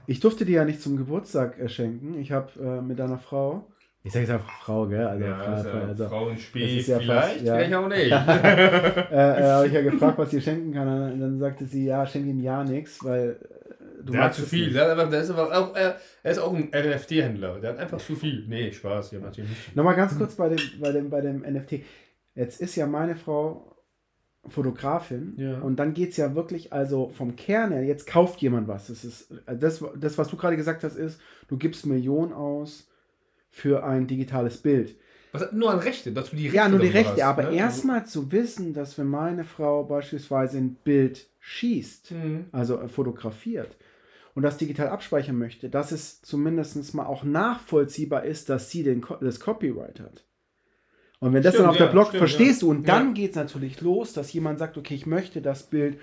Ich 0.07 0.19
durfte 0.19 0.45
dir 0.45 0.57
ja 0.57 0.65
nicht 0.65 0.81
zum 0.81 0.97
Geburtstag 0.97 1.59
äh, 1.59 1.67
schenken. 1.69 2.19
Ich 2.19 2.31
habe 2.31 2.51
äh, 2.59 2.81
mit 2.81 2.99
deiner 2.99 3.17
Frau 3.17 3.67
Ich 4.03 4.13
sage 4.13 4.25
jetzt 4.25 4.31
einfach 4.33 4.51
Frau, 4.61 4.87
gell? 4.87 5.05
Also, 5.05 5.25
ja, 5.25 5.37
Frau, 5.37 5.51
also, 5.51 5.69
also, 5.69 6.07
Frauenspiel 6.07 6.81
ja 6.81 6.99
vielleicht, 6.99 7.27
fast- 7.27 7.39
vielleicht 7.39 7.73
auch 7.73 7.87
nicht. 7.87 8.11
äh, 8.11 9.39
äh, 9.39 9.43
habe 9.51 9.67
ich 9.67 9.73
ja 9.73 9.81
gefragt, 9.81 10.17
was 10.17 10.31
sie 10.31 10.41
schenken 10.41 10.73
kann. 10.73 11.13
Und 11.13 11.19
dann 11.19 11.39
sagte 11.39 11.65
sie, 11.65 11.85
ja, 11.85 12.05
schenk 12.05 12.25
ihm 12.27 12.39
ja 12.39 12.63
nichts, 12.63 13.03
weil 13.03 13.39
äh, 13.41 14.03
du 14.03 14.11
der 14.13 14.23
hat 14.25 14.33
zu 14.35 14.43
viel. 14.43 14.71
Der, 14.71 14.91
einfach, 14.91 15.09
der, 15.09 15.21
ist 15.21 15.31
aber 15.31 15.57
auch, 15.57 15.75
er, 15.75 15.97
ist 16.23 16.37
auch 16.37 16.53
ein 16.53 16.69
NFT-Händler. 16.71 17.59
Der 17.59 17.71
hat 17.71 17.79
einfach 17.79 17.97
zu 17.97 18.15
viel. 18.15 18.45
Nee, 18.47 18.71
Spaß. 18.71 19.11
Ja, 19.11 19.19
natürlich 19.19 19.49
nicht. 19.49 19.75
Nochmal 19.75 19.95
ganz 19.95 20.15
kurz 20.17 20.35
bei 20.35 20.49
dem, 20.49 20.59
bei, 20.79 20.91
dem, 20.91 21.09
bei 21.09 21.21
dem 21.21 21.41
NFT. 21.41 21.79
Jetzt 22.35 22.61
ist 22.61 22.75
ja 22.75 22.85
meine 22.85 23.15
Frau 23.15 23.74
Fotografin 24.49 25.33
Ja. 25.37 25.59
und 25.59 25.77
dann 25.77 25.93
geht 25.93 26.11
es 26.11 26.17
ja 26.17 26.35
wirklich, 26.35 26.71
also 26.73 27.09
vom 27.09 27.35
Kern 27.35 27.71
her, 27.71 27.83
jetzt 27.83 28.07
kauft 28.07 28.41
jemand 28.41 28.67
was. 28.67 28.87
Das, 28.87 29.03
ist, 29.03 29.31
also 29.45 29.59
das, 29.61 29.83
das, 29.99 30.17
was 30.17 30.27
du 30.29 30.37
gerade 30.37 30.57
gesagt 30.57 30.83
hast, 30.83 30.95
ist, 30.95 31.19
du 31.47 31.57
gibst 31.57 31.85
Millionen 31.85 32.33
aus 32.33 32.87
für 33.49 33.83
ein 33.83 34.07
digitales 34.07 34.57
Bild. 34.57 34.95
Was, 35.31 35.51
nur 35.51 35.71
an 35.71 35.79
Rechte, 35.79 36.11
dass 36.13 36.29
du 36.29 36.35
die 36.35 36.43
Rechte 36.43 36.55
Ja, 36.57 36.69
nur 36.69 36.79
die 36.79 36.87
Rechte, 36.87 37.13
hast, 37.25 37.39
aber 37.39 37.43
ne? 37.51 37.55
erstmal 37.57 38.05
zu 38.05 38.31
wissen, 38.31 38.73
dass 38.73 38.97
wenn 38.97 39.07
meine 39.07 39.43
Frau 39.43 39.83
beispielsweise 39.83 40.57
ein 40.57 40.75
Bild 40.83 41.27
schießt, 41.39 42.11
Mhm. 42.11 42.45
also 42.51 42.79
äh, 42.79 42.87
fotografiert 42.87 43.75
und 44.33 44.43
das 44.43 44.57
digital 44.57 44.89
abspeichern 44.89 45.37
möchte, 45.37 45.69
dass 45.69 45.91
es 45.91 46.21
zumindest 46.21 46.93
mal 46.93 47.05
auch 47.05 47.23
nachvollziehbar 47.23 48.25
ist, 48.25 48.49
dass 48.49 48.69
sie 48.69 48.83
den, 48.83 49.03
das 49.21 49.39
Copyright 49.39 49.99
hat. 49.99 50.23
Und 51.19 51.33
wenn 51.33 51.43
das 51.43 51.53
Stimmt, 51.53 51.63
dann 51.65 51.71
auf 51.71 51.77
der 51.77 51.85
ja, 51.87 51.91
Blog 51.91 52.07
stimmt, 52.07 52.17
verstehst 52.19 52.61
ja. 52.61 52.65
du, 52.67 52.71
und 52.71 52.87
dann 52.87 53.07
Ja. 53.07 53.13
geht 53.13 53.31
es 53.31 53.35
natürlich 53.35 53.81
los, 53.81 54.13
dass 54.13 54.31
jemand 54.33 54.59
sagt, 54.59 54.77
okay, 54.77 54.95
ich 54.95 55.05
möchte 55.05 55.41
das 55.41 55.63
Bild 55.63 55.97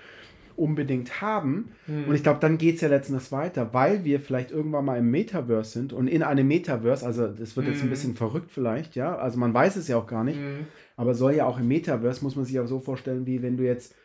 unbedingt 0.55 1.21
haben. 1.21 1.71
Mhm. 1.87 2.07
Und 2.07 2.15
ich 2.15 2.23
glaube, 2.23 2.39
dann 2.39 2.57
geht 2.57 2.75
es 2.75 2.81
ja 2.81 2.87
letztendlich 2.87 3.31
weiter, 3.31 3.73
weil 3.73 4.03
wir 4.03 4.19
vielleicht 4.19 4.51
irgendwann 4.51 4.85
mal 4.85 4.97
im 4.99 5.09
Metaverse 5.09 5.71
sind 5.71 5.93
und 5.93 6.07
in 6.07 6.21
einem 6.23 6.47
Metaverse, 6.47 7.05
also 7.05 7.27
das 7.27 7.55
wird 7.55 7.67
jetzt 7.67 7.81
ein 7.81 7.87
Mhm. 7.87 7.89
bisschen 7.89 8.15
verrückt 8.15 8.51
vielleicht, 8.51 8.95
ja, 8.95 9.15
also 9.17 9.39
man 9.39 9.53
weiß 9.53 9.75
es 9.77 9.87
ja 9.87 9.97
auch 9.97 10.05
gar 10.07 10.23
nicht, 10.23 10.39
Mhm. 10.39 10.67
aber 10.95 11.15
soll 11.15 11.33
ja 11.33 11.45
auch 11.45 11.59
im 11.59 11.67
Metaverse, 11.67 12.23
muss 12.23 12.35
man 12.35 12.45
sich 12.45 12.59
auch 12.59 12.67
so 12.67 12.79
vorstellen, 12.79 13.25
wie 13.25 13.41
wenn 13.41 13.57
du 13.57 13.63
jetzt 13.63 13.95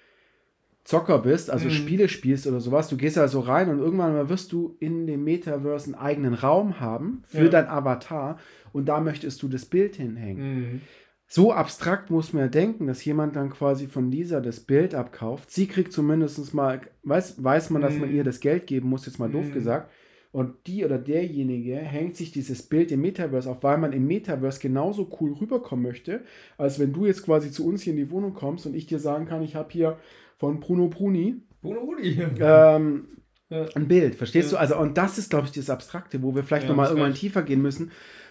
Zocker 0.89 1.19
bist, 1.19 1.51
also 1.51 1.67
Mhm. 1.67 1.73
Spiele 1.73 2.09
spielst 2.09 2.47
oder 2.47 2.61
sowas, 2.61 2.89
du 2.89 2.97
gehst 2.97 3.19
also 3.19 3.41
rein 3.41 3.69
und 3.69 3.79
irgendwann 3.79 4.15
mal 4.15 4.31
wirst 4.31 4.53
du 4.53 4.75
in 4.81 5.07
dem 5.07 5.23
Metaverse 5.23 5.85
einen 5.85 5.95
eigenen 5.95 6.33
Raum 6.33 6.81
haben 6.81 7.23
für 7.27 7.45
Ja. 7.45 7.49
dein 7.51 7.69
Avatar 7.69 8.39
und 8.73 8.89
da 8.89 8.99
möchtest 8.99 9.43
du 9.43 9.49
das 9.49 9.67
Bild 9.67 9.97
hinhängen. 9.97 10.71
Mhm. 10.73 10.81
So 11.27 11.53
abstrakt 11.53 12.09
muss 12.09 12.33
man 12.33 12.45
ja 12.45 12.49
denken, 12.49 12.87
dass 12.87 13.05
jemand 13.05 13.37
dann 13.37 13.51
quasi 13.51 13.87
von 13.87 14.11
dieser 14.11 14.41
das 14.41 14.61
Bild 14.61 14.95
abkauft. 14.95 15.51
Sie 15.51 15.67
kriegt 15.67 15.93
zumindest 15.93 16.55
mal, 16.55 16.81
weiß, 17.03 17.45
weiß 17.45 17.69
man, 17.69 17.83
dass 17.83 17.99
man 17.99 18.09
Mhm. 18.09 18.17
ihr 18.17 18.25
das 18.25 18.41
Geld 18.41 18.67
geben 18.67 18.89
muss, 18.89 19.05
jetzt 19.05 19.19
mal 19.19 19.29
doof 19.29 19.49
Mhm. 19.49 19.53
gesagt. 19.53 19.91
Und 20.33 20.55
die 20.67 20.87
oder 20.87 20.97
derjenige 20.99 21.77
hängt 21.77 22.17
sich 22.17 22.33
dieses 22.33 22.63
Bild 22.63 22.91
im 22.93 23.03
Metaverse 23.03 23.51
auf, 23.51 23.63
weil 23.63 23.77
man 23.77 23.93
im 23.93 24.07
Metaverse 24.07 24.59
genauso 24.61 25.11
cool 25.21 25.35
rüberkommen 25.35 25.83
möchte, 25.83 26.23
als 26.57 26.79
wenn 26.79 26.95
du 26.95 27.05
jetzt 27.05 27.25
quasi 27.27 27.51
zu 27.51 27.67
uns 27.67 27.83
hier 27.83 27.93
in 27.93 27.99
die 27.99 28.11
Wohnung 28.11 28.33
kommst 28.33 28.65
und 28.65 28.75
ich 28.75 28.87
dir 28.87 28.99
sagen 28.99 29.27
kann, 29.27 29.43
ich 29.43 29.55
habe 29.55 29.69
hier 29.71 29.99
von 30.39 30.61
Bruno 30.61 30.89
Bruni 30.89 31.43
Bruno 31.61 31.81
Uli. 31.81 32.19
ähm, 32.41 33.09
Ja. 33.51 33.65
ein 33.75 33.89
Bild, 33.89 34.15
verstehst 34.15 34.53
Ja. 34.53 34.59
du? 34.59 34.61
Also, 34.61 34.77
und 34.79 34.99
das 34.99 35.17
ist, 35.17 35.31
glaube 35.31 35.47
ich, 35.47 35.53
das 35.53 35.71
Abstrakte, 35.71 36.23
wo 36.23 36.35
wir 36.35 36.45
vielleicht 36.45 36.65
Ja, 36.65 36.69
nochmal 36.69 36.89
irgendwann 36.91 37.15
tiefer 37.15 37.41
gehen 37.41 37.63
müssen, 37.63 37.91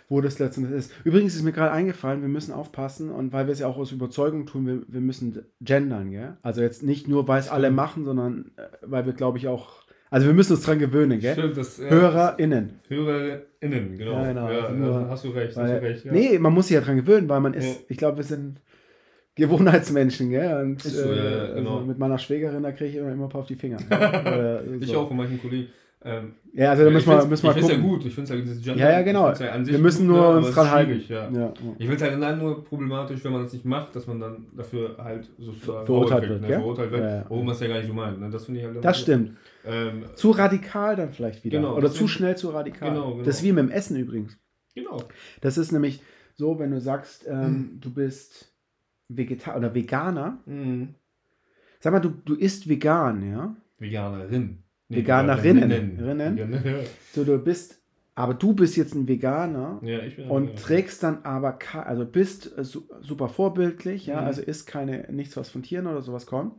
wo 0.09 0.21
das 0.21 0.37
letztendlich 0.37 0.77
ist. 0.77 0.91
Übrigens 1.05 1.33
ist 1.35 1.41
mir 1.41 1.53
gerade 1.53 1.71
eingefallen, 1.71 2.21
wir 2.21 2.29
müssen 2.29 2.53
aufpassen 2.53 3.09
und 3.09 3.33
weil 3.33 3.47
wir 3.47 3.51
es 3.53 3.57
ja 3.59 3.65
auch 3.67 3.77
aus 3.77 3.91
Überzeugung 3.91 4.45
tun, 4.45 4.67
wir, 4.67 4.81
wir 4.87 5.01
müssen 5.01 5.43
gendern, 5.59 6.11
gell? 6.11 6.37
Also 6.43 6.61
jetzt 6.61 6.83
nicht 6.83 7.07
nur, 7.07 7.27
weil 7.27 7.39
es 7.39 7.49
alle 7.49 7.71
machen, 7.71 8.05
sondern 8.05 8.51
äh, 8.57 8.61
weil 8.83 9.07
wir, 9.07 9.13
glaube 9.13 9.39
ich, 9.39 9.47
auch, 9.47 9.85
also 10.11 10.27
wir 10.27 10.35
müssen 10.35 10.53
uns 10.53 10.61
dran 10.63 10.77
gewöhnen, 10.77 11.19
gell? 11.19 11.33
Stimmt, 11.33 11.57
das, 11.57 11.79
ja, 11.79 11.89
HörerInnen. 11.89 12.79
HörerInnen, 12.87 13.97
genau. 13.97 14.11
Ja, 14.13 14.27
genau, 14.33 14.51
Ja, 14.51 14.65
also 14.67 14.83
also 14.93 15.09
hast 15.09 15.23
du 15.25 15.29
recht, 15.29 15.57
hast 15.57 15.57
Weil, 15.57 15.79
du 15.79 15.85
recht. 15.87 16.05
Ja. 16.05 16.11
Nee, 16.11 16.37
man 16.39 16.53
muss 16.53 16.67
sich 16.67 16.75
ja 16.75 16.81
dran 16.81 16.97
gewöhnen, 16.97 17.27
weil 17.27 17.39
man 17.41 17.55
ist, 17.55 17.85
ich 17.89 17.97
glaube, 17.97 18.17
wir 18.17 18.23
sind 18.23 18.61
Gewohnheitsmenschen, 19.37 20.29
gell? 20.29 20.61
Und 20.63 20.83
Ist 20.85 20.95
so, 20.97 21.09
ja, 21.11 21.15
ja, 21.23 21.45
äh, 21.45 21.55
genau. 21.55 21.75
also 21.75 21.85
mit 21.87 21.97
meiner 21.97 22.17
Schwägerin, 22.17 22.63
da 22.63 22.71
kriege 22.71 22.89
ich 22.89 22.95
immer, 22.97 23.11
immer 23.11 23.25
ein 23.25 23.29
paar 23.29 23.41
auf 23.41 23.47
die 23.47 23.55
Finger. 23.55 23.77
Ich 24.81 24.87
so. 24.89 24.99
auch 24.99 25.07
von 25.07 25.17
manchen 25.17 25.41
Kollegen. 25.41 25.67
Ähm, 26.03 26.33
Ja, 26.53 26.69
also 26.71 26.83
da 26.83 26.89
ich 26.89 26.93
müssen 26.93 27.09
wir, 27.09 27.25
müssen 27.25 27.43
wir 27.43 27.49
ich 27.49 27.55
finde 27.55 27.65
es 27.65 27.77
ja 27.77 27.81
gucken. 27.81 27.89
gut. 27.99 28.05
Ich 28.05 28.13
finde 28.15 28.23
es 28.33 28.37
ja 28.37 28.41
dieses 28.45 28.63
Gender. 28.63 28.79
Ja, 28.79 28.91
ja, 28.91 29.01
genau. 29.01 29.31
ich 29.33 29.39
ja 29.39 29.65
Wir 29.65 29.79
müssen 29.79 30.05
nur 30.07 30.21
ne, 30.21 30.37
uns 30.37 30.51
dran 30.51 30.69
halten. 30.71 31.03
Ja. 31.07 31.29
Ja, 31.29 31.53
Ich 31.79 31.85
finde 31.87 31.95
es 31.95 32.01
halt 32.03 32.21
dann 32.21 32.37
nur 32.39 32.63
problematisch, 32.63 33.23
wenn 33.23 33.31
man 33.31 33.45
es 33.45 33.53
nicht 33.53 33.65
macht, 33.65 33.95
dass 33.95 34.05
man 34.07 34.19
dann 34.19 34.45
dafür 34.55 34.95
halt 35.03 35.27
sozusagen 35.39 35.85
Verurteilt 35.85 35.85
verurteilt 35.87 36.29
wird, 36.29 36.41
ne? 36.41 36.47
gell? 36.47 36.57
verurtelt 36.59 36.91
wird, 36.91 37.01
Ja, 37.03 37.21
obwohl 37.25 37.43
man 37.43 37.55
es 37.55 37.59
ja 37.61 37.67
gar 37.67 37.77
nicht 37.77 37.87
so 37.87 37.93
meint. 37.93 38.19
Ne? 38.19 38.29
Das 38.29 38.45
finde 38.45 38.59
ich 38.59 38.65
halt 38.67 38.85
Das 38.85 38.99
stimmt. 38.99 39.37
Ähm, 39.65 40.03
Zu 40.15 40.31
radikal 40.31 40.95
dann 40.95 41.11
vielleicht 41.11 41.43
wieder. 41.43 41.59
Genau, 41.59 41.75
Oder 41.75 41.91
zu 41.91 42.07
schnell 42.07 42.37
zu 42.37 42.49
radikal. 42.49 42.89
Genau, 42.91 43.11
genau. 43.13 43.23
Das 43.23 43.37
ist 43.37 43.43
wie 43.43 43.51
mit 43.51 43.63
dem 43.65 43.71
Essen 43.71 43.97
übrigens. 43.97 44.37
genau. 44.75 45.03
Das 45.41 45.57
ist 45.57 45.71
nämlich 45.71 46.01
so, 46.35 46.59
wenn 46.59 46.69
du 46.71 46.79
sagst, 46.79 47.25
ähm, 47.27 47.41
Hm. 47.43 47.77
du 47.81 47.91
bist 47.91 48.53
Vegetar 49.09 49.55
oder 49.57 49.73
Veganer. 49.73 50.39
Mhm. 50.45 50.95
Sag 51.79 51.93
mal, 51.93 51.99
du, 51.99 52.09
du 52.09 52.35
isst 52.35 52.67
vegan, 52.67 53.29
ja? 53.31 53.55
Veganerin. 53.79 54.63
Veganerinnen. 54.89 55.69
Veganerinnen. 55.97 56.33
Rinnen. 56.33 56.63
Veganer- 56.63 56.83
So, 57.13 57.23
du 57.23 57.37
bist, 57.37 57.81
aber 58.15 58.33
du 58.33 58.53
bist 58.53 58.75
jetzt 58.77 58.95
ein 58.95 59.07
Veganer 59.07 59.79
Ja, 59.83 59.99
ein 59.99 60.29
und 60.29 60.43
Veganer. 60.47 60.55
trägst 60.55 61.03
dann 61.03 61.19
aber, 61.23 61.59
also 61.85 62.05
bist 62.05 62.57
äh, 62.57 62.63
su 62.63 62.81
super 63.01 63.29
vorbildlich, 63.29 64.07
ja, 64.07 64.21
Mhm. 64.21 64.27
also 64.27 64.41
isst 64.41 64.65
keine, 64.67 65.07
nichts, 65.11 65.37
was 65.37 65.49
von 65.49 65.61
Tieren 65.63 65.87
oder 65.87 66.01
sowas 66.01 66.25
kommt. 66.25 66.53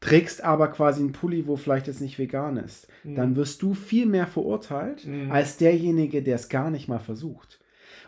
Trägst 0.00 0.42
aber 0.42 0.68
quasi 0.68 1.00
einen 1.00 1.12
Pulli, 1.12 1.46
wo 1.46 1.54
vielleicht 1.56 1.86
jetzt 1.86 2.00
nicht 2.00 2.18
vegan 2.18 2.56
ist. 2.56 2.88
Mhm. 3.04 3.14
dann 3.16 3.36
wirst 3.36 3.60
du 3.62 3.74
viel 3.74 4.06
mehr 4.06 4.26
verurteilt 4.26 5.06
Mhm. 5.06 5.30
als 5.30 5.56
derjenige, 5.58 6.22
der 6.22 6.36
es 6.36 6.48
gar 6.48 6.70
nicht 6.70 6.88
mal 6.88 6.98
versucht. 7.00 7.60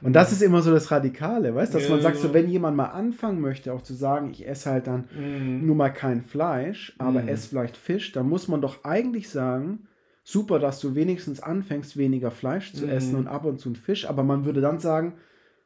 Und 0.02 0.12
das 0.14 0.32
ist 0.32 0.42
immer 0.42 0.62
so 0.62 0.70
das 0.70 0.90
Radikale, 0.90 1.54
weißt 1.54 1.74
du, 1.74 1.78
dass 1.78 1.88
man 1.88 2.00
sagt, 2.00 2.18
so 2.18 2.32
wenn 2.34 2.48
jemand 2.48 2.76
mal 2.76 2.86
anfangen 2.86 3.40
möchte, 3.40 3.72
auch 3.72 3.82
zu 3.82 3.94
sagen, 3.94 4.30
ich 4.30 4.46
esse 4.46 4.70
halt 4.70 4.86
dann 4.86 5.08
Mhm. 5.14 5.66
nur 5.66 5.76
mal 5.76 5.90
kein 5.90 6.22
Fleisch, 6.22 6.94
aber 6.98 7.22
Mhm. 7.22 7.28
esse 7.28 7.48
vielleicht 7.48 7.76
Fisch, 7.76 8.12
dann 8.12 8.28
muss 8.28 8.48
man 8.48 8.60
doch 8.60 8.84
eigentlich 8.84 9.28
sagen, 9.28 9.86
super, 10.22 10.58
dass 10.58 10.80
du 10.80 10.94
wenigstens 10.94 11.40
anfängst, 11.40 11.96
weniger 11.96 12.30
Fleisch 12.30 12.72
zu 12.72 12.84
Mhm. 12.86 12.92
essen 12.92 13.16
und 13.16 13.26
ab 13.28 13.44
und 13.44 13.58
zu 13.60 13.68
einen 13.68 13.76
Fisch, 13.76 14.08
aber 14.08 14.22
man 14.22 14.44
würde 14.44 14.60
dann 14.60 14.78
sagen, 14.80 15.14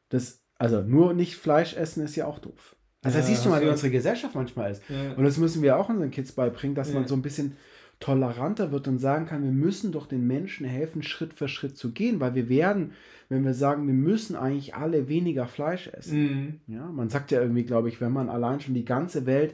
das, 0.09 0.41
also 0.57 0.81
nur 0.81 1.13
nicht 1.13 1.35
Fleisch 1.35 1.75
essen 1.75 2.03
ist 2.03 2.15
ja 2.15 2.25
auch 2.25 2.39
doof. 2.39 2.75
Also 3.01 3.17
Ja, 3.17 3.21
da 3.21 3.27
siehst 3.27 3.45
du 3.45 3.49
mal, 3.49 3.61
wie 3.61 3.67
unsere 3.69 3.91
Gesellschaft 3.91 4.35
manchmal 4.35 4.71
ist. 4.71 4.83
Ja. 4.89 5.13
Und 5.13 5.23
das 5.23 5.37
müssen 5.37 5.61
wir 5.61 5.77
auch 5.77 5.87
unseren 5.87 6.11
Kids 6.11 6.33
beibringen, 6.33 6.75
dass 6.75 6.91
man 6.91 7.03
Ja. 7.03 7.07
so 7.07 7.15
ein 7.15 7.21
bisschen 7.21 7.55
toleranter 7.99 8.71
wird 8.71 8.87
und 8.87 8.99
sagen 8.99 9.25
kann, 9.25 9.43
wir 9.43 9.51
müssen 9.51 9.91
doch 9.91 10.05
den 10.05 10.25
Menschen 10.25 10.65
helfen, 10.65 11.03
Schritt 11.03 11.33
für 11.33 11.47
Schritt 11.47 11.77
zu 11.77 11.91
gehen, 11.91 12.19
weil 12.19 12.33
wir 12.33 12.47
werden, 12.47 12.93
wenn 13.27 13.43
wir 13.43 13.53
sagen, 13.53 13.87
wir 13.87 13.93
müssen 13.93 14.35
eigentlich 14.35 14.75
alle 14.75 15.09
weniger 15.09 15.47
Fleisch 15.47 15.87
essen. 15.87 16.21
Mhm. 16.21 16.59
Ja, 16.67 16.85
man 16.91 17.09
sagt 17.09 17.31
ja 17.31 17.41
irgendwie, 17.41 17.65
glaube 17.65 17.89
ich, 17.89 17.99
wenn 17.99 18.13
man 18.13 18.29
allein 18.29 18.61
schon 18.61 18.73
die 18.73 18.85
ganze 18.85 19.25
Welt 19.25 19.53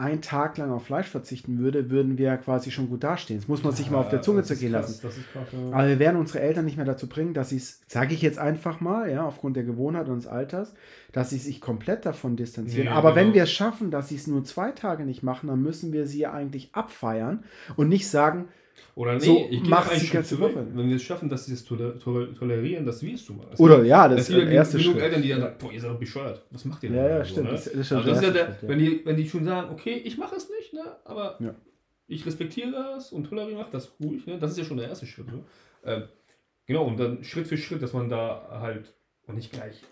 einen 0.00 0.22
Tag 0.22 0.58
lang 0.58 0.70
auf 0.72 0.86
Fleisch 0.86 1.06
verzichten 1.06 1.58
würde, 1.58 1.90
würden 1.90 2.18
wir 2.18 2.36
quasi 2.38 2.70
schon 2.70 2.88
gut 2.88 3.04
dastehen. 3.04 3.38
Das 3.38 3.48
muss 3.48 3.62
man 3.62 3.72
sich 3.72 3.90
mal 3.90 3.98
auf 3.98 4.08
der 4.08 4.22
Zunge 4.22 4.42
zergehen 4.42 4.72
lassen. 4.72 5.00
Krass. 5.00 5.14
Ja. 5.34 5.76
Aber 5.76 5.88
wir 5.88 5.98
werden 5.98 6.18
unsere 6.18 6.40
Eltern 6.40 6.64
nicht 6.64 6.76
mehr 6.76 6.86
dazu 6.86 7.08
bringen, 7.08 7.34
dass 7.34 7.50
sie 7.50 7.58
es, 7.58 7.80
sage 7.86 8.14
ich 8.14 8.22
jetzt 8.22 8.38
einfach 8.38 8.80
mal, 8.80 9.10
ja, 9.10 9.24
aufgrund 9.24 9.56
der 9.56 9.64
Gewohnheit 9.64 10.08
und 10.08 10.16
des 10.16 10.26
Alters, 10.26 10.72
dass 11.12 11.30
sie 11.30 11.38
sich 11.38 11.60
komplett 11.60 12.06
davon 12.06 12.36
distanzieren. 12.36 12.86
Nee, 12.86 12.92
Aber 12.92 13.14
wenn 13.14 13.26
genau. 13.26 13.34
wir 13.36 13.42
es 13.44 13.52
schaffen, 13.52 13.90
dass 13.90 14.08
sie 14.08 14.16
es 14.16 14.26
nur 14.26 14.44
zwei 14.44 14.72
Tage 14.72 15.04
nicht 15.04 15.22
machen, 15.22 15.48
dann 15.48 15.62
müssen 15.62 15.92
wir 15.92 16.06
sie 16.06 16.20
ja 16.20 16.32
eigentlich 16.32 16.70
abfeiern 16.72 17.44
und 17.76 17.88
nicht 17.88 18.08
sagen, 18.08 18.48
Oder 18.94 19.14
nee, 19.14 19.20
So 19.20 19.46
ich 19.50 19.62
die 19.62 19.68
Schritt 19.70 20.10
ganze 20.12 20.36
zurück. 20.36 20.54
Woche. 20.54 20.66
Wenn 20.74 20.88
wir 20.88 20.96
es 20.96 21.02
schaffen, 21.02 21.28
dass 21.28 21.46
sie 21.46 21.52
es 21.54 21.64
toler 21.64 21.98
toler 21.98 22.34
tolerieren, 22.34 22.84
dass 22.84 23.02
wir 23.02 23.14
es 23.14 23.24
tun. 23.24 23.40
Es 23.52 23.58
oder 23.60 23.82
ja, 23.84 24.08
das 24.08 24.28
ist 24.28 24.36
der 24.36 24.48
erste 24.48 24.78
genug 24.78 24.92
Schritt. 24.94 25.02
Eltern, 25.04 25.22
die 25.22 25.28
dann 25.28 25.40
sagen, 25.40 25.56
boah, 25.58 25.72
ihr 25.72 25.80
seid 25.80 25.90
doch 25.90 25.98
bescheuert. 25.98 26.42
Was 26.50 26.64
macht 26.64 26.82
ihr 26.82 26.90
denn? 26.90 26.98
Ja, 26.98 27.08
ja, 27.08 27.14
oder 27.16 27.24
stimmt. 27.24 27.46
ne? 27.46 27.52
Das, 27.52 27.64
das 27.64 27.74
ist 27.74 27.88
schon 27.88 27.98
Also 27.98 28.10
das 28.10 28.18
ist 28.18 28.24
ja 28.24 28.30
der, 28.32 28.46
Schritt, 28.46 28.68
wenn, 28.68 28.78
die, 28.78 29.00
wenn 29.04 29.16
die 29.16 29.28
schon 29.28 29.44
sagen, 29.44 29.70
okay, 29.72 30.00
ich 30.04 30.18
mache 30.18 30.36
es 30.36 30.48
nicht, 30.50 30.72
ne, 30.74 30.82
aber 31.04 31.36
Ja. 31.40 31.54
ich 32.08 32.26
respektiere 32.26 32.72
das 32.72 33.12
und 33.12 33.24
toleriere 33.28 33.58
macht 33.58 33.72
das 33.74 33.92
ruhig, 34.00 34.26
ne, 34.26 34.38
das 34.38 34.52
ist 34.52 34.58
ja 34.58 34.64
schon 34.64 34.76
der 34.78 34.88
erste 34.88 35.06
Schritt. 35.06 35.26
Ne? 35.28 35.42
Ähm, 35.84 36.02
genau, 36.66 36.84
und 36.86 36.98
dann 36.98 37.22
Schritt 37.24 37.46
für 37.46 37.56
Schritt, 37.56 37.82
dass 37.82 37.92
man 37.92 38.08
da 38.08 38.58
halt, 38.60 38.92
und 39.26 39.36
nicht 39.36 39.52
gleich 39.52 39.82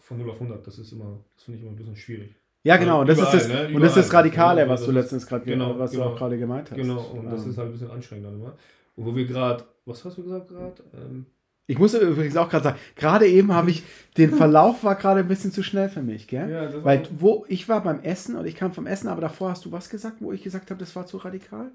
von 0.00 0.18
0 0.18 0.30
auf 0.30 0.40
100, 0.40 0.66
das 0.66 0.78
ist 0.78 0.92
immer, 0.92 1.18
das 1.34 1.44
finde 1.44 1.58
ich 1.58 1.62
immer 1.64 1.72
ein 1.72 1.76
bisschen 1.76 1.96
schwierig. 1.96 2.34
Ja, 2.66 2.76
genau. 2.78 3.00
Und 3.02 3.08
das 3.08 3.18
Überall, 3.18 3.36
ist 3.36 3.48
das, 3.48 3.52
ne? 3.70 3.74
und 3.74 3.80
das 3.80 3.90
ist 3.90 3.96
das 3.96 4.06
Überall. 4.08 4.22
Radikale, 4.24 4.60
Ja, 4.62 4.68
was 4.68 4.84
du 4.84 4.90
letztens 4.92 5.26
gerade, 5.26 5.44
genau, 5.44 5.78
was 5.78 5.92
du 5.92 5.98
genau. 5.98 6.10
auch 6.10 6.16
gerade 6.18 6.36
gemeint 6.38 6.70
hast. 6.70 6.76
Genau, 6.76 7.00
und 7.00 7.30
das 7.30 7.44
Ähm, 7.44 7.50
ist 7.50 7.58
halt 7.58 7.68
ein 7.68 7.72
bisschen 7.72 7.90
anstrengend 7.90 8.26
dann 8.26 8.34
immer. 8.34 8.54
Und 8.96 9.06
wo 9.06 9.14
wir 9.14 9.24
gerade, 9.26 9.64
was 9.84 10.04
hast 10.04 10.18
du 10.18 10.22
gesagt 10.24 10.48
gerade? 10.48 10.74
Ähm, 10.94 11.26
Ich 11.68 11.78
muss 11.78 11.94
übrigens 11.94 12.36
auch 12.36 12.48
gerade 12.48 12.64
sagen, 12.64 12.78
gerade 12.96 13.26
eben 13.26 13.52
habe 13.54 13.70
ich, 13.70 13.82
den 14.16 14.32
Verlauf 14.32 14.82
war 14.84 14.94
gerade 14.96 15.20
ein 15.20 15.28
bisschen 15.28 15.52
zu 15.52 15.62
schnell 15.62 15.88
für 15.88 16.02
mich, 16.02 16.26
gell? 16.28 16.50
ja, 16.50 16.84
Weil 16.84 17.02
wo 17.18 17.44
ich 17.48 17.68
war 17.68 17.82
beim 17.82 18.00
Essen 18.00 18.36
und 18.36 18.46
ich 18.46 18.56
kam 18.56 18.72
vom 18.72 18.86
Essen, 18.86 19.08
aber 19.08 19.20
davor 19.20 19.50
hast 19.50 19.64
du 19.64 19.70
was 19.72 19.88
gesagt, 19.88 20.16
wo 20.20 20.32
ich 20.32 20.42
gesagt 20.42 20.70
habe, 20.70 20.80
das 20.80 20.94
war 20.96 21.06
zu 21.06 21.16
radikal? 21.18 21.70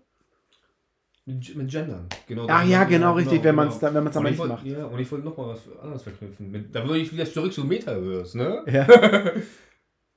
Mit 1.26 1.70
Gendern, 1.70 2.08
genau. 2.28 2.48
Ach 2.50 2.66
ja, 2.66 2.84
genau, 2.84 3.14
richtig, 3.14 3.44
wenn 3.44 3.56
genau. 3.56 3.82
wenn 3.82 3.96
am 3.98 4.06
Und 4.08 4.12
ich 4.12 4.16
Ende 4.26 4.38
wollt- 4.40 4.50
macht. 4.50 4.66
Ja, 4.66 4.86
und 4.86 5.00
ich 5.00 5.12
wollte 5.12 5.26
noch 5.26 5.38
mal 5.38 5.50
was 5.50 5.62
anderes 5.82 6.02
verknüpfen. 6.04 6.50
Mit, 6.52 6.74
da 6.76 6.84
würde 6.84 6.98
ich 7.00 7.14
wieder 7.14 7.26
zurück 7.26 7.54
zu 7.54 7.64
Metaverse, 7.64 8.38
ne? 8.38 8.64
Ja. 8.68 8.88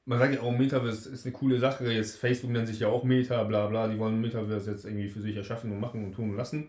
Man 0.06 0.18
sagt 0.18 0.34
ja 0.34 0.42
auch, 0.42 0.52
Metaverse 0.52 1.08
ist 1.08 1.24
eine 1.24 1.32
coole 1.32 1.58
Sache. 1.58 1.90
Jetzt 1.90 2.16
Facebook 2.18 2.50
nennt 2.50 2.68
sich 2.68 2.80
ja 2.80 2.88
auch 2.88 3.04
Meta, 3.04 3.42
bla 3.44 3.66
bla. 3.68 3.88
Die 3.88 3.98
wollen 3.98 4.20
Metaverse 4.20 4.70
jetzt 4.70 4.84
irgendwie 4.84 5.08
für 5.08 5.22
sich 5.22 5.34
erschaffen 5.36 5.72
und 5.72 5.80
machen 5.80 6.04
und 6.04 6.12
tun 6.12 6.30
und 6.30 6.36
lassen. 6.36 6.68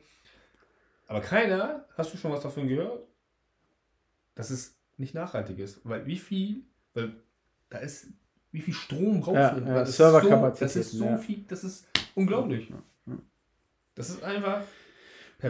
Aber 1.07 1.21
keiner, 1.21 1.85
hast 1.97 2.13
du 2.13 2.17
schon 2.17 2.31
was 2.31 2.41
davon 2.41 2.67
gehört? 2.67 3.03
Dass 4.35 4.49
es 4.49 4.77
nicht 4.97 5.13
nachhaltig 5.13 5.59
ist. 5.59 5.81
Weil 5.83 6.05
wie 6.05 6.17
viel, 6.17 6.63
weil 6.93 7.13
da 7.69 7.79
ist, 7.79 8.07
wie 8.51 8.61
viel 8.61 8.73
Strom 8.73 9.19
brauchst 9.19 9.35
Ja, 9.35 9.51
du? 9.51 9.61
ja, 9.61 9.67
Weil 9.67 9.79
das 9.81 9.89
ist 9.89 9.97
Serverkapazitäten, 9.97 10.69
So, 10.69 10.79
das 10.79 10.85
ist 10.87 10.91
so 10.97 11.05
ja. 11.05 11.17
viel, 11.17 11.45
das 11.47 11.63
ist 11.65 11.87
unglaublich. 12.15 12.71
Das 13.95 14.09
ist 14.09 14.23
einfach. 14.23 14.63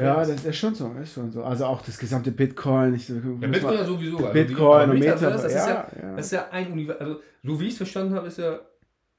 Ja, 0.02 0.16
das 0.18 0.46
ist 0.46 0.56
schon 0.58 0.74
so, 0.76 0.92
ist 1.02 1.14
schon 1.14 1.32
so. 1.32 1.44
Also 1.44 1.66
auch 1.66 1.82
das 1.82 1.98
gesamte 1.98 2.32
Bitcoin. 2.32 2.96
Ich, 2.96 3.10
Ja, 3.10 3.16
Bitcoin 3.16 3.74
ja 3.76 3.84
sowieso. 3.86 4.18
also 4.18 4.34
Bitcoin 4.34 4.90
und 4.92 5.00
Metaverse, 5.00 5.26
Metaverse. 5.26 5.44
das, 5.44 5.54
ist 5.54 5.68
ja, 5.68 5.68
Ja, 5.68 5.88
ja. 6.10 6.16
das 6.16 6.26
ist 6.26 6.32
ja 6.32 6.48
ein 6.52 6.72
Universum. 6.72 7.02
Also, 7.08 7.20
so 7.44 7.60
wie 7.60 7.66
ich 7.66 7.72
es 7.72 7.78
verstanden 7.78 8.16
habe, 8.16 8.28
ist 8.28 8.38
ja, 8.38 8.60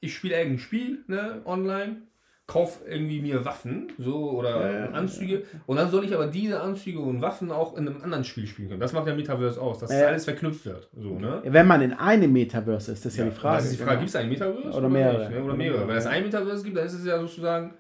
ich 0.00 0.14
spiele 0.14 0.36
irgendein 0.36 0.58
Spiel, 0.58 0.98
ne, 1.06 1.40
online, 1.44 2.02
kauf 2.48 2.78
irgendwie 2.88 3.20
mir 3.20 3.44
Waffen, 3.44 3.88
so, 3.98 4.30
oder 4.30 4.60
Ja, 4.70 4.78
ja, 4.84 4.90
Anzüge, 4.92 5.42
und 5.66 5.78
dann 5.78 5.90
soll 5.90 6.04
ich 6.04 6.14
aber 6.14 6.28
diese 6.28 6.60
Anzüge 6.60 7.00
und 7.00 7.20
Waffen 7.20 7.50
auch 7.50 7.76
in 7.76 7.88
einem 7.88 8.00
anderen 8.02 8.22
Spiel 8.22 8.46
spielen 8.46 8.68
können. 8.68 8.78
Das 8.80 8.92
macht 8.92 9.08
der 9.08 9.16
Metaverse 9.16 9.60
aus, 9.60 9.78
dass 9.80 9.90
Ja. 9.92 10.06
alles 10.06 10.26
verknüpft 10.26 10.64
wird. 10.64 10.88
So, 10.96 11.18
ne? 11.18 11.42
Wenn 11.44 11.66
man 11.66 11.82
in 11.82 11.92
einem 11.94 12.32
Metaverse 12.32 12.92
ist, 12.92 13.04
das 13.04 13.14
ist 13.14 13.18
ja, 13.18 13.24
die 13.24 13.30
Frage. 13.32 13.56
Das 13.56 13.72
ist 13.72 13.80
die 13.80 13.82
Frage, 13.82 13.98
gibt 13.98 14.10
es 14.10 14.14
ein 14.16 14.28
Metaverse? 14.28 14.78
Oder 14.78 14.88
mehrere. 14.88 15.18
Nicht, 15.28 15.30
ne? 15.38 15.44
Oder 15.44 15.56
mehrere. 15.56 15.88
Wenn 15.88 15.96
es 15.96 16.06
ein 16.06 16.22
Metaverse 16.22 16.62
gibt, 16.64 16.76
dann 16.76 16.86
ist 16.86 16.92
es 16.92 17.04
ja 17.04 17.18
sozusagen 17.18 17.74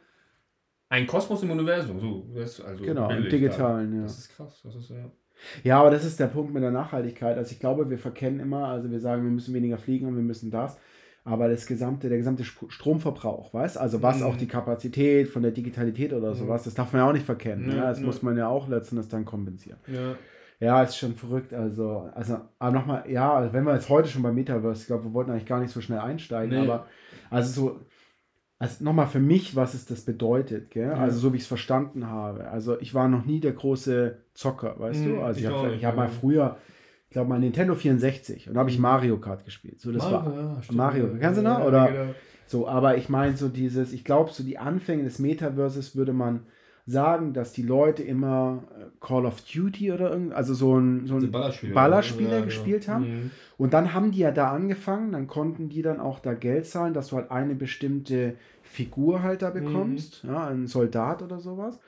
ein 0.96 1.06
Kosmos 1.06 1.42
im 1.42 1.50
Universum. 1.50 2.00
So, 2.00 2.26
das 2.34 2.58
ist 2.58 2.64
also 2.64 2.84
Genau, 2.84 3.10
im 3.10 3.28
digitalen, 3.28 3.90
da. 3.92 3.96
ja. 3.98 4.02
Das 4.04 4.18
ist 4.18 4.30
krass. 4.36 4.60
Das 4.64 4.74
ist, 4.74 4.90
ja. 4.90 5.10
Ja, 5.64 5.80
aber 5.80 5.90
das 5.90 6.04
ist 6.04 6.18
der 6.18 6.28
Punkt 6.28 6.52
mit 6.54 6.62
der 6.62 6.70
Nachhaltigkeit. 6.70 7.36
Also 7.36 7.52
ich 7.52 7.60
glaube, 7.60 7.88
wir 7.90 7.98
verkennen 7.98 8.40
immer, 8.40 8.68
also 8.68 8.90
wir 8.90 9.00
sagen, 9.00 9.22
wir 9.22 9.30
müssen 9.30 9.52
weniger 9.54 9.76
fliegen 9.78 10.06
und 10.06 10.16
wir 10.16 10.22
müssen 10.22 10.50
das. 10.50 10.78
Aber 11.24 11.48
das 11.48 11.66
gesamte, 11.66 12.08
der 12.08 12.18
gesamte 12.18 12.44
Stromverbrauch, 12.44 13.52
weißt 13.52 13.78
Also 13.78 14.00
was 14.02 14.20
Mhm. 14.20 14.26
auch 14.26 14.36
die 14.36 14.46
Kapazität 14.46 15.28
von 15.28 15.42
der 15.42 15.50
Digitalität 15.50 16.12
oder 16.12 16.30
Mhm. 16.30 16.36
sowas, 16.36 16.62
das 16.64 16.74
darf 16.74 16.92
man 16.92 17.02
ja 17.02 17.08
auch 17.08 17.12
nicht 17.12 17.26
verkennen. 17.26 17.68
Ja, 17.68 17.76
Ja, 17.76 17.88
das 17.88 17.98
ja. 18.00 18.06
muss 18.06 18.22
man 18.22 18.36
ja 18.36 18.48
auch 18.48 18.68
letztendlich 18.68 19.08
dann 19.10 19.24
kompensieren. 19.24 19.78
ja. 19.88 20.14
Ja, 20.58 20.82
ist 20.82 20.96
schon 20.96 21.14
verrückt. 21.14 21.52
Also, 21.52 22.08
also 22.14 22.38
aber 22.58 22.72
nochmal, 22.72 23.04
ja, 23.10 23.52
wenn 23.52 23.64
wir 23.64 23.74
jetzt 23.74 23.90
heute 23.90 24.08
schon 24.08 24.22
bei 24.22 24.32
Metaverse, 24.32 24.80
ich 24.80 24.86
glaube, 24.86 25.04
wir 25.04 25.12
wollten 25.12 25.30
eigentlich 25.30 25.44
gar 25.44 25.60
nicht 25.60 25.70
so 25.70 25.82
schnell 25.82 25.98
einsteigen, 25.98 26.58
Nee. 26.58 26.64
aber 26.66 26.86
also 27.28 27.50
so, 27.52 27.80
also 28.58 28.82
nochmal 28.84 29.06
für 29.06 29.18
mich, 29.20 29.54
was 29.54 29.74
es 29.74 29.84
das 29.86 30.02
bedeutet, 30.02 30.70
gell? 30.70 30.88
Ja. 30.88 30.94
Also 30.94 31.18
so 31.18 31.32
wie 31.32 31.36
ich 31.36 31.42
es 31.42 31.48
verstanden 31.48 32.06
habe. 32.08 32.48
Also 32.48 32.80
ich 32.80 32.94
war 32.94 33.08
noch 33.08 33.24
nie 33.26 33.40
der 33.40 33.52
große 33.52 34.16
Zocker, 34.34 34.76
weißt 34.78 35.04
Mhm, 35.04 35.08
du? 35.16 35.20
Also 35.20 35.40
ich, 35.40 35.46
ich 35.46 35.52
habe 35.52 35.80
hab 35.82 35.96
mal 35.96 36.08
früher, 36.08 36.56
ich 37.08 37.10
glaube 37.12 37.28
mal 37.28 37.38
Nintendo 37.38 37.74
64 37.74 38.48
und 38.48 38.54
da 38.54 38.60
habe 38.60 38.70
ich 38.70 38.76
Mhm. 38.78 38.82
Mario 38.82 39.18
Kart 39.18 39.44
gespielt. 39.44 39.80
So, 39.80 39.92
das 39.92 40.04
war 40.10 40.32
ja. 40.34 40.60
Mario, 40.74 41.08
kennst 41.18 41.38
du 41.38 41.42
noch? 41.44 41.58
Ja, 41.60 41.66
Oder- 41.66 41.86
genau. 41.92 42.14
so, 42.46 42.66
aber 42.68 42.96
ich 42.96 43.08
meine 43.08 43.36
so 43.36 43.48
dieses, 43.48 43.92
ich 43.92 44.04
glaube 44.04 44.30
so 44.32 44.42
die 44.42 44.56
Anfänge 44.58 45.04
des 45.04 45.18
Metaverses 45.18 45.94
würde 45.96 46.12
man 46.14 46.40
sagen, 46.88 47.32
dass 47.32 47.52
die 47.52 47.62
Leute 47.62 48.04
immer 48.04 48.62
äh, 48.78 48.84
Call 49.04 49.26
of 49.26 49.40
Duty 49.42 49.90
oder 49.92 50.10
irgend, 50.12 50.32
also 50.32 50.54
so 50.54 50.78
ein, 50.78 51.06
so 51.08 51.16
ein 51.16 51.30
Ballerspiele, 51.32 51.74
Ballerspiele 51.74 52.38
ja, 52.38 52.44
gespielt 52.44 52.86
haben. 52.88 53.04
Mhm. 53.24 53.30
Und 53.58 53.72
dann 53.72 53.94
haben 53.94 54.10
die 54.10 54.18
ja 54.18 54.30
da 54.32 54.50
angefangen, 54.52 55.12
dann 55.12 55.26
konnten 55.26 55.68
die 55.70 55.80
dann 55.82 55.98
auch 56.00 56.18
da 56.18 56.34
Geld 56.34 56.66
zahlen, 56.66 56.92
dass 56.92 57.08
du 57.08 57.16
halt 57.16 57.30
eine 57.30 57.54
bestimmte 57.54 58.34
Figur 58.62 59.22
halt 59.22 59.40
da 59.42 59.50
bekommst, 59.50 60.24
ja, 60.24 60.46
ein 60.48 60.66
Soldat 60.66 61.22
oder 61.22 61.40
sowas. 61.40 61.78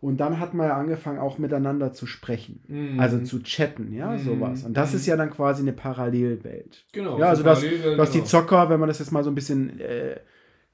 Und 0.00 0.18
dann 0.18 0.38
hat 0.38 0.54
man 0.54 0.68
ja 0.68 0.76
angefangen, 0.76 1.18
auch 1.18 1.38
miteinander 1.38 1.92
zu 1.92 2.06
sprechen, 2.06 2.60
Mhm. 2.68 3.00
also 3.00 3.18
zu 3.20 3.42
chatten, 3.42 3.92
ja, 3.92 4.12
Mhm. 4.12 4.18
sowas. 4.18 4.62
Und 4.64 4.76
das 4.76 4.92
Mhm. 4.92 4.96
ist 4.98 5.06
ja 5.06 5.16
dann 5.16 5.30
quasi 5.30 5.62
eine 5.62 5.72
Parallelwelt. 5.72 6.84
Genau. 6.92 7.18
Ja, 7.18 7.30
also 7.30 7.42
so 7.42 7.48
dass, 7.48 7.62
dass 7.96 8.10
die 8.10 8.18
genau. 8.18 8.28
Zocker, 8.28 8.68
wenn 8.70 8.78
man 8.78 8.88
das 8.88 8.98
jetzt 9.00 9.10
mal 9.10 9.24
so 9.24 9.30
ein 9.30 9.34
bisschen, 9.34 9.80
äh, 9.80 10.20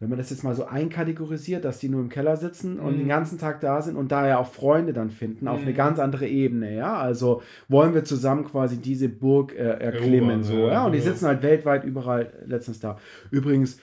wenn 0.02 0.08
man 0.08 0.18
das 0.18 0.30
jetzt 0.30 0.42
mal 0.42 0.54
so 0.56 0.64
einkategorisiert, 0.66 1.64
dass 1.64 1.78
die 1.78 1.88
nur 1.88 2.00
im 2.00 2.08
Keller 2.08 2.36
sitzen 2.36 2.80
und 2.80 2.94
Mhm. 2.94 2.98
den 2.98 3.08
ganzen 3.08 3.38
Tag 3.38 3.60
da 3.60 3.80
sind 3.82 3.94
und 3.96 4.10
daher 4.10 4.40
auch 4.40 4.48
Freunde 4.52 4.92
dann 4.92 5.10
finden, 5.10 5.46
auf 5.46 5.60
eine 5.62 5.70
Mhm. 5.70 5.76
ganz 5.76 5.98
andere 6.00 6.26
Ebene, 6.26 6.74
ja. 6.74 6.96
Also 6.96 7.40
wollen 7.68 7.94
wir 7.94 8.02
zusammen 8.04 8.44
quasi 8.44 8.78
diese 8.78 9.08
Burg 9.08 9.54
äh, 9.54 9.58
erklimmen, 9.62 10.42
Erobern, 10.42 10.42
so, 10.42 10.56
ja, 10.58 10.72
ja. 10.72 10.84
Und 10.86 10.92
die 10.92 10.98
ja. 10.98 11.04
sitzen 11.04 11.26
halt 11.28 11.42
weltweit 11.44 11.84
überall 11.84 12.32
letztens 12.46 12.80
da. 12.80 12.98
Übrigens 13.30 13.78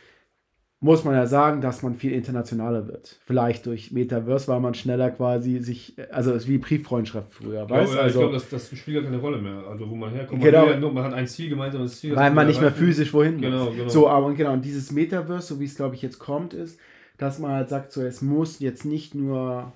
muss 0.82 1.04
man 1.04 1.14
ja 1.14 1.26
sagen, 1.28 1.60
dass 1.60 1.84
man 1.84 1.96
viel 1.96 2.14
internationaler 2.14 2.88
wird. 2.88 3.20
Vielleicht 3.26 3.66
durch 3.66 3.92
Metaverse, 3.92 4.48
weil 4.48 4.62
man 4.62 4.74
schneller 4.74 5.12
quasi 5.12 5.60
sich, 5.60 5.96
also 6.10 6.32
es 6.32 6.44
ist 6.44 6.48
wie 6.48 6.58
Brieffreundschaft 6.58 7.34
früher, 7.34 7.64
Ich 7.66 7.70
weißt 7.70 7.94
ja, 7.94 7.98
ich 8.00 8.04
also, 8.06 8.20
glaube, 8.20 8.34
das, 8.36 8.50
das 8.50 8.70
spielt 8.78 8.96
gar 8.96 9.04
keine 9.04 9.18
Rolle 9.22 9.42
mehr. 9.42 9.66
Also 9.68 9.90
wo 9.90 9.96
man 9.96 10.12
herkommt, 10.12 10.42
Genau. 10.42 10.62
man, 10.62 10.70
ja 10.70 10.80
nur, 10.80 10.94
man 10.94 11.04
hat 11.04 11.14
ein 11.14 11.28
Ziel, 11.28 11.50
gemeinsames 11.50 12.00
Ziel. 12.00 12.16
weil 12.16 12.32
man 12.32 12.48
nicht 12.48 12.62
mehr 12.62 12.72
physisch 12.72 13.14
wohin 13.14 13.36
muss. 13.36 13.42
Genau, 13.42 13.72
genau. 13.72 13.90
So, 13.90 14.08
aber 14.10 14.26
und 14.28 14.36
genau, 14.36 14.54
und 14.54 14.64
dieses 14.64 14.92
Metaverse, 14.94 15.48
so 15.56 15.60
wie 15.60 15.66
es 15.66 15.76
glaube 15.76 15.96
ich 15.96 16.02
jetzt 16.02 16.20
kommt, 16.20 16.54
ist, 16.54 16.80
dass 17.18 17.40
man 17.40 17.52
halt 17.52 17.68
sagt, 17.70 17.92
so 17.92 18.02
es 18.02 18.22
muss 18.22 18.60
jetzt 18.60 18.86
nicht 18.86 19.14
nur 19.16 19.74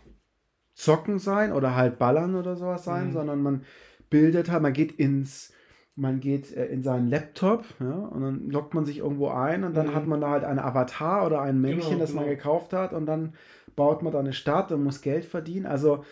zocken 0.74 1.20
sein 1.20 1.52
oder 1.52 1.76
halt 1.76 2.00
ballern 2.00 2.36
oder 2.36 2.56
sowas 2.56 2.84
sein, 2.86 3.10
Mhm. 3.10 3.14
sondern 3.14 3.42
man 3.42 3.62
bildet 4.10 4.50
halt, 4.50 4.62
man 4.62 4.74
geht 4.74 4.94
ins, 4.94 5.53
man 5.96 6.20
geht 6.20 6.56
äh, 6.56 6.66
in 6.66 6.84
seinen 6.84 7.08
Laptop, 7.10 7.66
ja, 7.80 7.92
und 7.92 8.22
dann 8.22 8.50
loggt 8.50 8.74
man 8.74 8.86
sich 8.86 8.98
irgendwo 9.00 9.30
ein 9.30 9.64
und 9.64 9.76
dann 9.76 9.88
Mhm. 9.88 9.96
hat 9.96 10.08
man 10.08 10.22
da 10.22 10.30
halt 10.32 10.44
ein 10.44 10.60
Avatar 10.60 11.26
oder 11.26 11.42
ein 11.42 11.62
Männchen, 11.62 11.92
Genau, 11.92 12.00
das 12.02 12.14
man 12.14 12.26
genau. 12.26 12.36
gekauft 12.36 12.74
hat 12.74 12.94
und 12.94 13.06
dann 13.06 13.34
baut 13.76 14.02
man 14.04 14.12
da 14.14 14.20
eine 14.20 14.34
Stadt 14.34 14.72
und 14.72 14.84
muss 14.84 15.02
Geld 15.02 15.26
verdienen. 15.26 15.66
Also 15.66 16.04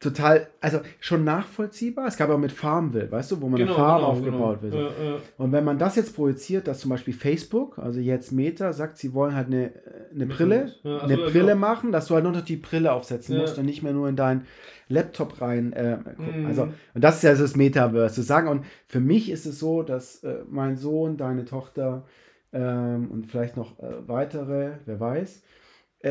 total, 0.00 0.46
also 0.60 0.80
schon 1.00 1.24
nachvollziehbar. 1.24 2.06
Es 2.06 2.16
gab 2.16 2.30
auch 2.30 2.38
mit 2.38 2.52
Farmville, 2.52 3.10
weißt 3.10 3.32
du, 3.32 3.40
wo 3.40 3.48
man 3.48 3.58
Genau, 3.58 3.74
eine 3.74 3.84
Farm 3.84 4.00
genau, 4.00 4.10
aufgebaut 4.10 4.58
genau. 4.60 4.74
wird. 4.74 4.92
Ja, 4.98 5.04
ja. 5.04 5.16
Und 5.36 5.52
wenn 5.52 5.64
man 5.64 5.78
das 5.78 5.96
jetzt 5.96 6.14
projiziert, 6.14 6.68
dass 6.68 6.80
zum 6.80 6.90
Beispiel 6.90 7.14
Facebook, 7.14 7.78
also 7.78 7.98
jetzt 7.98 8.32
Meta, 8.32 8.72
sagt, 8.72 8.98
sie 8.98 9.12
wollen 9.12 9.34
halt 9.34 9.48
eine, 9.48 9.72
eine 10.14 10.26
Brille. 10.26 10.72
Ja, 10.82 10.98
ach 10.98 11.02
eine 11.04 11.16
Brille 11.16 11.54
genau. 11.54 11.56
machen, 11.56 11.92
dass 11.92 12.06
du 12.06 12.14
halt 12.14 12.24
nur 12.24 12.32
noch 12.32 12.42
die 12.42 12.56
Brille 12.56 12.92
aufsetzen 12.92 13.38
musst 13.38 13.58
und 13.58 13.66
nicht 13.66 13.82
mehr 13.82 13.92
nur 13.92 14.08
in 14.08 14.16
deinen 14.16 14.46
Laptop 14.88 15.40
rein 15.40 15.72
äh, 15.72 15.98
gucken. 16.16 16.42
Mhm. 16.42 16.46
Also, 16.46 16.62
und 16.94 17.04
das 17.04 17.16
ist 17.16 17.22
ja 17.22 17.34
das 17.34 17.56
Metaverse 17.56 18.14
zu 18.14 18.22
sagen. 18.22 18.48
Und 18.48 18.64
für 18.86 19.00
mich 19.00 19.30
ist 19.30 19.46
es 19.46 19.58
so, 19.58 19.82
dass 19.82 20.22
äh, 20.22 20.36
mein 20.48 20.76
Sohn, 20.76 21.16
deine 21.16 21.44
Tochter 21.44 22.04
ähm, 22.52 23.10
und 23.10 23.26
vielleicht 23.26 23.56
noch 23.56 23.78
äh, 23.80 24.06
weitere, 24.06 24.72
wer 24.86 25.00
weiß, 25.00 25.42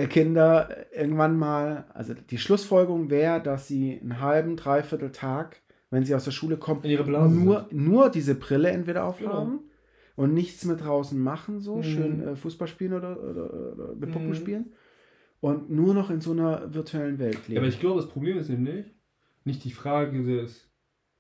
Kinder 0.08 0.70
äh, 0.94 1.00
irgendwann 1.02 1.38
mal, 1.38 1.86
also 1.94 2.14
die 2.14 2.38
Schlussfolgerung 2.38 3.10
wäre, 3.10 3.42
dass 3.42 3.68
sie 3.68 4.00
einen 4.02 4.20
halben, 4.22 4.56
dreiviertel 4.58 5.12
Tag, 5.12 5.62
wenn 5.90 6.04
sie 6.04 6.14
aus 6.14 6.26
der 6.26 6.32
Schule 6.32 6.58
kommen, 6.58 6.84
ihre 6.84 7.04
Blase 7.06 7.34
nur, 7.34 7.68
nur 7.72 8.10
diese 8.10 8.36
Brille 8.36 8.70
entweder 8.70 9.06
aufhaben 9.06 9.60
Genau. 9.60 9.64
und 10.18 10.34
nichts 10.34 10.66
mehr 10.66 10.76
draußen 10.76 11.18
machen, 11.18 11.60
so 11.62 11.78
Mhm. 11.78 11.84
schön 11.84 12.28
äh, 12.28 12.36
Fußball 12.36 12.68
spielen 12.68 12.94
oder, 12.94 13.18
oder, 13.24 13.54
oder 13.74 13.96
mit 13.96 14.12
Puppen 14.12 14.30
Mhm. 14.30 14.36
spielen 14.36 14.66
und 15.40 15.70
nur 15.70 15.94
noch 15.94 16.10
in 16.10 16.20
so 16.20 16.32
einer 16.34 16.74
virtuellen 16.74 17.18
Welt 17.20 17.36
Ja, 17.36 17.48
leben. 17.48 17.58
aber 17.60 17.68
ich 17.68 17.80
glaube, 17.80 18.02
das 18.02 18.10
Problem 18.10 18.38
ist 18.38 18.50
nämlich 18.50 18.86
nicht 19.46 19.64
die 19.64 19.72
Frage 19.72 20.22
des, 20.24 20.70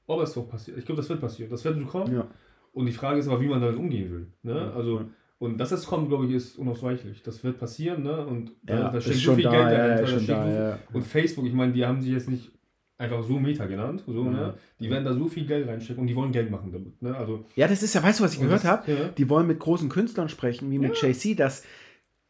ob 0.07 0.21
es 0.21 0.33
doch 0.33 0.49
passiert. 0.49 0.77
Ich 0.77 0.85
glaube, 0.85 0.99
das 0.99 1.07
wird 1.09 1.21
passieren. 1.21 1.49
Das 1.49 1.63
wird 1.63 1.79
so 1.79 1.85
kommen. 1.85 2.13
ja. 2.13 2.27
Und 2.73 2.85
die 2.85 2.91
Frage 2.91 3.19
ist 3.19 3.27
aber, 3.27 3.41
wie 3.41 3.47
man 3.47 3.59
damit 3.61 3.77
umgehen 3.77 4.11
will. 4.11 4.27
Ne? 4.43 4.53
Ja. 4.55 4.71
Also, 4.73 5.05
und 5.39 5.57
dass 5.59 5.71
es 5.71 5.85
kommt, 5.85 6.09
glaube 6.09 6.25
ich, 6.25 6.31
ist 6.31 6.57
unausweichlich. 6.57 7.21
Das 7.23 7.43
wird 7.43 7.59
passieren. 7.59 8.03
Ne? 8.03 8.25
Und 8.25 8.51
da, 8.63 8.73
Ja, 8.75 8.89
da 8.89 8.97
ist 8.97 9.03
steckt 9.05 9.19
so 9.19 9.35
viel 9.35 9.43
da, 9.43 9.51
Geld 9.51 9.63
ja, 9.63 9.69
dahinter. 9.87 10.03
ist 10.03 10.11
da 10.13 10.19
steckt 10.19 10.29
da, 10.29 10.43
so 10.43 10.49
ja. 10.57 10.79
Und 10.93 11.03
Facebook, 11.05 11.45
ich 11.45 11.53
meine, 11.53 11.73
die 11.73 11.85
haben 11.85 12.01
sich 12.01 12.11
jetzt 12.11 12.29
nicht 12.29 12.51
einfach 12.97 13.21
so 13.23 13.39
Meta 13.39 13.65
genannt. 13.67 14.03
So, 14.07 14.23
Ja. 14.25 14.31
ne? 14.31 14.53
Die 14.79 14.89
werden 14.89 15.05
da 15.05 15.13
so 15.13 15.27
viel 15.27 15.45
Geld 15.45 15.67
reinstecken 15.67 16.01
und 16.01 16.07
die 16.07 16.15
wollen 16.15 16.31
Geld 16.31 16.49
machen 16.49 16.71
damit. 16.71 16.99
Ne? 17.01 17.15
Also, 17.15 17.45
ja, 17.55 17.67
das 17.67 17.83
ist 17.83 17.93
ja, 17.93 18.01
weißt 18.01 18.19
du, 18.19 18.23
was 18.23 18.33
ich 18.33 18.39
gehört 18.39 18.63
das- 18.63 18.69
habe? 18.69 18.91
Ja. 18.91 19.07
Die 19.09 19.29
wollen 19.29 19.45
mit 19.45 19.59
großen 19.59 19.89
Künstlern 19.89 20.29
sprechen, 20.29 20.71
wie 20.71 20.79
mit 20.79 20.99
JC, 20.99 21.35
dass 21.35 21.63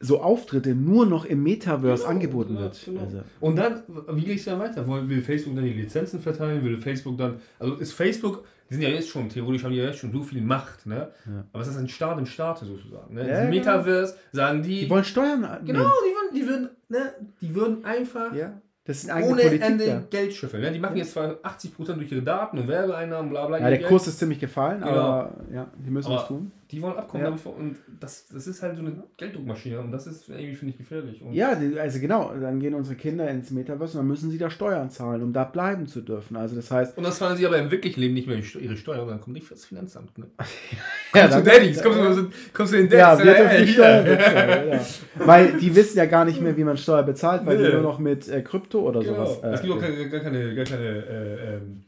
so 0.00 0.20
Auftritte 0.20 0.74
nur 0.74 1.06
noch 1.06 1.24
im 1.24 1.42
Metaverse 1.42 2.02
Genau, 2.04 2.14
angeboten 2.14 2.54
ja, 2.54 2.60
wird. 2.60 2.80
genau. 2.84 3.00
Also, 3.00 3.18
Und 3.40 3.56
dann, 3.56 3.82
wie 4.12 4.24
geht 4.24 4.38
es 4.38 4.44
dann 4.44 4.60
weiter? 4.60 4.86
Will 4.86 5.08
will 5.08 5.22
Facebook 5.22 5.56
dann 5.56 5.64
die 5.64 5.72
Lizenzen 5.72 6.20
verteilen? 6.20 6.62
Will 6.64 6.78
Facebook 6.78 7.18
dann, 7.18 7.40
also 7.58 7.74
ist 7.74 7.92
Facebook, 7.92 8.44
die 8.70 8.74
sind 8.74 8.82
ja 8.84 8.90
jetzt 8.90 9.08
schon, 9.08 9.28
theoretisch 9.28 9.64
haben 9.64 9.72
die 9.72 9.78
ja 9.78 9.86
jetzt 9.86 9.98
schon 9.98 10.12
so 10.12 10.22
viel 10.22 10.40
Macht, 10.40 10.86
ne? 10.86 11.08
Ja. 11.26 11.44
Aber 11.52 11.62
es 11.62 11.68
ist 11.68 11.76
ein 11.78 11.88
Staat 11.88 12.18
im 12.18 12.26
Staate 12.26 12.64
sozusagen. 12.66 13.14
Ne? 13.14 13.22
Ja, 13.28 13.40
Im 13.42 13.50
genau. 13.50 13.64
Metaverse 13.64 14.14
sagen 14.30 14.62
die, 14.62 14.80
die 14.84 14.90
wollen 14.90 15.04
Steuern 15.04 15.40
genau, 15.64 15.80
nehmen. 15.80 15.90
die 16.04 16.12
würden, 16.12 16.34
die 16.34 16.46
würden, 16.48 16.68
ne? 16.88 17.12
Die 17.40 17.54
würden 17.54 17.84
einfach 17.84 18.32
Ja, 18.34 18.60
das 18.84 18.98
ist 18.98 19.10
eine 19.10 19.14
eigene 19.18 19.32
ohne 19.32 19.42
Politik 19.42 19.66
Ende 19.66 19.86
da. 19.86 20.02
Geld 20.10 20.32
scheffeln. 20.32 20.62
Ne? 20.62 20.70
Die 20.72 20.78
machen 20.78 20.96
Ja. 20.96 21.02
jetzt 21.02 21.12
zwar 21.12 21.38
80% 21.42 21.98
durch 21.98 22.12
ihre 22.12 22.22
Daten 22.22 22.58
und 22.58 22.68
Werbeeinnahmen, 22.68 23.30
bla 23.30 23.46
bla. 23.46 23.58
Ja, 23.58 23.68
der 23.68 23.78
Geld. 23.78 23.88
Kurs 23.90 24.06
ist 24.06 24.18
ziemlich 24.20 24.38
gefallen, 24.38 24.80
Genau. 24.80 24.90
aber 24.92 25.32
ja, 25.52 25.66
die 25.84 25.90
müssen 25.90 26.12
Aber 26.12 26.22
es 26.22 26.28
tun. 26.28 26.52
Die 26.70 26.82
wollen 26.82 26.98
abkommen 26.98 27.24
Ja. 27.24 27.50
und 27.50 27.76
das, 27.98 28.26
das 28.28 28.46
ist 28.46 28.62
halt 28.62 28.76
so 28.76 28.82
eine 28.82 29.02
Gelddruckmaschine 29.16 29.80
und 29.80 29.90
das 29.90 30.06
ist 30.06 30.28
irgendwie, 30.28 30.54
finde 30.54 30.72
ich, 30.72 30.78
gefährlich. 30.78 31.22
Und 31.22 31.32
Ja, 31.32 31.54
die, 31.54 31.80
also 31.80 31.98
genau, 31.98 32.34
dann 32.38 32.60
gehen 32.60 32.74
unsere 32.74 32.94
Kinder 32.94 33.26
ins 33.30 33.50
Metaverse 33.50 33.92
und 33.96 34.00
dann 34.04 34.06
müssen 34.08 34.30
sie 34.30 34.36
da 34.36 34.50
Steuern 34.50 34.90
zahlen, 34.90 35.22
um 35.22 35.32
da 35.32 35.44
bleiben 35.44 35.86
zu 35.86 36.02
dürfen. 36.02 36.36
Also 36.36 36.56
das 36.56 36.70
heißt, 36.70 36.98
Und 36.98 37.04
das 37.04 37.16
zahlen 37.18 37.38
sie 37.38 37.46
aber 37.46 37.56
im 37.58 37.70
wirklichen 37.70 38.00
Leben 38.00 38.12
nicht 38.12 38.26
mehr 38.28 38.36
ihre 38.36 38.76
Steuern, 38.76 39.08
dann 39.08 39.18
kommt 39.20 39.32
nicht 39.34 39.46
fürs 39.46 39.64
Finanzamt. 39.64 40.18
Ne? 40.18 40.26
ja, 41.14 41.22
Kommst 41.28 41.38
du 41.38 41.42
Daddys, 41.50 41.82
kommst 41.82 41.98
du, 42.18 42.30
kommst 42.52 42.72
du 42.74 42.76
in 42.76 42.90
ja, 42.90 43.16
Daddys, 43.16 43.24
wir 43.24 43.34
äh, 43.34 43.38
dürfen 43.38 43.66
die. 43.66 43.72
Steuern 43.72 44.04
bezahlen. 44.04 44.68
Ja. 44.68 44.80
Weil 45.26 45.52
die 45.58 45.74
wissen 45.74 45.96
ja 45.96 46.04
gar 46.04 46.24
nicht 46.26 46.40
mehr, 46.42 46.54
wie 46.56 46.64
man 46.64 46.76
Steuer 46.76 47.02
bezahlt, 47.02 47.46
weil 47.46 47.56
die 47.56 47.64
Nee. 47.64 47.72
nur 47.72 47.80
noch 47.82 47.98
mit 47.98 48.28
äh, 48.28 48.42
Krypto 48.42 48.80
oder 48.80 49.00
Genau. 49.00 49.24
sowas. 49.24 49.54
es 49.54 49.62
gibt 49.62 49.72
auch 49.72 49.78
äh, 49.82 49.86
keine, 49.86 50.08
gar 50.10 50.20
keine, 50.20 50.54
gar 50.54 50.64
keine 50.66 50.84
äh, 50.86 51.54
ähm, 51.56 51.84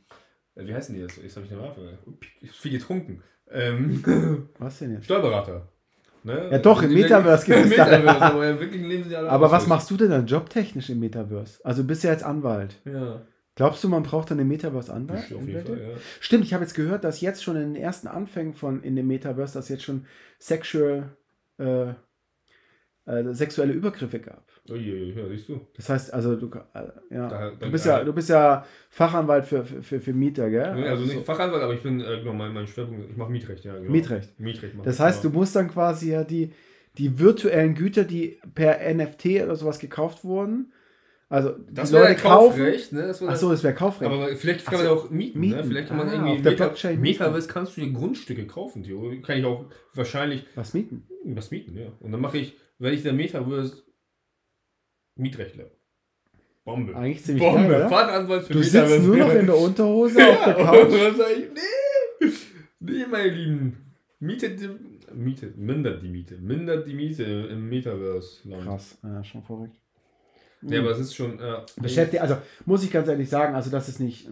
äh, 0.54 0.66
wie 0.66 0.74
heißen 0.74 0.94
die 0.94 1.02
jetzt? 1.02 1.22
Jetzt 1.22 1.36
habe 1.36 1.44
ich 1.46 1.52
eine 1.52 1.60
Waffe. 1.62 1.98
Viel 2.50 2.72
getrunken. 2.72 3.22
Ähm, 3.52 4.48
was 4.58 4.78
denn 4.78 4.94
jetzt? 4.94 5.04
Steuerberater. 5.04 5.68
Ne? 6.22 6.48
Ja, 6.50 6.58
doch, 6.58 6.82
im 6.82 6.92
Metaverse 6.92 7.46
gibt 7.46 7.58
Im 7.58 7.70
es 7.70 7.76
da. 7.76 7.84
Metaverse, 7.84 8.20
aber 8.20 8.50
im 8.50 8.60
wirklichen 8.60 8.86
Leben 8.86 9.02
sind 9.04 9.12
die 9.12 9.16
alle 9.16 9.30
Aber 9.30 9.50
was 9.50 9.66
machst 9.66 9.90
du 9.90 9.96
denn 9.96 10.10
dann 10.10 10.26
jobtechnisch 10.26 10.90
im 10.90 11.00
Metaverse? 11.00 11.60
Also 11.64 11.82
du 11.82 11.88
bist 11.88 12.04
ja 12.04 12.10
jetzt 12.10 12.24
Anwalt. 12.24 12.76
Ja. 12.84 13.22
Glaubst 13.54 13.82
du, 13.84 13.88
man 13.88 14.02
braucht 14.02 14.30
dann 14.30 14.38
den 14.38 14.48
Metaverse-Anwalt? 14.48 15.34
Auf 15.34 15.46
jeden 15.46 15.66
Fall, 15.66 15.78
ja. 15.78 15.88
Stimmt, 16.20 16.44
ich 16.44 16.54
habe 16.54 16.64
jetzt 16.64 16.74
gehört, 16.74 17.04
dass 17.04 17.20
jetzt 17.20 17.42
schon 17.42 17.56
in 17.56 17.74
den 17.74 17.82
ersten 17.82 18.06
Anfängen 18.06 18.54
von 18.54 18.82
in 18.82 18.96
dem 18.96 19.06
Metaverse, 19.06 19.54
dass 19.54 19.68
jetzt 19.68 19.82
schon 19.82 20.06
sexual, 20.38 21.16
äh, 21.58 21.90
äh, 23.06 23.34
sexuelle 23.34 23.72
Übergriffe 23.72 24.20
gab. 24.20 24.44
Uiuiui, 24.70 25.12
ja, 25.16 25.28
siehst 25.28 25.48
du. 25.48 25.60
Das 25.76 25.88
heißt, 25.88 26.14
also 26.14 26.36
du, 26.36 26.46
äh, 26.46 27.14
ja, 27.14 27.28
Da- 27.28 27.50
du 27.50 27.70
bist 27.70 27.86
ja, 27.86 28.04
du 28.04 28.12
bist 28.12 28.28
ja 28.28 28.64
Fachanwalt 28.90 29.44
für, 29.44 29.64
für, 29.64 30.00
für, 30.00 30.12
Mieter, 30.12 30.48
gell? 30.50 30.74
Nee, 30.74 30.88
also 30.88 31.02
nicht 31.04 31.14
so. 31.14 31.20
Fachanwalt, 31.22 31.62
aber 31.62 31.74
ich 31.74 31.82
bin, 31.82 32.00
äh, 32.00 32.18
genau, 32.20 32.32
mein, 32.32 32.52
mein 32.52 32.66
Schwerpunkt, 32.66 33.10
ich 33.10 33.16
mache 33.16 33.30
Mietrecht, 33.30 33.64
ja. 33.64 33.76
Genau. 33.76 33.90
Mietrecht. 33.90 34.38
Mietrecht 34.38 34.74
Das 34.84 35.00
heißt, 35.00 35.22
du 35.24 35.28
genau. 35.30 35.40
musst 35.40 35.56
dann 35.56 35.68
quasi 35.70 36.10
ja 36.12 36.24
die, 36.24 36.52
die 36.98 37.18
virtuellen 37.18 37.74
Güter, 37.74 38.04
die 38.04 38.38
per 38.54 38.78
NFT 38.94 39.42
oder 39.44 39.56
sowas 39.56 39.78
gekauft 39.78 40.24
wurden, 40.24 40.72
also 41.28 41.54
Das 41.70 41.90
die 41.90 41.94
wäre. 41.94 42.16
Kaufrecht, 42.16 42.92
ne? 42.92 43.02
Das 43.06 43.22
Achso, 43.22 43.50
das 43.50 43.62
wäre 43.62 43.72
Kaufrecht. 43.74 44.10
Aber 44.10 44.34
vielleicht 44.34 44.64
kann 44.66 44.74
man 44.78 44.82
so, 44.84 44.92
ja 44.94 44.98
auch 44.98 45.10
mieten, 45.10 45.38
mieten. 45.38 45.56
ne? 45.58 45.62
Vielleicht 45.64 45.86
kann 45.88 45.96
man 45.98 46.08
Ah, 46.08 46.12
irgendwie 46.14 46.30
auf 46.32 46.42
der 46.42 46.52
Meta- 46.52 46.64
Blockchain. 46.66 47.00
Metaverse 47.00 47.46
kannst 47.48 47.76
du 47.76 47.82
dir 47.82 47.92
Grundstücke 47.92 48.46
kaufen, 48.48 48.82
Theo. 48.82 49.12
Kann 49.22 49.38
ich 49.38 49.44
auch 49.44 49.66
wahrscheinlich 49.94 50.44
Was 50.56 50.74
mieten? 50.74 51.04
was 51.24 51.52
mieten, 51.52 51.76
ja. 51.78 51.86
Und 52.00 52.10
dann 52.10 52.20
mache 52.20 52.38
ich, 52.38 52.56
werde 52.80 52.96
ich 52.96 53.04
der 53.04 53.12
Metaverse 53.12 53.80
Mietrechtler. 55.20 55.70
Bombe. 56.64 56.94
Eigentlich 56.94 57.24
ziemlich 57.24 57.42
Bombe. 57.42 57.86
geil, 57.90 58.40
für 58.42 58.52
Du 58.52 58.62
sitzt 58.62 59.02
nur 59.02 59.16
noch 59.16 59.34
in 59.34 59.46
der 59.46 59.56
Unterhose 59.56 60.18
auf 60.28 60.44
der 60.44 60.54
Couch. 60.64 60.90
nee, 60.90 62.28
nee, 62.80 63.06
meine 63.10 63.28
Lieben. 63.30 63.94
Mietet 64.18 64.60
die, 64.60 64.68
Miete, 65.14 65.52
mindert 65.56 66.02
die 66.02 66.08
Miete. 66.08 66.36
Mindert 66.36 66.86
die 66.86 66.94
Miete 66.94 67.24
im 67.24 67.68
Metaverse-Land. 67.68 68.64
Krass, 68.64 68.98
ja, 69.02 69.24
schon 69.24 69.42
verrückt. 69.42 69.76
Ja, 70.62 70.80
aber 70.80 70.90
es 70.90 70.98
ist 70.98 71.14
schon. 71.14 71.40
Äh, 71.40 71.62
beschäftigt, 71.80 72.22
also 72.22 72.36
muss 72.66 72.84
ich 72.84 72.90
ganz 72.90 73.08
ehrlich 73.08 73.30
sagen, 73.30 73.54
also 73.54 73.70
dass 73.70 73.88
es 73.88 73.98
nicht, 73.98 74.28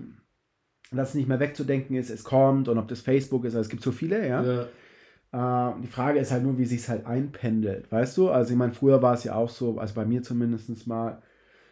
dass 0.93 1.11
es 1.11 1.15
nicht 1.15 1.29
mehr 1.29 1.41
wegzudenken 1.41 1.97
ist, 1.97 2.11
es 2.11 2.23
kommt 2.23 2.69
und 2.69 2.77
ob 2.79 2.89
das 2.89 3.01
Facebook 3.01 3.45
ist, 3.47 3.55
also 3.55 3.63
es 3.63 3.71
gibt 3.71 3.83
so 3.83 3.93
viele, 3.93 4.29
ja. 4.29 4.45
ja. 4.45 4.69
Äh, 5.33 5.73
die 5.83 5.89
Frage 5.89 6.19
ist 6.19 6.33
halt 6.33 6.43
nur, 6.43 6.59
wie 6.59 6.65
sich 6.65 6.81
es 6.81 6.89
halt 6.89 7.07
einpendelt, 7.07 7.91
weißt 7.93 8.17
du? 8.17 8.31
Also 8.31 8.53
ich 8.53 8.57
meine, 8.59 8.73
früher 8.73 9.03
war 9.03 9.15
es 9.15 9.25
ja 9.25 9.35
auch 9.35 9.51
so, 9.51 9.79
also 9.79 9.95
bei 9.95 10.05
mir 10.05 10.23
zumindest 10.23 10.87
mal, 10.87 11.23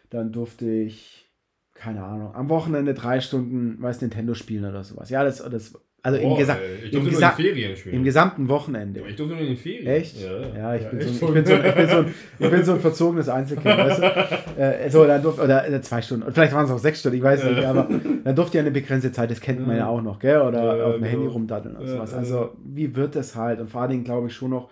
dann 0.09 0.31
durfte 0.31 0.69
ich, 0.69 1.31
keine 1.73 2.03
Ahnung, 2.03 2.35
am 2.35 2.49
Wochenende 2.49 2.93
drei 2.93 3.21
Stunden, 3.21 3.81
weiß 3.81 4.01
Nintendo 4.01 4.33
spielen 4.35 4.65
oder 4.65 4.83
sowas. 4.83 5.09
Ja, 5.09 5.23
das, 5.23 5.39
das 5.39 5.73
also 6.07 6.19
im, 6.19 6.29
Boah, 6.29 6.37
Gesa 6.37 6.57
im, 6.91 7.03
Gesa 7.09 7.31
Ferien 7.31 7.75
spielen. 7.75 7.95
im 7.97 8.03
gesamten 8.05 8.47
Wochenende. 8.47 9.01
ich 9.09 9.15
durfte 9.17 9.33
nur 9.35 9.41
in 9.43 9.49
den 9.49 9.57
Ferien. 9.57 9.85
Echt? 9.87 10.15
Ja, 10.21 10.57
Ja, 10.57 10.75
ich, 10.75 10.87
bin, 10.87 11.01
so, 11.01 11.27
ein- 11.27 11.35
ich, 11.37 11.43
bin, 11.43 11.45
so, 11.45 11.53
ein- 11.53 11.65
ich, 11.65 11.75
bin, 11.75 11.89
so, 11.89 11.97
ein- 11.97 12.13
ich 12.39 12.49
bin 12.49 12.63
so 12.63 12.73
ein 12.73 12.79
verzogenes 12.79 13.29
Einzelkind, 13.29 13.77
weißt 13.77 14.01
du? 14.01 14.37
Äh, 14.57 14.89
so, 14.89 15.05
dann 15.05 15.21
durfte, 15.21 15.43
oder 15.43 15.67
äh, 15.69 15.81
zwei 15.81 16.01
Stunden, 16.01 16.23
und 16.25 16.33
vielleicht 16.33 16.53
waren 16.53 16.65
es 16.65 16.71
auch 16.71 16.79
sechs 16.79 16.99
Stunden, 17.01 17.17
ich 17.17 17.23
weiß 17.23 17.43
nicht, 17.43 17.63
aber 17.63 17.87
dann 18.23 18.35
durfte 18.35 18.57
ja 18.57 18.61
eine 18.63 18.71
begrenzte 18.71 19.11
Zeit, 19.11 19.29
das 19.29 19.39
kennt 19.39 19.65
man 19.67 19.75
ja 19.77 19.87
auch 19.87 20.01
noch, 20.01 20.17
gell? 20.17 20.41
Oder 20.41 20.77
Ja, 20.77 20.85
auf 20.85 20.93
dem 20.95 21.03
genau. 21.03 21.11
Handy 21.13 21.27
rumdaddeln 21.27 21.75
Ja, 21.79 21.85
sowas. 21.85 22.13
Also, 22.13 22.55
wie 22.65 22.95
wird 22.95 23.15
das 23.15 23.35
halt? 23.35 23.59
Und 23.59 23.69
vor 23.69 23.81
allen 23.81 23.91
Dingen 23.91 24.03
glaube 24.03 24.27
ich 24.27 24.33
schon 24.33 24.49
noch, 24.49 24.71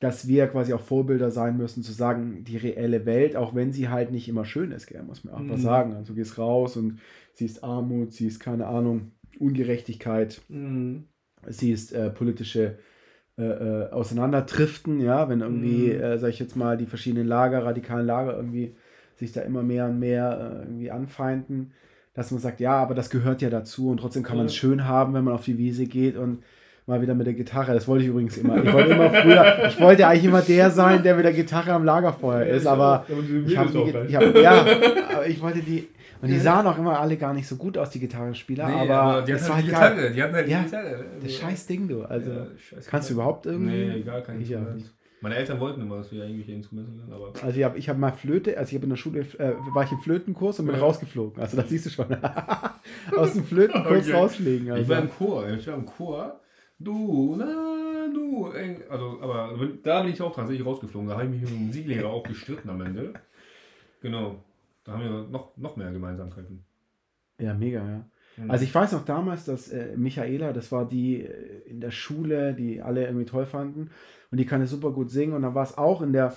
dass 0.00 0.28
wir 0.28 0.46
quasi 0.48 0.72
auch 0.74 0.80
Vorbilder 0.80 1.30
sein 1.30 1.56
müssen, 1.56 1.82
zu 1.82 1.92
sagen, 1.92 2.44
die 2.44 2.56
reelle 2.56 3.06
Welt, 3.06 3.34
auch 3.34 3.54
wenn 3.54 3.72
sie 3.72 3.88
halt 3.88 4.10
nicht 4.12 4.28
immer 4.28 4.44
schön 4.44 4.72
ist, 4.72 4.86
gell? 4.88 5.02
muss 5.02 5.24
man 5.24 5.34
auch 5.34 5.42
was 5.48 5.60
Mhm. 5.60 5.64
sagen. 5.64 5.92
Also, 5.94 6.12
du 6.12 6.14
gehst 6.16 6.36
raus 6.38 6.76
und 6.76 6.98
siehst 7.32 7.64
Armut, 7.64 8.12
siehst, 8.12 8.40
keine 8.40 8.66
Ahnung, 8.66 9.12
Ungerechtigkeit, 9.38 10.40
Mhm. 10.48 11.04
siehst 11.46 11.92
äh, 11.92 12.10
politische 12.10 12.78
äh, 13.38 13.42
äh, 13.44 13.90
Auseinanderdriften, 13.92 15.00
ja, 15.00 15.28
wenn 15.28 15.40
irgendwie, 15.42 15.92
Mhm. 15.92 16.00
äh, 16.02 16.18
sag 16.18 16.30
ich 16.30 16.40
jetzt 16.40 16.56
mal, 16.56 16.76
die 16.76 16.86
verschiedenen 16.86 17.26
Lager, 17.28 17.64
radikalen 17.64 18.04
Lager 18.06 18.34
irgendwie 18.36 18.74
sich 19.16 19.30
da 19.32 19.42
immer 19.42 19.62
mehr 19.62 19.86
und 19.86 19.98
mehr 20.00 20.38
äh, 20.40 20.62
irgendwie 20.64 20.90
anfeinden, 20.90 21.70
dass 22.14 22.32
man 22.32 22.40
sagt, 22.40 22.58
ja, 22.58 22.72
aber 22.72 22.94
das 22.96 23.10
gehört 23.10 23.40
ja 23.42 23.48
dazu 23.50 23.90
und 23.90 23.98
trotzdem 24.00 24.24
kann 24.24 24.36
man 24.38 24.46
es 24.46 24.54
Ja. 24.56 24.60
schön 24.60 24.86
haben, 24.88 25.14
wenn 25.14 25.22
man 25.24 25.34
auf 25.34 25.44
die 25.44 25.56
Wiese 25.56 25.86
geht 25.86 26.16
und 26.16 26.42
mal 26.86 27.00
wieder 27.00 27.14
mit 27.14 27.26
der 27.28 27.34
Gitarre. 27.34 27.74
Das 27.74 27.86
wollte 27.86 28.02
ich 28.04 28.10
übrigens 28.10 28.36
immer. 28.38 28.60
Ich 28.64 28.72
wollte 28.72 28.90
immer 28.90 29.10
früher, 29.10 29.68
ich 29.68 29.78
wollte 29.80 30.06
eigentlich 30.08 30.24
immer 30.24 30.42
der 30.42 30.70
sein, 30.72 31.02
der 31.04 31.14
mit 31.14 31.24
der 31.24 31.32
Gitarre 31.34 31.72
am 31.72 31.84
Lagerfeuer 31.84 32.44
ist, 32.46 32.66
aber 32.66 33.04
ich 33.46 33.56
habe, 33.56 33.70
ich 34.08 34.16
hab, 34.16 34.34
ja, 34.36 34.66
aber 35.14 35.26
ich 35.28 35.40
wollte 35.40 35.60
die, 35.60 35.86
und 36.20 36.28
die 36.28 36.38
sahen 36.38 36.66
auch 36.66 36.78
immer 36.78 36.98
alle 37.00 37.16
gar 37.16 37.32
nicht 37.34 37.46
so 37.46 37.56
gut 37.56 37.78
aus, 37.78 37.90
die 37.90 38.00
Gitarrenspieler, 38.00 38.68
Nee, 38.68 38.74
aber, 38.90 38.94
aber 38.94 39.22
die 39.22 39.32
das 39.32 39.42
hatten 39.44 39.54
halt 39.54 39.66
die 39.66 39.74
halt 39.76 39.80
geil. 39.82 39.94
Gitarre. 39.96 40.14
Die 40.14 40.22
hatten 40.22 40.34
halt 40.34 40.48
Ja, 40.48 40.58
die 40.58 40.64
Gitarre. 40.64 41.04
Das 41.20 41.24
Also- 41.24 41.38
scheiß 41.40 41.66
Ding, 41.66 41.88
du. 41.88 42.02
Also, 42.02 42.30
Ja, 42.30 42.46
kannst 42.46 42.70
du 42.74 42.78
Gitarre. 42.90 43.12
überhaupt 43.12 43.46
irgendwie? 43.46 43.86
Nee, 43.86 44.02
gar 44.02 44.20
kein 44.22 44.40
Ich 44.40 44.50
nicht. 44.50 44.94
Meine 45.20 45.34
Eltern 45.34 45.58
wollten 45.58 45.80
immer, 45.80 45.96
dass 45.96 46.12
wir 46.12 46.22
irgendwelche 46.22 46.52
Instrumente 46.52 46.92
lernen, 46.92 47.12
aber. 47.12 47.32
Also 47.42 47.58
ich 47.58 47.64
habe 47.64 47.76
ich 47.76 47.88
hab 47.88 47.98
mal 47.98 48.12
Flöte, 48.12 48.56
also 48.56 48.68
ich 48.70 48.74
habe 48.76 48.84
in 48.84 48.90
der 48.90 48.96
Schule, 48.96 49.20
äh, 49.38 49.52
war 49.74 49.82
ich 49.82 49.90
im 49.90 49.98
Flötenkurs 49.98 50.60
und 50.60 50.66
bin 50.66 50.76
Ja. 50.76 50.80
rausgeflogen. 50.80 51.42
Also 51.42 51.56
das 51.56 51.68
siehst 51.68 51.86
du 51.86 51.90
schon. 51.90 52.06
Aus 53.16 53.32
dem 53.32 53.42
Flötenkurs 53.44 54.06
Okay. 54.06 54.12
rausfliegen. 54.16 54.70
Also. 54.70 54.82
Ich 54.82 54.88
war 54.88 54.98
im 55.00 55.10
Chor, 55.10 55.48
ich 55.50 55.66
war 55.66 55.74
im 55.74 55.86
Chor. 55.86 56.40
Du, 56.78 57.34
na, 57.36 58.06
du. 58.14 58.52
Also, 58.88 59.18
aber 59.20 59.58
da 59.82 60.02
bin 60.02 60.12
ich 60.12 60.22
auch 60.22 60.36
tatsächlich 60.36 60.64
rausgeflogen. 60.64 61.08
Da 61.08 61.14
habe 61.16 61.24
ich 61.24 61.30
mich 61.30 61.40
mit 61.42 61.50
dem 61.50 61.66
Musiklehrer 61.66 62.08
auch 62.10 62.22
gestritten 62.22 62.70
am 62.70 62.80
Ende. 62.80 63.14
Genau. 64.00 64.44
Da 64.88 64.94
haben 64.94 65.02
wir 65.02 65.28
noch, 65.28 65.54
noch 65.58 65.76
mehr 65.76 65.92
Gemeinsamkeiten. 65.92 66.64
ja, 67.38 67.52
mega, 67.52 67.86
ja. 67.86 68.04
Mhm. 68.42 68.50
Also 68.50 68.64
ich 68.64 68.74
weiß 68.74 68.92
noch 68.92 69.04
damals, 69.04 69.44
dass 69.44 69.68
äh, 69.70 69.94
Michaela, 69.96 70.52
das 70.54 70.72
war 70.72 70.88
die 70.88 71.22
äh, 71.24 71.60
in 71.68 71.80
der 71.82 71.90
Schule, 71.90 72.54
die 72.54 72.80
alle 72.80 73.04
irgendwie 73.04 73.26
toll 73.26 73.44
fanden. 73.44 73.90
Und 74.30 74.38
die 74.38 74.46
kann 74.46 74.60
ja 74.62 74.66
super 74.66 74.90
gut 74.92 75.10
singen. 75.10 75.34
Und 75.34 75.42
dann 75.42 75.54
war 75.54 75.64
es 75.64 75.76
auch 75.76 76.00
in 76.00 76.12
der, 76.14 76.34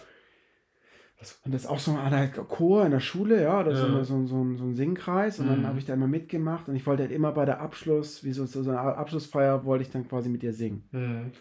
das, 1.20 1.40
und 1.46 1.54
das 1.54 1.62
ist 1.64 1.70
auch 1.70 1.80
so 1.80 1.96
ein 1.96 2.34
Chor 2.50 2.84
in 2.86 2.92
der 2.92 3.00
Schule, 3.00 3.42
ja, 3.42 3.62
oder 3.62 3.74
so, 3.76 3.86
Ja. 3.88 4.04
so, 4.04 4.16
ein- 4.16 4.28
so, 4.28 4.44
so 4.58 4.64
ein 4.66 4.76
Singkreis. 4.76 5.40
Und 5.40 5.48
dann 5.48 5.62
Mhm. 5.62 5.68
habe 5.68 5.80
ich 5.80 5.86
da 5.86 5.94
immer 5.94 6.08
mitgemacht. 6.08 6.68
Und 6.68 6.76
ich 6.76 6.86
wollte 6.86 7.04
halt 7.04 7.12
immer 7.14 7.32
bei 7.32 7.46
der 7.46 7.62
Abschluss, 7.62 8.24
wie 8.26 8.34
so, 8.34 8.46
so 8.46 8.60
eine 8.70 8.80
Abschlussfeier, 8.82 9.64
wollte 9.64 9.84
ich 9.84 9.92
dann 9.92 10.08
quasi 10.08 10.28
mit 10.30 10.44
ihr 10.44 10.54
singen. 10.54 10.84
Mhm. 10.92 11.32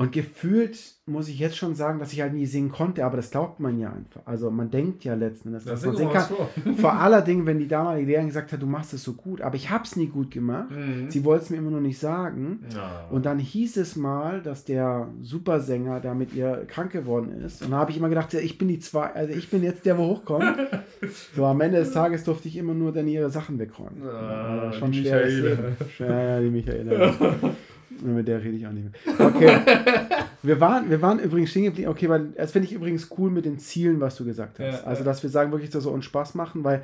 Und 0.00 0.12
gefühlt 0.12 0.78
muss 1.04 1.28
ich 1.28 1.38
jetzt 1.38 1.58
schon 1.58 1.74
sagen, 1.74 1.98
dass 1.98 2.14
ich 2.14 2.22
halt 2.22 2.32
nie 2.32 2.46
singen 2.46 2.70
konnte, 2.70 3.04
aber 3.04 3.18
das 3.18 3.30
glaubt 3.30 3.60
man 3.60 3.78
ja 3.78 3.92
einfach. 3.92 4.22
Also 4.24 4.50
man 4.50 4.70
denkt 4.70 5.04
ja 5.04 5.12
letzten 5.12 5.48
Endes, 5.48 5.64
Da 5.64 5.72
dass 5.72 5.82
sing 5.82 5.90
man 5.90 5.96
singen 5.98 6.12
kann. 6.14 6.22
vor. 6.24 6.48
Vor 6.78 6.92
aller 6.94 7.20
Dingen, 7.20 7.44
wenn 7.44 7.58
die 7.58 7.68
damalige 7.68 8.06
Lehrerin 8.06 8.28
gesagt 8.28 8.50
hat, 8.50 8.62
du 8.62 8.66
machst 8.66 8.94
es 8.94 9.02
so 9.04 9.12
gut, 9.12 9.42
aber 9.42 9.56
ich 9.56 9.68
habe 9.68 9.84
es 9.84 9.96
nie 9.96 10.06
gut 10.06 10.30
gemacht. 10.30 10.70
Mhm. 10.70 11.10
Sie 11.10 11.22
wollte 11.26 11.44
es 11.44 11.50
mir 11.50 11.58
immer 11.58 11.70
nur 11.70 11.82
nicht 11.82 11.98
sagen. 11.98 12.60
Ja. 12.74 13.08
Und 13.10 13.26
dann 13.26 13.38
hieß 13.38 13.76
es 13.76 13.94
mal, 13.94 14.40
dass 14.40 14.64
der 14.64 15.08
Supersänger 15.20 16.00
da 16.00 16.14
mit 16.14 16.32
ihr 16.32 16.64
krank 16.66 16.92
geworden 16.92 17.30
ist. 17.44 17.62
Und 17.62 17.72
da 17.72 17.76
habe 17.76 17.90
ich 17.90 17.98
immer 17.98 18.08
gedacht, 18.08 18.32
ich 18.32 18.56
bin 18.56 18.68
die 18.68 18.78
zwei, 18.78 19.04
also 19.08 19.34
ich 19.34 19.50
bin 19.50 19.62
jetzt 19.62 19.84
der, 19.84 19.98
wo 19.98 20.04
hochkommt. 20.06 20.46
so 21.36 21.44
am 21.44 21.60
Ende 21.60 21.78
des 21.78 21.92
Tages 21.92 22.24
durfte 22.24 22.48
ich 22.48 22.56
immer 22.56 22.72
nur 22.72 22.90
dann 22.92 23.06
ihre 23.06 23.28
Sachen 23.28 23.58
wegräumen. 23.58 24.02
Ah, 24.02 24.64
Ja, 24.64 24.72
schon 24.72 24.92
die 24.92 25.04
schwer. 25.04 25.58
Ja, 25.98 26.40
die 26.40 26.48
Michaela. 26.48 27.12
Mit 28.02 28.28
der 28.28 28.42
rede 28.42 28.56
ich 28.56 28.66
auch 28.66 28.72
nicht 28.72 28.84
mehr. 28.84 29.26
Okay. 29.26 29.58
Wir 30.42 30.58
waren, 30.58 30.88
wir 30.88 31.02
waren 31.02 31.18
übrigens 31.18 31.50
stehen 31.50 31.64
geblieben. 31.64 31.90
Okay, 31.90 32.08
weil 32.08 32.28
das 32.34 32.52
finde 32.52 32.66
ich 32.66 32.72
übrigens 32.72 33.10
cool 33.18 33.30
mit 33.30 33.44
den 33.44 33.58
Zielen, 33.58 34.00
was 34.00 34.16
du 34.16 34.24
gesagt 34.24 34.58
hast. 34.58 34.80
Ja, 34.80 34.86
also, 34.86 35.04
dass 35.04 35.22
wir 35.22 35.28
sagen, 35.28 35.52
wirklich, 35.52 35.68
dass 35.68 35.84
wir 35.84 35.92
uns 35.92 36.06
Spaß 36.06 36.34
machen, 36.34 36.64
weil 36.64 36.82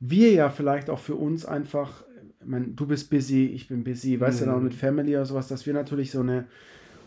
wir 0.00 0.32
ja 0.32 0.50
vielleicht 0.50 0.90
auch 0.90 0.98
für 0.98 1.14
uns 1.14 1.46
einfach, 1.46 2.02
ich 2.40 2.46
meine, 2.48 2.66
du 2.66 2.86
bist 2.88 3.08
busy, 3.08 3.46
ich 3.46 3.68
bin 3.68 3.84
busy, 3.84 4.18
weißt 4.18 4.40
du, 4.40 4.46
Mhm. 4.46 4.50
dann 4.50 4.64
mit 4.64 4.74
Family 4.74 5.14
oder 5.14 5.26
sowas, 5.26 5.46
dass 5.46 5.64
wir 5.64 5.74
natürlich 5.74 6.10
so 6.10 6.22
eine, 6.22 6.46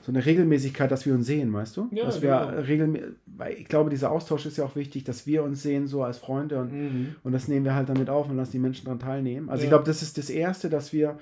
so 0.02 0.14
eine 0.14 0.26
Regelmäßigkeit, 0.26 0.90
dass 0.90 1.06
wir 1.06 1.14
uns 1.14 1.26
sehen, 1.28 1.52
weißt 1.52 1.76
du? 1.76 1.90
Ja, 1.92 2.06
dass 2.06 2.22
wir 2.22 2.30
genau. 2.40 2.62
regelmäßig, 2.62 3.08
weil 3.26 3.54
ich 3.56 3.68
glaube, 3.68 3.90
dieser 3.90 4.12
Austausch 4.12 4.46
ist 4.46 4.58
ja 4.58 4.64
auch 4.64 4.78
wichtig, 4.78 5.04
dass 5.04 5.28
wir 5.28 5.44
uns 5.44 5.62
sehen, 5.62 5.88
so 5.88 6.04
als 6.04 6.18
Freunde 6.20 6.58
und 6.62 6.72
Mhm. 6.72 7.16
und 7.24 7.34
das 7.34 7.50
nehmen 7.50 7.66
wir 7.66 7.76
halt 7.76 7.90
damit 7.90 8.10
auf 8.10 8.30
und 8.30 8.38
lassen 8.38 8.54
die 8.54 8.60
Menschen 8.60 8.86
daran 8.86 9.00
teilnehmen. 9.00 9.50
Also 9.50 9.64
ich 9.64 9.70
Ja. 9.70 9.76
glaube, 9.76 9.86
das 9.88 10.02
ist 10.02 10.18
das 10.18 10.30
Erste, 10.30 10.70
dass 10.70 10.94
wir 10.94 11.20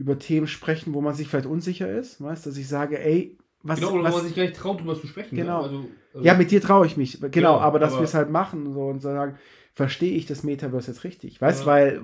über 0.00 0.18
Themen 0.18 0.46
sprechen, 0.46 0.94
wo 0.94 1.00
man 1.02 1.14
sich 1.14 1.28
vielleicht 1.28 1.46
unsicher 1.46 1.88
ist. 1.90 2.20
Weißt 2.22 2.46
dass 2.46 2.56
ich 2.56 2.66
sage, 2.66 2.98
ey, 2.98 3.36
was, 3.62 3.78
Genau, 3.78 3.92
oder 3.92 4.04
was 4.04 4.12
wo 4.14 4.16
man 4.18 4.26
sich 4.26 4.34
gar 4.34 4.42
nicht 4.44 4.56
traut, 4.56 4.80
drüber 4.80 4.98
zu 4.98 5.06
sprechen. 5.06 5.36
Genau. 5.36 5.58
Ne? 5.58 5.64
Also, 5.64 5.76
also, 6.14 6.26
ja, 6.26 6.34
mit 6.34 6.50
dir 6.50 6.62
traue 6.62 6.86
ich 6.86 6.96
mich. 6.96 7.20
Genau, 7.20 7.28
Genau, 7.30 7.58
aber 7.58 7.78
dass 7.78 7.94
wir 7.94 8.02
es 8.04 8.14
halt 8.14 8.30
machen 8.30 8.72
so, 8.72 8.80
und 8.86 9.00
sagen, 9.00 9.36
verstehe 9.74 10.12
ich 10.14 10.24
das 10.26 10.42
Metaverse 10.42 10.90
jetzt 10.90 11.04
richtig? 11.04 11.40
Weißt 11.40 11.60
Ja. 11.60 11.66
weil 11.66 12.02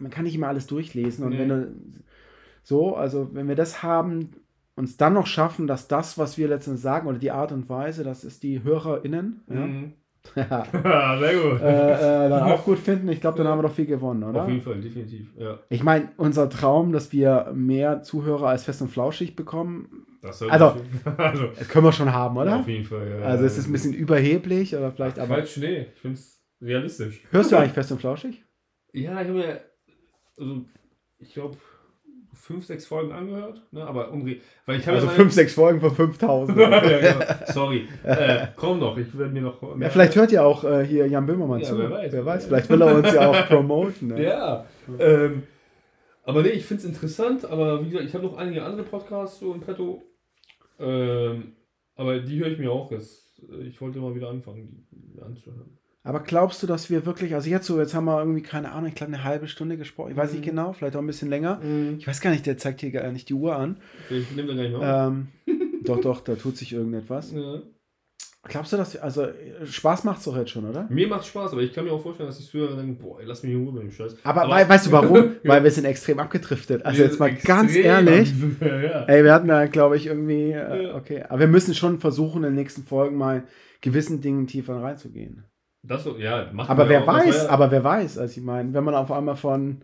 man 0.00 0.10
kann 0.10 0.24
nicht 0.24 0.34
immer 0.34 0.48
alles 0.48 0.66
durchlesen 0.66 1.24
und 1.24 1.30
Nee. 1.30 1.38
wenn 1.38 1.48
du 1.48 1.76
so, 2.64 2.96
also 2.96 3.30
wenn 3.32 3.46
wir 3.48 3.54
das 3.54 3.82
haben, 3.84 4.30
uns 4.74 4.96
dann 4.96 5.14
noch 5.14 5.26
schaffen, 5.28 5.66
dass 5.68 5.86
das, 5.88 6.18
was 6.18 6.36
wir 6.36 6.48
letztens 6.48 6.82
sagen 6.82 7.06
oder 7.08 7.18
die 7.18 7.30
Art 7.30 7.52
und 7.52 7.68
Weise, 7.68 8.02
das 8.02 8.24
ist 8.24 8.42
die 8.42 8.62
HörerInnen, 8.64 9.42
Mhm. 9.46 9.56
ja, 9.56 9.68
Ja, 10.36 11.18
sehr 11.18 11.34
gut. 11.40 11.60
äh, 11.60 12.26
äh, 12.26 12.28
dann 12.28 12.42
auch 12.52 12.64
gut 12.64 12.78
finden, 12.78 13.08
ich 13.08 13.20
glaube, 13.20 13.38
dann 13.38 13.46
haben 13.48 13.58
wir 13.58 13.62
doch 13.68 13.74
viel 13.74 13.86
gewonnen, 13.86 14.22
oder? 14.24 14.42
Auf 14.42 14.48
jeden 14.48 14.60
Fall, 14.62 14.80
definitiv. 14.80 15.28
Ja, 15.38 15.58
Ich 15.68 15.82
meine, 15.82 16.10
unser 16.16 16.48
Traum, 16.50 16.92
dass 16.92 17.12
wir 17.12 17.52
mehr 17.54 18.02
Zuhörer 18.02 18.48
als 18.48 18.64
fest 18.64 18.82
und 18.82 18.88
flauschig 18.88 19.36
bekommen, 19.36 20.06
das 20.22 20.42
Also- 20.42 20.76
also, 21.18 21.46
das 21.58 21.68
können 21.68 21.84
wir 21.84 21.92
schon 21.92 22.12
haben, 22.12 22.36
oder? 22.36 22.58
Auf 22.60 22.68
jeden 22.68 22.84
Fall, 22.84 23.08
ja. 23.20 23.24
Also 23.26 23.44
es 23.44 23.58
ist 23.58 23.66
ein 23.68 23.72
bisschen 23.72 23.92
überheblich 23.94 24.74
oder 24.74 24.90
vielleicht, 24.92 25.18
aber. 25.18 25.34
Falsch, 25.36 25.56
nee. 25.58 25.86
Ich 25.94 26.00
finde 26.00 26.16
es 26.18 26.42
realistisch. 26.60 27.22
Hörst 27.30 27.52
du 27.52 27.56
eigentlich 27.56 27.72
fest 27.72 27.92
und 27.92 27.98
flauschig? 28.00 28.44
Ja, 28.92 29.12
ich 29.20 29.28
habe 29.28 29.32
mir. 29.38 29.60
Also, 30.38 30.64
ich 31.18 31.32
glaube, 31.34 31.56
fünf, 32.46 32.64
sechs 32.64 32.86
Folgen 32.86 33.12
angehört, 33.12 33.60
ne? 33.72 33.84
aber 33.84 34.10
unre 34.12 34.36
weil 34.66 34.78
ich 34.78 34.86
habe 34.86 34.96
Also 34.96 35.08
ja 35.08 35.12
5, 35.12 35.32
6 35.32 35.54
Folgen 35.54 35.80
von 35.80 35.90
5000. 35.94 36.56
ja, 36.58 36.80
genau. 36.80 37.24
Sorry. 37.52 37.88
Äh, 38.04 38.46
komm 38.56 38.80
doch, 38.80 38.96
ich 38.96 39.16
werde 39.18 39.32
mir 39.32 39.42
noch. 39.42 39.60
Ja, 39.80 39.90
vielleicht 39.90 40.14
hört 40.16 40.30
ja 40.32 40.44
auch 40.44 40.64
äh, 40.64 40.84
hier 40.84 41.06
Jan 41.08 41.26
Böhmermann 41.26 41.60
Ja, 41.60 41.66
zu. 41.66 41.78
wer 41.78 41.90
weiß. 41.90 42.12
wer 42.12 42.24
weiß. 42.24 42.46
Vielleicht 42.46 42.70
will 42.70 42.80
er 42.82 42.94
uns 42.94 43.12
ja 43.12 43.28
auch 43.28 43.46
promoten. 43.48 44.08
Ne? 44.08 44.22
Ja. 44.22 44.64
Ähm, 44.98 45.42
aber 46.24 46.42
nee, 46.42 46.50
ich 46.50 46.64
finde 46.64 46.82
es 46.82 46.88
interessant, 46.88 47.44
aber 47.44 47.84
wie 47.84 47.90
gesagt, 47.90 48.06
ich 48.08 48.14
habe 48.14 48.24
noch 48.24 48.36
einige 48.36 48.62
andere 48.62 48.84
Podcasts 48.84 49.40
so 49.40 49.52
im 49.52 49.60
Petto. 49.60 50.02
Ähm, 50.78 51.52
aber 51.96 52.20
die 52.20 52.38
höre 52.38 52.48
ich 52.48 52.58
mir 52.58 52.70
auch 52.70 52.90
jetzt. 52.90 53.42
Ich 53.64 53.80
wollte 53.80 53.98
mal 53.98 54.14
wieder 54.14 54.28
anfangen, 54.30 54.86
die 54.90 55.20
anzuhören. 55.20 55.78
Aber 56.06 56.20
glaubst 56.20 56.62
du, 56.62 56.66
dass 56.66 56.88
wir 56.88 57.04
wirklich, 57.04 57.34
also 57.34 57.50
jetzt 57.50 57.66
so, 57.66 57.78
jetzt 57.80 57.94
haben 57.94 58.04
wir 58.04 58.18
irgendwie, 58.20 58.42
keine 58.42 58.72
Ahnung, 58.72 58.88
ich 58.88 58.94
glaube 58.94 59.12
eine 59.12 59.24
halbe 59.24 59.48
Stunde 59.48 59.76
gesprochen, 59.76 60.12
ich 60.12 60.16
weiß 60.16 60.32
nicht 60.32 60.42
Mhm. 60.42 60.50
genau, 60.50 60.72
vielleicht 60.72 60.94
auch 60.96 61.00
ein 61.00 61.06
bisschen 61.06 61.28
länger. 61.28 61.60
Ich 61.98 62.06
weiß 62.06 62.20
gar 62.20 62.30
nicht, 62.30 62.46
der 62.46 62.56
zeigt 62.58 62.80
hier 62.80 62.90
gar 62.92 63.10
nicht 63.10 63.28
die 63.28 63.34
Uhr 63.34 63.56
an. 63.56 63.78
Ich 64.08 64.30
nehme 64.36 64.48
da 64.48 64.54
gar 64.54 64.62
nicht 64.62 64.74
auf. 64.76 64.82
Ähm, 64.84 65.28
doch, 65.84 66.00
doch, 66.00 66.20
da 66.20 66.34
tut 66.36 66.56
sich 66.56 66.72
irgendetwas. 66.72 67.32
Ja. 67.32 67.60
Glaubst 68.48 68.72
du, 68.72 68.76
dass 68.76 68.94
wir, 68.94 69.02
also 69.02 69.26
Spaß 69.64 70.04
macht's 70.04 70.22
doch 70.22 70.36
jetzt 70.36 70.52
schon, 70.52 70.64
oder? 70.70 70.86
Mir 70.88 71.08
macht 71.08 71.26
Spaß, 71.26 71.50
aber 71.50 71.62
ich 71.62 71.72
kann 71.72 71.84
mir 71.84 71.90
auch 71.90 72.00
vorstellen, 72.00 72.28
dass 72.28 72.38
die 72.38 72.44
Zuhörer 72.44 72.76
denken, 72.76 72.96
boah, 73.02 73.18
ey, 73.18 73.26
lass 73.26 73.42
mich 73.42 73.50
in 73.52 73.64
Ruhe 73.64 73.72
mit 73.72 73.82
dem 73.82 73.90
Scheiß. 73.90 74.14
Aber, 74.22 74.48
wei- 74.48 74.68
weißt 74.68 74.86
du 74.86 74.92
warum? 74.92 75.32
Weil 75.42 75.64
wir 75.64 75.70
sind 75.72 75.84
extrem 75.84 76.20
abgedriftet. 76.20 76.86
Also 76.86 76.98
Wir 76.98 77.06
jetzt 77.06 77.18
mal 77.18 77.34
ganz 77.34 77.74
ehrlich. 77.74 78.32
ja. 78.60 79.02
Ey, 79.08 79.24
wir 79.24 79.34
hatten 79.34 79.48
da, 79.48 79.66
glaube 79.66 79.96
ich, 79.96 80.06
irgendwie, 80.06 80.52
äh, 80.52 80.84
Ja. 80.84 80.94
okay. 80.94 81.24
Aber 81.28 81.40
wir 81.40 81.48
müssen 81.48 81.74
schon 81.74 81.98
versuchen, 81.98 82.44
in 82.44 82.50
den 82.50 82.54
nächsten 82.54 82.84
Folgen 82.84 83.16
mal 83.16 83.42
gewissen 83.80 84.20
Dingen 84.20 84.46
tiefer 84.46 84.80
reinzugehen. 84.80 85.42
Das, 85.86 86.04
so- 86.04 86.16
ja, 86.16 86.50
Aber 86.56 86.88
wer 86.88 87.02
auch. 87.02 87.06
Weiß, 87.06 87.44
ja- 87.44 87.48
aber 87.50 87.70
wer 87.70 87.82
weiß, 87.84 88.18
also 88.18 88.38
ich 88.40 88.44
meine, 88.44 88.72
wenn 88.74 88.84
man 88.84 88.94
auf 88.94 89.10
einmal 89.12 89.36
von, 89.36 89.82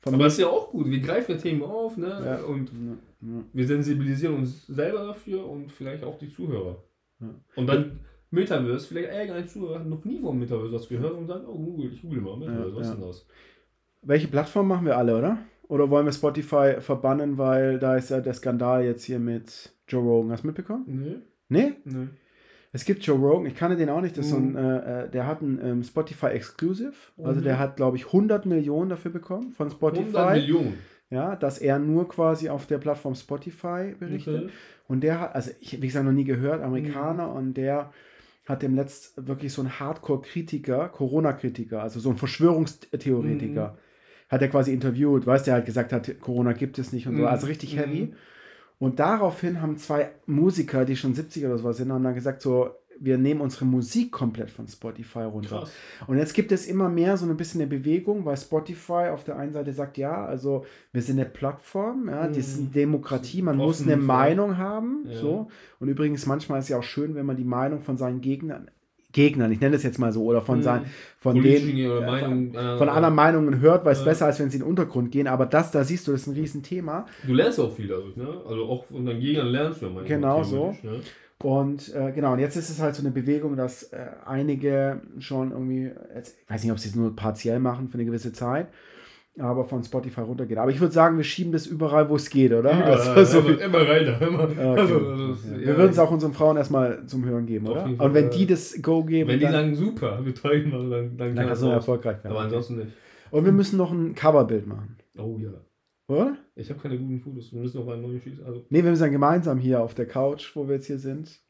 von 0.00 0.14
Aber 0.14 0.24
das 0.24 0.34
ist 0.34 0.40
ja 0.40 0.46
auch 0.48 0.70
gut. 0.70 0.86
Wir 0.90 1.00
greifen 1.00 1.32
ja 1.32 1.36
Themen 1.38 1.62
auf, 1.62 1.96
ne? 1.96 2.08
Ja. 2.08 2.36
Und 2.46 2.70
Ja, 2.70 3.28
ja. 3.36 3.42
wir 3.52 3.66
sensibilisieren 3.66 4.36
uns 4.36 4.66
selber 4.66 5.06
dafür 5.06 5.46
und 5.48 5.70
vielleicht 5.72 6.04
auch 6.04 6.18
die 6.18 6.28
Zuhörer. 6.30 6.76
Ja. 7.20 7.28
Und 7.56 7.66
dann 7.66 8.00
Metaverse, 8.30 8.86
vielleicht 8.86 9.12
irgendein 9.12 9.48
Zuhörer 9.48 9.80
hat 9.80 9.86
noch 9.86 10.04
nie 10.04 10.20
vom 10.20 10.38
Metaverse 10.38 10.72
was 10.72 10.88
gehört 10.88 11.14
und 11.14 11.26
sagt, 11.26 11.44
oh 11.48 11.58
Google, 11.58 11.92
ich 11.92 12.02
google 12.02 12.20
mal 12.20 12.36
Metaverse, 12.36 12.70
Ja, 12.70 12.76
was 12.76 12.86
ja. 12.86 12.92
ist 12.92 12.98
denn 13.00 13.06
das? 13.08 13.26
Welche 14.02 14.28
Plattform 14.28 14.68
machen 14.68 14.86
wir 14.86 14.96
alle, 14.96 15.18
oder? 15.18 15.38
Oder 15.68 15.88
wollen 15.90 16.06
wir 16.06 16.12
Spotify 16.12 16.76
verbannen, 16.80 17.38
weil 17.38 17.78
da 17.78 17.96
ist 17.96 18.10
ja 18.10 18.20
der 18.20 18.34
Skandal 18.34 18.84
jetzt 18.84 19.04
hier 19.04 19.18
mit 19.20 19.72
Joe 19.88 20.02
Rogan. 20.02 20.32
Hast 20.32 20.42
du 20.42 20.48
mitbekommen? 20.48 20.84
Nee, 20.86 21.16
Nee? 21.48 21.72
nee. 21.84 22.08
Es 22.72 22.84
gibt 22.84 23.02
Joe 23.04 23.18
Rogan, 23.18 23.46
ich 23.46 23.56
kannte 23.56 23.76
den 23.76 23.88
auch 23.88 24.00
nicht, 24.00 24.16
das 24.16 24.26
ist 24.26 24.30
so 24.30 24.36
ein, 24.36 24.50
Mhm. 24.52 24.56
äh, 24.56 25.02
äh, 25.04 25.10
der 25.10 25.26
hat 25.26 25.42
ein 25.42 25.58
ähm, 25.62 25.82
Spotify 25.82 26.26
Exclusive, 26.26 26.92
also 27.22 27.40
Mhm. 27.40 27.44
der 27.44 27.58
hat, 27.58 27.76
glaube 27.76 27.96
ich, 27.96 28.12
100 28.12 28.46
Millionen 28.46 28.90
dafür 28.90 29.10
bekommen 29.10 29.50
von 29.52 29.68
100 29.70 29.72
Spotify, 29.76 30.32
Millionen. 30.38 30.78
ja, 31.10 31.34
dass 31.34 31.58
er 31.58 31.80
nur 31.80 32.08
quasi 32.08 32.48
auf 32.48 32.66
der 32.66 32.78
Plattform 32.78 33.16
Spotify 33.16 33.94
berichtet. 33.98 34.44
Okay. 34.44 34.52
Und 34.86 35.00
der 35.02 35.18
hat, 35.20 35.34
also 35.34 35.50
ich, 35.60 35.82
wie 35.82 35.86
gesagt, 35.86 36.04
noch 36.04 36.12
nie 36.12 36.24
gehört, 36.24 36.62
Amerikaner, 36.62 37.28
Mhm. 37.28 37.36
und 37.36 37.54
der 37.54 37.92
hat 38.46 38.62
dem 38.62 38.74
letzt 38.76 39.26
wirklich 39.28 39.52
so 39.52 39.62
ein 39.62 39.80
Hardcore-Kritiker, 39.80 40.88
Corona-Kritiker, 40.90 41.82
also 41.82 41.98
so 42.00 42.10
ein 42.10 42.16
Verschwörungstheoretiker, 42.16 43.72
Mhm. 43.72 44.32
hat 44.32 44.42
er 44.42 44.48
quasi 44.48 44.72
interviewt, 44.72 45.26
weißt 45.26 45.46
du, 45.46 45.50
der 45.50 45.54
halt 45.54 45.66
gesagt 45.66 45.92
hat, 45.92 46.20
Corona 46.20 46.52
gibt 46.52 46.78
es 46.78 46.92
nicht 46.92 47.06
und 47.08 47.16
so, 47.16 47.22
Mhm. 47.22 47.28
also 47.28 47.46
richtig 47.48 47.76
heavy. 47.76 48.12
Mhm. 48.80 48.86
Und 48.86 48.98
daraufhin 48.98 49.62
haben 49.62 49.76
zwei 49.76 50.10
Musiker, 50.26 50.84
die 50.84 50.96
schon 50.96 51.14
70 51.14 51.44
oder 51.46 51.58
sowas 51.58 51.76
sind, 51.76 51.92
haben 51.92 52.02
dann 52.02 52.14
gesagt, 52.14 52.42
so, 52.42 52.70
wir 53.02 53.16
nehmen 53.16 53.40
unsere 53.40 53.64
Musik 53.64 54.12
komplett 54.12 54.50
von 54.50 54.68
Spotify 54.68 55.20
runter. 55.20 55.60
Krass. 55.60 55.70
Und 56.06 56.18
jetzt 56.18 56.34
gibt 56.34 56.52
es 56.52 56.66
immer 56.66 56.90
mehr 56.90 57.16
so 57.16 57.24
ein 57.24 57.34
bisschen 57.34 57.62
eine 57.62 57.70
Bewegung, 57.70 58.26
weil 58.26 58.36
Spotify 58.36 59.08
auf 59.10 59.24
der 59.24 59.38
einen 59.38 59.54
Seite 59.54 59.72
sagt, 59.72 59.96
ja, 59.96 60.26
also 60.26 60.66
wir 60.92 61.00
sind 61.00 61.18
eine 61.18 61.26
Plattform, 61.28 62.08
ja, 62.10 62.28
das 62.28 62.36
ist 62.36 62.58
eine 62.58 62.66
Mhm. 62.66 62.72
Demokratie, 62.72 63.40
man 63.40 63.58
Offen 63.58 63.66
muss 63.66 63.82
eine 63.82 63.96
Meinung 63.96 64.58
haben, 64.58 65.06
Ja. 65.08 65.16
so. 65.18 65.48
Und 65.78 65.88
übrigens, 65.88 66.26
manchmal 66.26 66.58
ist 66.58 66.66
es 66.66 66.68
ja 66.70 66.78
auch 66.78 66.82
schön, 66.82 67.14
wenn 67.14 67.24
man 67.24 67.36
die 67.38 67.44
Meinung 67.44 67.80
von 67.80 67.96
seinen 67.96 68.20
Gegnern, 68.20 68.70
Gegnern, 69.12 69.50
ich 69.52 69.60
nenne 69.60 69.72
das 69.72 69.82
jetzt 69.82 69.98
mal 69.98 70.12
so, 70.12 70.24
oder 70.24 70.40
von 70.42 70.58
Mhm. 70.58 70.62
seinen, 70.62 70.86
von 71.18 71.40
denen, 71.42 71.78
äh, 71.78 72.00
Meinung, 72.00 72.54
äh, 72.54 72.76
von 72.78 72.88
anderen 72.88 73.14
Meinungen 73.14 73.60
hört, 73.60 73.84
weil 73.84 73.92
es 73.92 73.98
Ja. 74.00 74.04
besser, 74.04 74.26
als 74.26 74.38
wenn 74.40 74.50
sie 74.50 74.56
in 74.58 74.62
den 74.62 74.68
Untergrund 74.68 75.10
gehen. 75.10 75.26
Aber 75.26 75.46
das, 75.46 75.70
da 75.70 75.84
siehst 75.84 76.06
du, 76.06 76.12
das 76.12 76.22
ist 76.22 76.26
ein 76.28 76.34
Riesenthema. 76.34 77.06
Du 77.26 77.34
lernst 77.34 77.58
auch 77.60 77.74
viel 77.74 77.88
dadurch, 77.88 78.16
ne? 78.16 78.28
Also 78.46 78.64
auch 78.66 78.84
von 78.86 79.04
deinen 79.04 79.20
Gegnern 79.20 79.48
lernst 79.48 79.80
du 79.82 79.86
ja 79.86 79.92
manchmal. 79.92 80.18
Genau 80.18 80.42
so. 80.42 80.76
Ne? 80.82 81.00
Und 81.42 81.94
äh, 81.94 82.12
genau, 82.12 82.34
und 82.34 82.38
jetzt 82.38 82.56
ist 82.56 82.68
es 82.68 82.80
halt 82.80 82.94
so 82.94 83.02
eine 83.02 83.10
Bewegung, 83.10 83.56
dass 83.56 83.84
äh, 83.94 84.06
einige 84.26 85.00
schon 85.20 85.52
irgendwie, 85.52 85.90
jetzt, 86.14 86.36
ich 86.44 86.50
weiß 86.50 86.62
nicht, 86.62 86.72
ob 86.72 86.78
sie 86.78 86.90
es 86.90 86.94
nur 86.94 87.16
partiell 87.16 87.58
machen 87.60 87.88
für 87.88 87.94
eine 87.94 88.04
gewisse 88.04 88.32
Zeit, 88.32 88.68
aber 89.38 89.64
von 89.64 89.82
Spotify 89.84 90.22
runtergeht. 90.22 90.58
Aber 90.58 90.70
ich 90.70 90.80
würde 90.80 90.92
sagen, 90.92 91.16
wir 91.16 91.24
schieben 91.24 91.52
das 91.52 91.66
überall, 91.66 92.08
wo 92.10 92.16
es 92.16 92.28
geht, 92.30 92.52
oder? 92.52 92.70
Ja, 92.72 92.84
Also, 92.84 93.24
so 93.24 93.38
immer, 93.38 93.48
viel- 93.48 93.58
immer 93.64 93.78
rein 93.88 94.16
Immer. 94.20 94.44
Okay. 94.44 94.60
Also, 94.60 94.94
also, 94.98 95.32
es- 95.32 95.50
wir 95.50 95.60
ja, 95.60 95.76
würden 95.76 95.90
es 95.90 95.98
auch 95.98 96.10
unseren 96.10 96.32
Frauen 96.32 96.56
erstmal 96.56 97.06
zum 97.06 97.24
Hören 97.24 97.46
geben, 97.46 97.68
oder? 97.68 97.86
jeden 97.86 98.00
Und 98.00 98.12
wenn 98.14 98.28
Fall. 98.28 98.38
die 98.38 98.46
das 98.46 98.82
Go 98.82 99.04
geben, 99.04 99.30
Wenn 99.30 99.38
die 99.38 99.44
dann, 99.44 99.52
sagen, 99.52 99.74
super, 99.76 100.24
wir 100.24 100.34
teilen 100.34 100.70
mal, 100.70 100.90
dann, 100.90 100.90
dann, 100.90 101.16
dann 101.16 101.28
kann 101.28 101.36
kannst 101.46 101.50
das 101.62 101.68
du 101.68 101.74
erfolgreich 101.74 102.16
werden. 102.24 102.32
Aber 102.32 102.40
ansonsten 102.40 102.76
nicht. 102.78 102.88
Und 103.30 103.44
wir 103.44 103.52
müssen 103.52 103.76
noch 103.76 103.92
ein 103.92 104.14
Coverbild 104.14 104.66
machen, 104.66 104.96
Oh 105.16 105.38
ja. 105.38 105.50
oder? 106.08 106.36
Ich 106.56 106.68
habe 106.68 106.80
keine 106.80 106.98
guten 106.98 107.20
Fotos. 107.20 107.52
Wir 107.52 107.60
müssen 107.60 107.78
noch 107.78 107.88
einen 107.92 108.02
neuen 108.02 108.20
schießen. 108.20 108.44
Also, 108.44 108.64
Nee, 108.68 108.82
wir 108.82 108.90
müssen 108.90 109.02
dann 109.02 109.12
gemeinsam 109.12 109.58
hier 109.58 109.80
auf 109.80 109.94
der 109.94 110.06
Couch, 110.06 110.50
wo 110.56 110.66
wir 110.68 110.74
jetzt 110.74 110.86
hier 110.86 110.98
sind. 110.98 111.40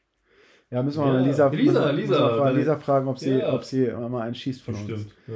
Ja, 0.69 0.83
müssen 0.83 0.99
wir 1.01 1.07
Ja, 1.07 1.13
mal 1.13 1.23
Lisa, 1.25 1.47
Lisa, 1.49 1.89
Lisa, 1.91 2.37
deine- 2.37 2.57
Lisa 2.59 2.77
fragen, 2.77 3.07
ob 3.09 3.17
sie, 3.19 3.39
Ja. 3.39 3.53
ob 3.53 3.63
sie 3.65 3.87
mal 3.87 4.21
einen 4.21 4.35
schießt 4.35 4.61
von 4.61 4.75
uns. 4.75 4.85
bestimmt. 4.85 5.13
Ja. 5.27 5.33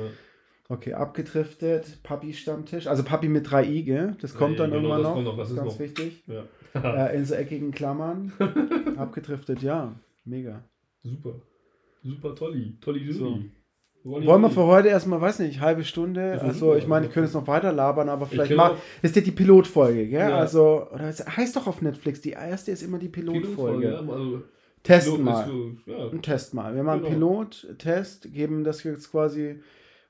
Okay, 0.67 0.93
abgedriftet, 0.93 2.01
Papi-Stammtisch. 2.03 2.87
Also 2.87 3.03
Papi 3.03 3.29
mit 3.29 3.49
drei 3.51 3.65
I, 3.65 3.83
gell? 3.83 4.15
Das 4.21 4.33
kommt 4.35 4.59
dann 4.59 4.71
Genau, 4.71 4.81
irgendwann 4.89 4.97
das 5.03 5.07
noch. 5.09 5.13
kommt 5.13 5.25
noch, 5.25 5.37
das 5.37 5.49
ist 5.51 5.55
Ganz 5.57 5.73
noch. 5.73 5.79
wichtig. 5.79 6.23
Ja. 6.27 7.05
Äh, 7.07 7.15
in 7.17 7.25
so 7.25 7.35
eckigen 7.35 7.71
Klammern. 7.71 8.33
abgedriftet, 8.97 9.61
ja. 9.61 9.93
Mega. 10.25 10.63
Super. 11.03 11.35
Super 12.03 12.33
tolli. 12.35 12.77
Tolli 12.81 13.11
So. 13.11 13.25
Juli. 13.27 13.51
Rolli, 14.03 14.27
Wollen 14.27 14.41
wir 14.43 14.49
für 14.51 14.65
heute 14.65 14.87
erstmal, 14.89 15.19
weiß 15.21 15.39
nicht, 15.39 15.61
halbe 15.61 15.83
Stunde. 15.83 16.39
Also, 16.41 16.75
ich 16.75 16.85
meine, 16.85 17.07
ich 17.07 17.11
könnte 17.11 17.25
jetzt 17.27 17.33
noch 17.33 17.47
weiter 17.47 17.71
labern, 17.71 18.07
aber 18.09 18.27
vielleicht 18.27 18.55
mal. 18.55 18.75
Das 19.01 19.11
ist 19.11 19.15
ja 19.15 19.21
die 19.23 19.31
Pilotfolge, 19.31 20.07
gell? 20.07 20.29
Ja. 20.29 20.37
Also, 20.37 20.87
oder 20.93 21.05
es 21.09 21.25
heißt 21.25 21.55
doch 21.55 21.65
auf 21.65 21.81
Netflix, 21.81 22.21
die 22.21 22.31
erste 22.31 22.71
ist 22.71 22.83
immer 22.83 22.99
die 22.99 23.07
Pilotfolge. 23.09 23.87
ja, 23.93 23.97
also, 23.99 24.43
Testen 24.83 25.13
Pilot 25.13 25.25
mal. 25.25 25.47
so, 25.47 25.91
ja, 25.91 26.09
Test 26.21 26.53
mal. 26.53 26.75
Wir 26.75 26.83
machen 26.83 27.01
Genau. 27.01 27.43
Pilot-Test, 27.45 28.31
geben 28.31 28.63
das 28.63 28.83
jetzt 28.83 29.09
quasi 29.09 29.59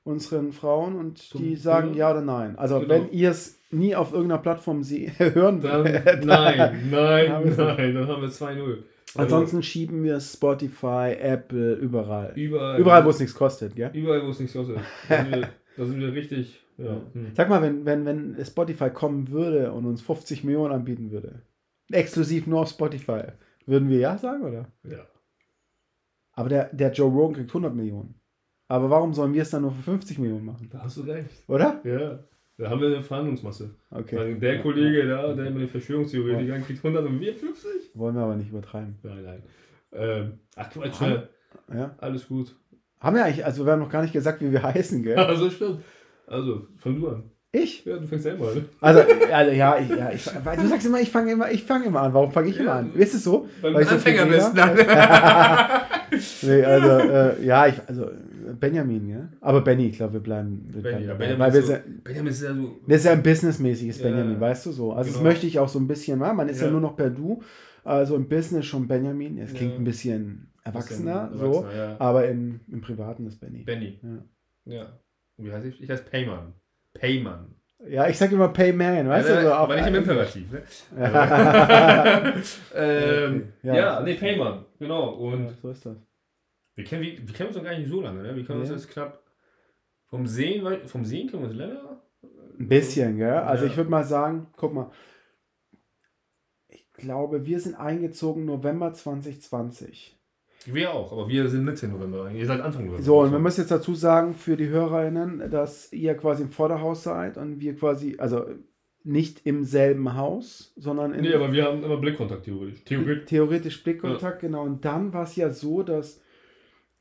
unseren 0.06 0.52
Frauen 0.52 0.96
und 0.96 1.18
Zum 1.18 1.42
die 1.42 1.56
sagen 1.56 1.94
ja 1.94 2.10
oder 2.10 2.22
nein. 2.22 2.56
Also 2.58 2.78
Genau. 2.80 2.88
wenn 2.94 3.10
ihr 3.10 3.30
es 3.30 3.60
nie 3.70 3.94
auf 3.96 4.12
irgendeiner 4.12 4.40
Plattform 4.40 4.82
sie 4.82 5.10
hören 5.18 5.60
dann, 5.60 5.84
werdet, 5.84 6.24
nein, 6.24 6.88
nein, 6.90 7.54
nein, 7.56 7.94
dann 7.94 8.06
haben 8.08 8.22
wir 8.22 8.28
2-0. 8.30 8.78
ansonsten 9.16 9.62
schieben 9.62 10.04
wir 10.04 10.20
Spotify, 10.20 11.16
Apple, 11.18 11.74
überall. 11.74 12.32
überall, 12.36 12.78
Überall, 12.80 13.04
wo 13.04 13.10
es 13.10 13.18
nichts 13.18 13.34
kostet, 13.34 13.74
gell? 13.74 13.90
überall, 13.92 14.24
wo 14.24 14.30
es 14.30 14.38
nichts 14.40 14.54
kostet. 14.54 14.78
Da 15.08 15.16
sind 15.22 15.30
wir, 15.34 15.48
da 15.76 15.84
sind 15.84 16.00
wir 16.00 16.12
richtig. 16.12 16.62
Ja. 16.78 17.00
Hm. 17.12 17.32
Sag 17.34 17.48
mal, 17.48 17.62
wenn, 17.62 17.84
wenn, 17.86 18.04
wenn 18.04 18.44
Spotify 18.44 18.90
kommen 18.90 19.30
würde 19.30 19.72
und 19.72 19.86
uns 19.86 20.02
50 20.02 20.44
Millionen 20.44 20.72
anbieten 20.74 21.10
würde, 21.10 21.40
exklusiv 21.90 22.46
nur 22.46 22.60
auf 22.60 22.68
Spotify, 22.68 23.22
würden 23.64 23.88
wir 23.88 23.98
ja 23.98 24.18
sagen, 24.18 24.44
oder? 24.44 24.66
ja. 24.84 25.06
Aber 26.38 26.50
der, 26.50 26.68
der 26.74 26.92
Joe 26.92 27.10
Rogan 27.10 27.34
kriegt 27.36 27.48
100 27.50 27.74
Millionen. 27.74 28.14
Aber 28.68 28.90
warum 28.90 29.14
sollen 29.14 29.32
wir 29.32 29.42
es 29.42 29.50
dann 29.50 29.62
nur 29.62 29.70
für 29.72 29.82
50 29.82 30.18
Millionen 30.18 30.44
machen? 30.44 30.68
Da 30.72 30.80
hast 30.82 30.96
du 30.96 31.02
recht. 31.02 31.30
Oder? 31.48 31.80
Ja. 31.84 32.18
Da 32.58 32.70
haben 32.70 32.80
wir 32.80 32.88
eine 32.88 33.02
Verhandlungsmasse. 33.02 33.70
Okay. 33.90 34.16
Weil 34.16 34.34
Der 34.36 34.60
Kollege 34.62 35.06
da, 35.06 35.32
der 35.34 35.50
mit 35.50 35.60
den 35.62 35.68
Verschwörungstheoretikern 35.68 36.64
kriegt 36.64 36.84
100 36.84 37.04
und 37.06 37.20
wir 37.20 37.34
50? 37.34 37.70
Wollen 37.94 38.14
wir 38.16 38.22
aber 38.22 38.36
nicht 38.36 38.48
übertreiben. 38.50 38.96
Nein, 39.02 39.22
nein. 39.24 39.42
Ähm, 39.92 40.32
ach 40.56 40.70
Quatsch, 40.70 41.00
Haben- 41.00 41.12
ne? 41.12 41.28
Ja. 41.78 41.94
alles 41.98 42.26
gut. 42.26 42.56
Haben 42.98 43.16
wir 43.16 43.24
eigentlich, 43.24 43.44
also 43.44 43.64
wir 43.66 43.72
haben 43.72 43.80
noch 43.80 43.90
gar 43.90 44.02
nicht 44.02 44.12
gesagt, 44.14 44.40
wie 44.40 44.50
wir 44.50 44.62
heißen, 44.62 45.02
gell? 45.02 45.16
Also 45.18 45.50
stimmt. 45.50 45.80
Also, 46.26 46.66
fang 46.78 46.98
du 46.98 47.08
an. 47.08 47.22
Ich? 47.52 47.84
Ja, 47.84 47.98
du 47.98 48.06
fängst 48.06 48.24
selber 48.24 48.48
an. 48.48 48.64
Also, 48.80 49.00
also 49.32 49.52
ja, 49.52 49.78
ich, 49.78 49.88
ja 49.90 50.10
ich, 50.12 50.28
weil 50.44 50.56
du 50.56 50.66
sagst 50.66 50.86
immer, 50.86 51.00
ich 51.00 51.10
fange 51.10 51.32
immer, 51.32 51.50
ich 51.50 51.62
fange 51.62 51.86
immer 51.86 52.00
an. 52.02 52.12
Warum 52.14 52.32
fange 52.32 52.48
ich 52.48 52.56
immer 52.58 52.70
Ja. 52.70 52.78
an? 52.78 52.92
Ist 52.94 53.14
es 53.14 53.22
so? 53.24 53.48
Weil 53.60 53.74
Weil 53.74 53.84
du 53.84 53.90
so 53.90 53.94
Anfänger 53.96 54.26
bist. 54.26 54.56
rede? 54.56 54.86
nee, 56.42 56.64
also, 56.64 56.88
äh, 57.08 57.44
ja, 57.44 57.66
ich, 57.66 57.74
also 57.86 58.10
Benjamin, 58.54 59.08
ja. 59.08 59.28
Aber 59.40 59.60
Benny, 59.62 59.86
ich 59.88 59.96
glaube, 59.96 60.14
wir 60.14 60.20
bleiben. 60.20 60.62
Wir 60.68 60.82
Benny, 60.82 61.04
bleiben 61.04 61.04
ja, 61.08 61.14
Benjamin 61.14 61.38
weil 61.40 61.52
wir 61.54 61.60
so- 61.62 61.66
sind, 61.68 62.04
Benjamin 62.04 62.30
ist 62.32 62.42
ja 62.42 62.54
so. 62.54 62.80
das 62.86 62.96
ist 62.98 63.04
ja 63.04 63.12
ein 63.12 63.22
businessmäßiges 63.22 63.98
Ja, 63.98 64.08
Benjamin, 64.08 64.40
weißt 64.40 64.66
du 64.66 64.72
so. 64.72 64.92
Also 64.92 65.08
das 65.10 65.18
genau. 65.18 65.28
möchte 65.30 65.46
ich 65.46 65.58
auch 65.58 65.68
so 65.68 65.78
ein 65.78 65.86
bisschen, 65.88 66.20
wa? 66.20 66.32
man 66.32 66.48
ist 66.48 66.60
ja, 66.60 66.66
Ja. 66.66 66.72
nur 66.72 66.80
noch 66.80 66.96
per 66.96 67.10
Du. 67.10 67.42
Also 67.84 68.16
im 68.16 68.28
Business 68.28 68.66
schon 68.66 68.88
Benjamin. 68.88 69.38
Es 69.38 69.52
klingt 69.54 69.72
Ja. 69.72 69.78
ein 69.78 69.84
bisschen 69.84 70.50
erwachsener, 70.64 71.28
Bisschen 71.28 71.38
so. 71.38 71.58
erwachsener, 71.60 71.76
ja. 71.90 71.96
Aber 72.00 72.28
im, 72.28 72.60
im 72.70 72.80
Privaten 72.80 73.26
ist 73.26 73.38
Benny. 73.40 73.62
Benny. 73.64 74.00
Ja. 74.64 74.74
Ja. 74.74 74.86
Wie 75.36 75.52
heißt 75.52 75.66
ich? 75.66 75.80
Ich 75.82 75.88
heiße 75.90 76.04
Payman. 76.10 76.52
Payman. 76.94 77.46
Ja, 77.88 78.08
ich 78.08 78.16
sag 78.18 78.32
immer 78.32 78.48
Payman, 78.48 79.06
weißt 79.06 79.28
ja, 79.28 79.36
du? 79.36 79.42
So 79.42 79.52
aber 79.52 79.76
nicht 79.76 79.86
im 79.86 79.94
Imperativ. 79.96 80.50
Ne? 80.50 80.62
ja, 80.98 82.32
ähm, 82.74 83.52
Ja. 83.62 83.74
ja, 83.76 84.00
nee, 84.00 84.14
Payman. 84.14 84.64
Genau. 84.78 85.10
Und 85.10 85.50
so 85.60 85.70
ist 85.70 85.84
das. 85.86 85.96
Wir 86.76 86.84
kennen, 86.84 87.02
wir, 87.02 87.18
wir 87.26 87.34
kennen 87.34 87.48
uns 87.48 87.56
noch 87.56 87.64
gar 87.64 87.76
nicht 87.76 87.88
so 87.88 88.00
lange. 88.00 88.22
Ne? 88.22 88.36
Wir 88.36 88.44
kennen 88.44 88.60
uns 88.60 88.70
jetzt 88.70 88.90
knapp 88.90 89.22
vom 90.08 90.26
Sehen, 90.26 90.64
vom 90.86 91.04
Sehen 91.04 91.28
kennen 91.28 91.42
wir 91.42 91.48
uns 91.48 91.56
länger. 91.58 92.02
Ein 92.58 92.68
bisschen, 92.68 93.16
gell? 93.18 93.30
Also 93.34 93.64
Ja. 93.64 93.70
ich 93.70 93.76
würde 93.76 93.90
mal 93.90 94.04
sagen, 94.04 94.46
guck 94.56 94.72
mal. 94.72 94.90
Ich 96.68 96.86
glaube, 96.92 97.44
wir 97.44 97.60
sind 97.60 97.74
eingezogen 97.74 98.44
November 98.44 98.92
2020. 98.94 100.16
Wir 100.66 100.92
auch, 100.92 101.12
aber 101.12 101.28
wir 101.28 101.48
sind 101.48 101.64
Mitte 101.64 101.86
November. 101.86 102.30
Ihr 102.30 102.46
seid 102.46 102.60
Anfang 102.60 102.86
November. 102.86 103.02
So, 103.04 103.20
und 103.20 103.30
wir 103.32 103.38
müssen 103.38 103.60
jetzt 103.60 103.70
dazu 103.70 103.94
sagen 103.94 104.34
für 104.34 104.56
die 104.56 104.68
HörerInnen, 104.68 105.50
dass 105.50 105.92
ihr 105.92 106.14
quasi 106.16 106.42
im 106.44 106.50
Vorderhaus 106.50 107.02
seid 107.04 107.36
und 107.36 107.60
wir 107.60 107.76
quasi, 107.76 108.16
also 108.18 108.46
nicht 109.04 109.46
im 109.46 109.62
selben 109.64 110.16
Haus, 110.16 110.72
sondern 110.76 111.14
in, 111.14 111.20
Nee, 111.20 111.34
aber 111.34 111.52
wir 111.52 111.64
haben 111.66 111.84
immer 111.84 111.98
Blickkontakt 111.98 112.44
theoretisch. 112.46 112.82
Theoretisch. 112.84 113.26
theoretisch 113.26 113.84
Blickkontakt, 113.84 114.40
genau. 114.40 114.64
Und 114.64 114.84
dann 114.84 115.12
war 115.12 115.22
es 115.22 115.36
ja 115.36 115.50
so, 115.50 115.84
dass 115.84 116.20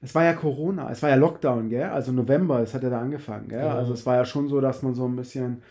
es 0.05 0.15
war 0.15 0.23
ja 0.23 0.33
Corona, 0.33 0.89
es 0.91 1.01
war 1.01 1.09
ja 1.09 1.15
Lockdown, 1.15 1.69
gell? 1.69 1.83
Also 1.89 2.11
November, 2.11 2.61
es 2.61 2.73
hat 2.73 2.83
ja 2.83 2.89
da 2.89 3.01
angefangen, 3.01 3.47
gell? 3.49 3.61
Genau. 3.61 3.75
Also 3.75 3.93
es 3.93 4.05
war 4.05 4.15
ja 4.15 4.25
schon 4.25 4.47
so, 4.47 4.61
dass 4.61 4.81
man 4.83 4.93
so 4.95 5.05
ein 5.07 5.15
bisschen, 5.15 5.63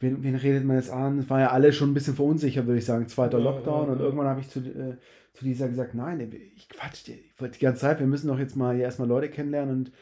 wen, 0.00 0.22
wen 0.22 0.36
redet 0.36 0.64
man 0.64 0.76
jetzt 0.76 0.90
an? 0.90 1.18
Es 1.18 1.28
war 1.30 1.40
ja 1.40 1.50
alle 1.50 1.72
schon 1.72 1.90
ein 1.90 1.94
bisschen 1.94 2.14
verunsichert, 2.14 2.66
würde 2.66 2.78
ich 2.78 2.84
sagen, 2.86 3.08
zweiter 3.08 3.38
Ja, 3.38 3.44
Lockdown. 3.44 3.86
ja, 3.86 3.92
und 3.92 3.98
ja. 3.98 4.04
irgendwann 4.04 4.28
habe 4.28 4.40
ich 4.40 4.48
zu, 4.48 4.60
äh, 4.60 4.96
zu 5.34 5.44
dieser 5.44 5.68
gesagt, 5.68 5.94
nein, 5.94 6.20
ich 6.56 6.68
quatsch, 6.68 7.06
dir, 7.06 7.16
ich 7.16 7.40
wollte 7.40 7.58
die 7.58 7.64
ganze 7.64 7.82
Zeit, 7.82 8.00
wir 8.00 8.06
müssen 8.06 8.28
doch 8.28 8.38
jetzt 8.38 8.56
mal 8.56 8.74
hier 8.74 8.84
erstmal 8.84 9.08
Leute 9.08 9.28
kennenlernen 9.28 9.76
und 9.76 9.92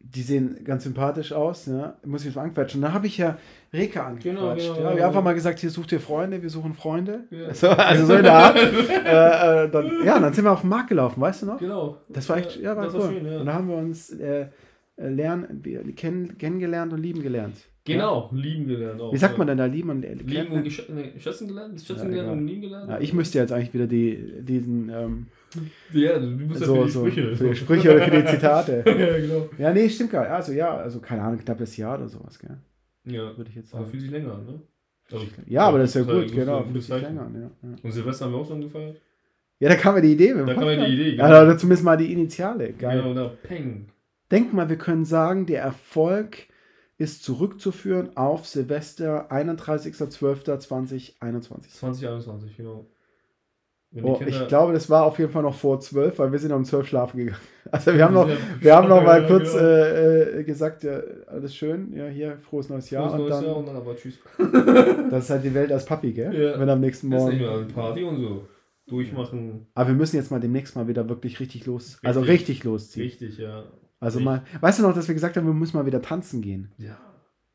die, 0.00 0.22
sehen 0.22 0.64
ganz 0.64 0.84
sympathisch 0.84 1.32
aus, 1.32 1.66
ja? 1.66 1.96
Muss 2.04 2.24
ich 2.24 2.34
mal 2.34 2.42
anquatschen. 2.42 2.78
Und 2.78 2.82
dann 2.82 2.94
habe 2.94 3.06
ich 3.06 3.18
ja 3.18 3.36
Reka 3.72 4.06
angequatscht. 4.06 4.24
Genau, 4.24 4.54
genau, 4.54 4.68
ja? 4.68 4.74
genau. 4.74 4.96
Wir 4.96 5.02
haben 5.02 5.08
einfach 5.08 5.22
mal 5.22 5.34
gesagt, 5.34 5.60
hier 5.60 5.70
sucht 5.70 5.92
ihr 5.92 6.00
Freunde, 6.00 6.42
wir 6.42 6.50
suchen 6.50 6.74
Freunde. 6.74 7.24
Ja. 7.30 7.54
So, 7.54 7.68
also 7.68 8.06
so 8.06 8.14
in 8.14 8.22
der 8.24 8.32
Art. 8.32 8.56
äh, 8.56 9.64
äh, 9.64 9.70
dann, 9.70 10.04
ja, 10.04 10.18
dann 10.18 10.32
sind 10.32 10.44
wir 10.44 10.52
auf 10.52 10.62
den 10.62 10.70
Markt 10.70 10.88
gelaufen, 10.88 11.20
weißt 11.20 11.42
du 11.42 11.46
noch? 11.46 11.58
Genau. 11.58 11.98
Das 12.08 12.28
war 12.28 12.38
echt, 12.38 12.60
ja, 12.60 12.76
war 12.76 12.86
das 12.86 12.94
cool. 12.94 13.00
war 13.00 13.10
schön, 13.10 13.26
ja. 13.26 13.40
Und 13.40 13.46
da 13.46 13.52
haben 13.54 13.68
wir 13.68 13.76
uns 13.76 14.10
äh, 14.10 14.46
äh, 14.96 15.08
lernen, 15.08 15.62
kennen, 15.96 16.36
kennengelernt 16.38 16.92
und 16.92 17.00
lieben 17.00 17.22
gelernt. 17.22 17.56
Genau, 17.92 18.30
lieben 18.32 18.66
gelernt 18.66 19.00
auch. 19.00 19.12
Wie 19.12 19.16
sagt 19.18 19.34
ja. 19.34 19.38
man 19.38 19.46
denn 19.48 19.58
da 19.58 19.64
lieben 19.66 19.90
und 19.90 20.04
äh, 20.04 20.14
Lieben 20.14 20.52
und 20.52 20.64
gesch 20.64 20.82
nee, 20.88 21.12
schätzen 21.18 21.48
gelernt? 21.48 21.80
Schätzen 21.80 21.96
Ja, 22.04 22.08
gelernt 22.08 22.28
egal. 22.28 22.38
und 22.38 22.46
lieben 22.46 22.60
gelernt? 22.62 22.90
Ja, 22.90 23.00
ich 23.00 23.12
müsste 23.12 23.38
jetzt 23.38 23.52
eigentlich 23.52 23.74
wieder 23.74 23.86
die, 23.86 24.42
diesen 24.42 24.88
ähm, 24.88 25.26
Ja, 25.92 26.18
du 26.18 26.28
ja 26.38 26.54
so, 26.54 26.74
für 26.76 26.84
die 26.84 26.90
so, 26.90 27.00
Sprüche. 27.06 27.36
für 27.36 27.48
die 27.50 27.56
Sprüche 27.56 27.94
oder 27.94 28.02
für 28.04 28.10
die 28.22 28.26
Zitate. 28.26 28.84
ja, 28.86 29.18
genau. 29.18 29.48
Ja, 29.58 29.72
nee, 29.72 29.88
stimmt 29.88 30.10
gar 30.12 30.22
nicht. 30.22 30.30
Also 30.32 30.52
ja, 30.52 30.76
also 30.76 31.00
keine 31.00 31.22
Ahnung, 31.22 31.38
knappes 31.38 31.76
Jahr 31.76 31.96
oder 31.98 32.08
sowas, 32.08 32.38
gell? 32.38 32.56
Ja, 33.04 33.36
Würde 33.36 33.48
ich 33.50 33.56
jetzt 33.56 33.72
aber 33.74 33.82
sagen. 33.84 33.90
fühlt 33.90 34.02
sich 34.02 34.10
länger 34.10 34.34
an, 34.34 34.44
ne? 34.46 34.60
Also, 35.12 35.26
Ja, 35.46 35.62
aber 35.66 35.78
das 35.78 35.90
ist 35.90 35.94
ja 35.96 36.02
gut, 36.02 36.28
gutes- 36.30 36.32
genau. 36.32 36.64
länger 36.98 37.30
ja, 37.34 37.40
ja. 37.40 37.76
Und 37.82 37.90
Silvester 37.92 38.26
haben 38.26 38.32
wir 38.32 38.38
auch 38.38 38.46
schon 38.46 38.60
gefeiert? 38.60 39.00
ja, 39.58 39.68
da 39.68 39.74
kam 39.74 39.94
mir 39.94 40.02
die 40.02 40.12
Idee. 40.12 40.34
Da 40.34 40.54
kam 40.54 40.64
mir 40.64 40.76
die. 40.86 40.92
Idee, 40.94 41.16
Ja, 41.16 41.26
genau. 41.26 41.42
oder 41.42 41.58
zumindest 41.58 41.84
mal 41.84 41.96
die 41.96 42.12
Initiale. 42.12 42.72
Geil. 42.72 43.02
Genau, 43.02 43.14
da, 43.14 43.32
Peng. 43.42 43.86
Denk 44.30 44.52
mal, 44.52 44.68
wir 44.68 44.76
können 44.78 45.04
sagen, 45.04 45.46
der 45.46 45.62
Erfolg 45.62 46.46
ist 47.00 47.24
zurückzuführen 47.24 48.14
auf 48.14 48.46
Silvester 48.46 49.32
31.12.2021. 49.32 51.70
2021, 51.70 52.58
genau. 52.58 52.84
Oh, 54.02 54.20
ich 54.24 54.46
glaube, 54.46 54.72
das 54.74 54.88
war 54.90 55.04
auf 55.04 55.18
jeden 55.18 55.32
Fall 55.32 55.42
noch 55.42 55.56
vor 55.56 55.80
12, 55.80 56.18
weil 56.18 56.30
wir 56.30 56.38
sind 56.38 56.52
um 56.52 56.64
12 56.64 56.86
schlafen 56.86 57.16
gegangen. 57.16 57.40
Also 57.72 57.94
wir 57.94 58.04
haben 58.04 58.14
noch, 58.14 58.28
wir 58.60 58.74
haben 58.74 58.88
noch 58.88 59.02
mal 59.02 59.26
kurz 59.26 59.52
genau. 59.52 59.64
äh, 59.64 60.40
äh, 60.40 60.44
gesagt, 60.44 60.82
ja, 60.82 61.00
alles 61.26 61.54
schön, 61.54 61.92
ja, 61.92 62.06
hier, 62.06 62.38
frohes 62.38 62.68
neues 62.68 62.90
Jahr. 62.90 63.08
Frohes 63.08 63.14
und 63.14 63.20
neues 63.20 63.36
dann, 63.36 63.44
Jahr 63.44 63.56
und 63.56 63.66
dann 63.66 63.76
aber 63.76 63.96
tschüss. 63.96 64.18
das 65.10 65.24
ist 65.24 65.30
halt 65.30 65.44
die 65.44 65.54
Welt 65.54 65.70
als 65.70 65.84
Papi, 65.84 66.12
gell? 66.12 66.34
Ja. 66.34 66.58
Wenn 66.58 66.68
am 66.68 66.80
nächsten 66.80 67.10
Das 67.10 67.20
ist 67.20 67.24
Morgen. 67.24 67.38
nicht 67.38 67.46
mehr 67.46 67.56
eine 67.56 67.66
Party 67.66 68.02
und 68.02 68.18
so. 68.18 68.48
Durchmachen. 68.88 69.68
Aber 69.74 69.88
wir 69.88 69.94
müssen 69.94 70.16
jetzt 70.16 70.32
mal 70.32 70.40
demnächst 70.40 70.74
mal 70.74 70.88
wieder 70.88 71.08
wirklich 71.08 71.38
richtig 71.38 71.66
los, 71.66 72.00
also 72.02 72.20
Richtig. 72.20 72.40
richtig 72.40 72.64
losziehen. 72.64 73.06
Richtig, 73.06 73.38
ja. 73.38 73.64
Also 74.00 74.18
Richtig. 74.18 74.24
mal, 74.24 74.42
weißt 74.60 74.78
du 74.78 74.82
noch, 74.82 74.94
dass 74.94 75.06
wir 75.06 75.14
gesagt 75.14 75.36
haben, 75.36 75.46
wir 75.46 75.52
müssen 75.54 75.76
mal 75.76 75.86
wieder 75.86 76.00
tanzen 76.02 76.40
gehen? 76.40 76.72
Ja. 76.78 76.96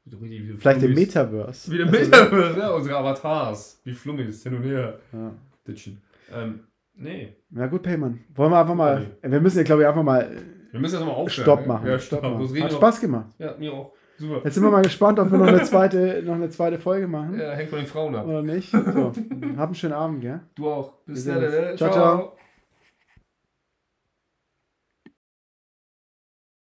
Wie 0.05 0.53
Vielleicht 0.59 0.83
im. 0.83 0.93
Metaverse. 0.93 1.71
Wie 1.71 1.77
der 1.77 1.87
Also, 1.87 1.99
Metaverse, 1.99 2.59
ja, 2.59 2.69
unsere 2.69 2.97
Avatars. 2.97 3.81
Wie 3.83 3.93
Flummis, 3.93 4.43
hin 4.43 4.55
und 4.55 4.61
her. 4.63 4.99
Ja. 5.11 5.31
Ditchen. 5.67 5.99
Ähm, 6.31 6.59
nee. 6.93 7.35
Na 7.49 7.65
gut, 7.65 7.81
Payman. 7.81 8.19
Wollen 8.35 8.51
wir 8.51 8.59
einfach 8.59 8.75
mal, 8.75 9.17
wir 9.23 9.41
müssen 9.41 9.57
ja, 9.57 9.63
glaube 9.63 9.81
ich, 9.81 9.87
einfach 9.87 10.03
mal 10.03 10.29
Wir 10.71 10.79
müssen 10.79 10.95
jetzt 10.97 11.05
mal 11.05 11.11
aufhören. 11.11 11.29
Stopp 11.43 11.61
ne? 11.61 11.67
machen. 11.67 11.87
Ja, 11.87 11.97
Stopp 11.97 12.21
machen. 12.21 12.43
machen. 12.43 12.63
Hat 12.63 12.71
Spaß 12.73 13.01
gemacht. 13.01 13.31
Ja, 13.39 13.55
mir 13.57 13.73
auch. 13.73 13.93
Super. 14.17 14.41
Jetzt 14.45 14.53
sind 14.53 14.63
wir 14.63 14.69
mal 14.71 14.81
gespannt, 14.83 15.17
ob 15.19 15.31
wir 15.31 15.39
noch 15.39 15.47
eine 15.47 15.63
zweite, 15.63 16.21
noch 16.23 16.35
eine 16.35 16.49
zweite 16.49 16.77
Folge 16.77 17.07
machen 17.07 17.39
Ja, 17.39 17.51
hängt 17.53 17.69
von 17.71 17.79
den 17.79 17.87
Frauen 17.87 18.15
ab. 18.15 18.27
oder 18.27 18.43
nicht. 18.43 18.69
So, 18.71 18.77
hab 19.57 19.65
einen 19.65 19.75
schönen 19.75 19.93
Abend, 19.93 20.21
gell? 20.21 20.39
Du 20.53 20.67
auch. 20.69 20.93
Bis 21.07 21.25
dann. 21.25 21.39
ne? 21.41 21.73
Ciao, 21.75 21.91
ciao. 21.91 22.37